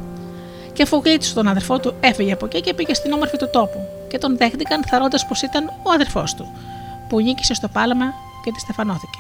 Και 0.73 0.83
αφού 0.83 1.01
γλίτσε 1.05 1.35
τον 1.35 1.49
αδερφό 1.49 1.79
του, 1.79 1.95
έφυγε 2.01 2.33
από 2.33 2.47
εκεί 2.47 2.61
και 2.61 2.75
πήγε 2.75 2.95
στην 2.95 3.13
όμορφη 3.13 3.37
του 3.37 3.49
τόπου. 3.53 3.96
Και 4.09 4.19
τον 4.19 4.37
δέχτηκαν 4.37 4.85
θαρώντας 4.85 5.27
πως 5.27 5.43
ήταν 5.43 5.73
ο 5.83 5.91
αδερφός 5.91 6.35
του, 6.35 6.53
που 7.09 7.21
νίκησε 7.21 7.55
στο 7.55 7.69
πάλαμα 7.69 8.15
και 8.45 8.53
τη 8.53 8.61
στεφανώθηκε. 8.61 9.19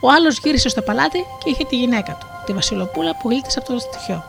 Ο 0.00 0.10
άλλος 0.10 0.38
γύρισε 0.38 0.68
στο 0.68 0.82
παλάτι 0.82 1.18
και 1.44 1.50
είχε 1.50 1.64
τη 1.64 1.76
γυναίκα 1.76 2.16
του, 2.20 2.26
τη 2.46 2.52
Βασιλοπούλα 2.52 3.16
που 3.16 3.28
γλίτησε 3.28 3.58
από 3.58 3.72
το 3.72 3.78
στοιχείο. 3.78 4.24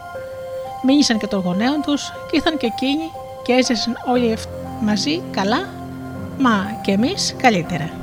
Μίλησαν 0.84 1.18
και 1.18 1.28
των 1.28 1.42
γονέων 1.42 1.82
τους 1.82 2.12
και 2.30 2.36
ήρθαν 2.36 2.58
και 2.58 2.66
εκείνοι 2.66 3.12
και 3.44 3.54
έζησαν 3.54 3.98
όλοι 4.08 4.38
μαζί 4.82 5.22
καλά, 5.32 5.70
μα 6.38 6.80
και 6.82 6.92
εμείς 6.92 7.36
καλύτερα. 7.38 8.03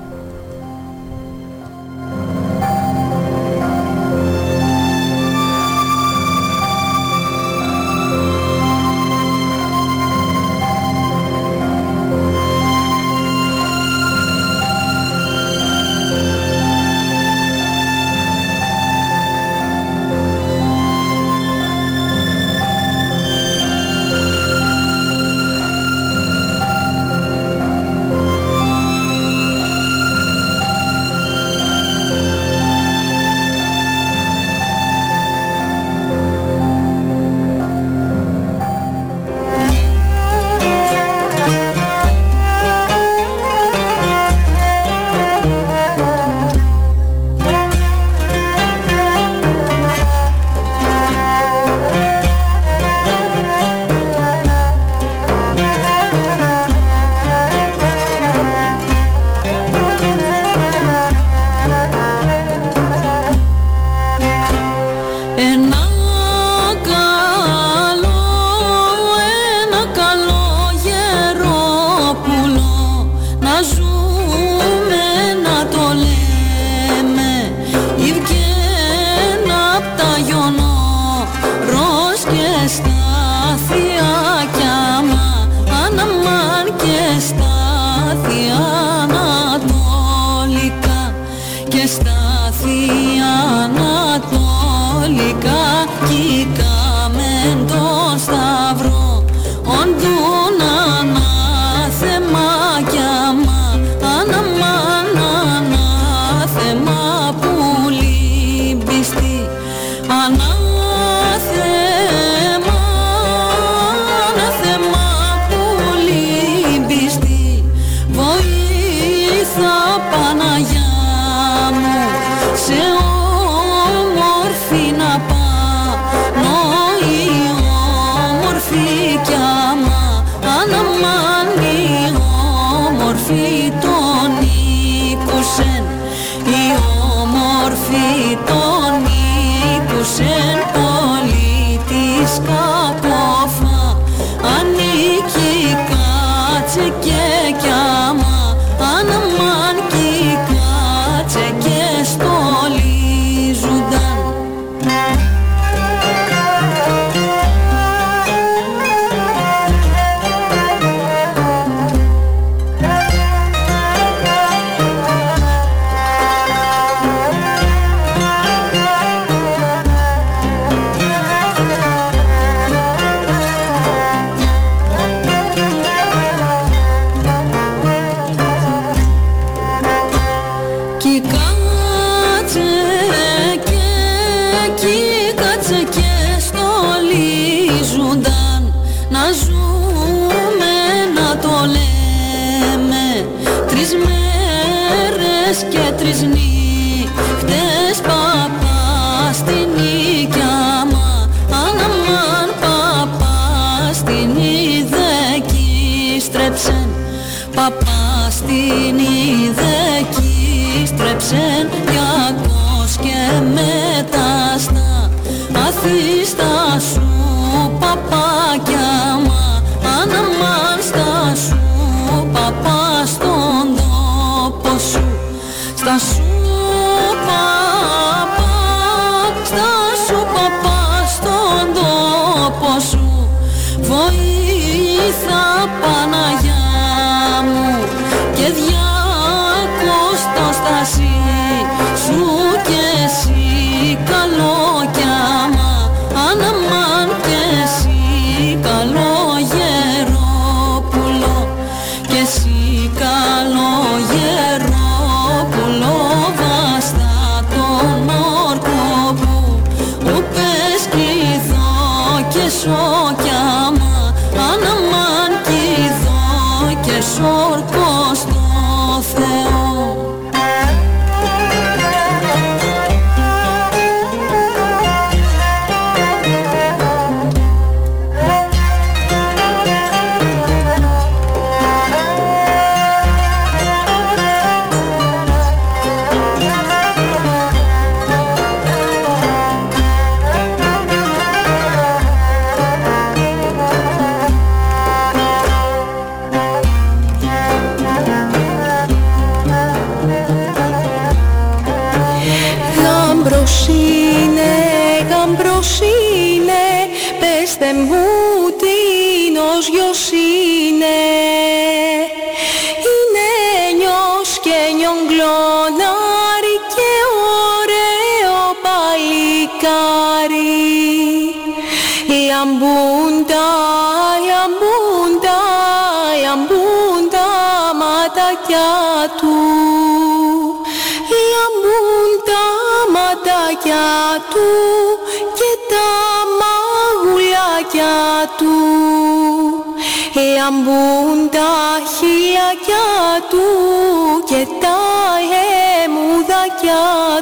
家 346.63 347.21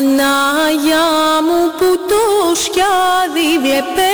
Πανάγια 0.00 1.08
μου 1.46 1.60
που 1.78 1.88
το 2.08 2.54
σκιάδι 2.62 3.50
βλέπε 3.62 4.12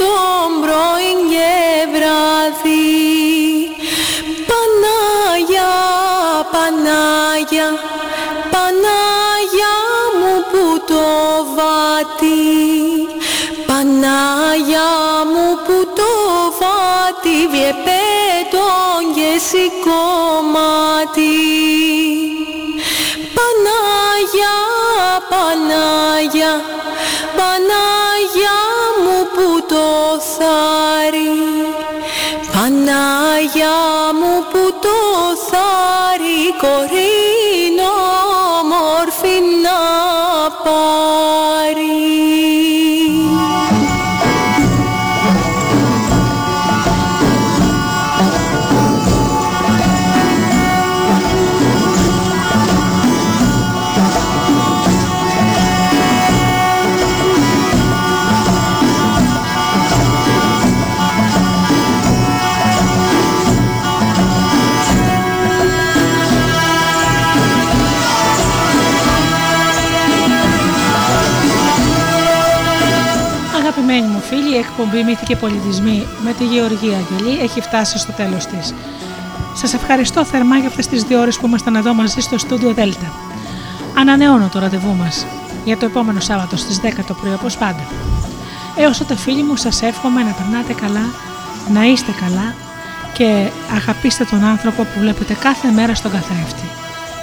τον 0.00 0.48
πρωί 0.62 1.12
και 1.30 1.52
βράδυ 1.92 2.86
Πανάγια, 4.48 5.72
Πανάγια, 6.52 7.68
Πανάγια 8.52 9.74
μου 10.18 10.34
που 10.50 10.82
το 10.86 11.06
βάτι 11.56 12.40
Πανάγια 13.66 14.90
μου 15.32 15.46
που 15.66 15.76
το 15.98 16.12
βάτι 16.60 17.36
βλέπε 17.50 18.02
τον 18.50 19.14
και 19.14 19.30
κομμάτι 19.84 21.34
εκπομπή 74.82 75.04
Μύθοι 75.04 75.24
και 75.24 75.36
Πολιτισμοί 75.36 76.06
με 76.24 76.32
τη 76.32 76.44
Γεωργία 76.44 76.96
Αγγελή 76.96 77.38
έχει 77.40 77.60
φτάσει 77.60 77.98
στο 77.98 78.12
τέλος 78.12 78.46
της. 78.46 78.74
Σας 79.54 79.74
ευχαριστώ 79.74 80.24
θερμά 80.24 80.58
για 80.58 80.68
αυτές 80.68 80.86
τις 80.86 81.02
δύο 81.02 81.20
ώρες 81.20 81.38
που 81.38 81.46
ήμασταν 81.46 81.76
εδώ 81.76 81.94
μαζί 81.94 82.20
στο 82.20 82.38
στούντιο 82.38 82.72
Δέλτα. 82.72 83.12
Ανανεώνω 83.98 84.48
το 84.52 84.58
ραντεβού 84.58 84.94
μας 84.94 85.26
για 85.64 85.76
το 85.76 85.84
επόμενο 85.84 86.20
Σάββατο 86.20 86.56
στις 86.56 86.80
10 86.80 87.04
το 87.06 87.14
πρωί 87.14 87.32
όπως 87.32 87.56
πάντα. 87.56 87.82
Έως 88.76 88.98
τότε 88.98 89.16
φίλοι 89.16 89.42
μου 89.42 89.56
σας 89.56 89.82
εύχομαι 89.82 90.22
να 90.22 90.30
περνάτε 90.30 90.72
καλά, 90.72 91.06
να 91.72 91.84
είστε 91.84 92.12
καλά 92.20 92.54
και 93.12 93.50
αγαπήστε 93.74 94.24
τον 94.24 94.44
άνθρωπο 94.44 94.82
που 94.82 95.00
βλέπετε 95.00 95.34
κάθε 95.34 95.70
μέρα 95.70 95.94
στον 95.94 96.10
καθρέφτη. 96.10 96.68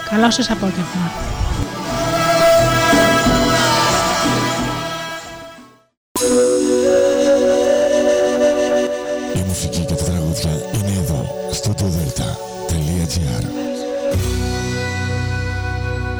Καλό 0.09 0.31
σας 0.31 0.49
απόγευμα. 0.49 1.11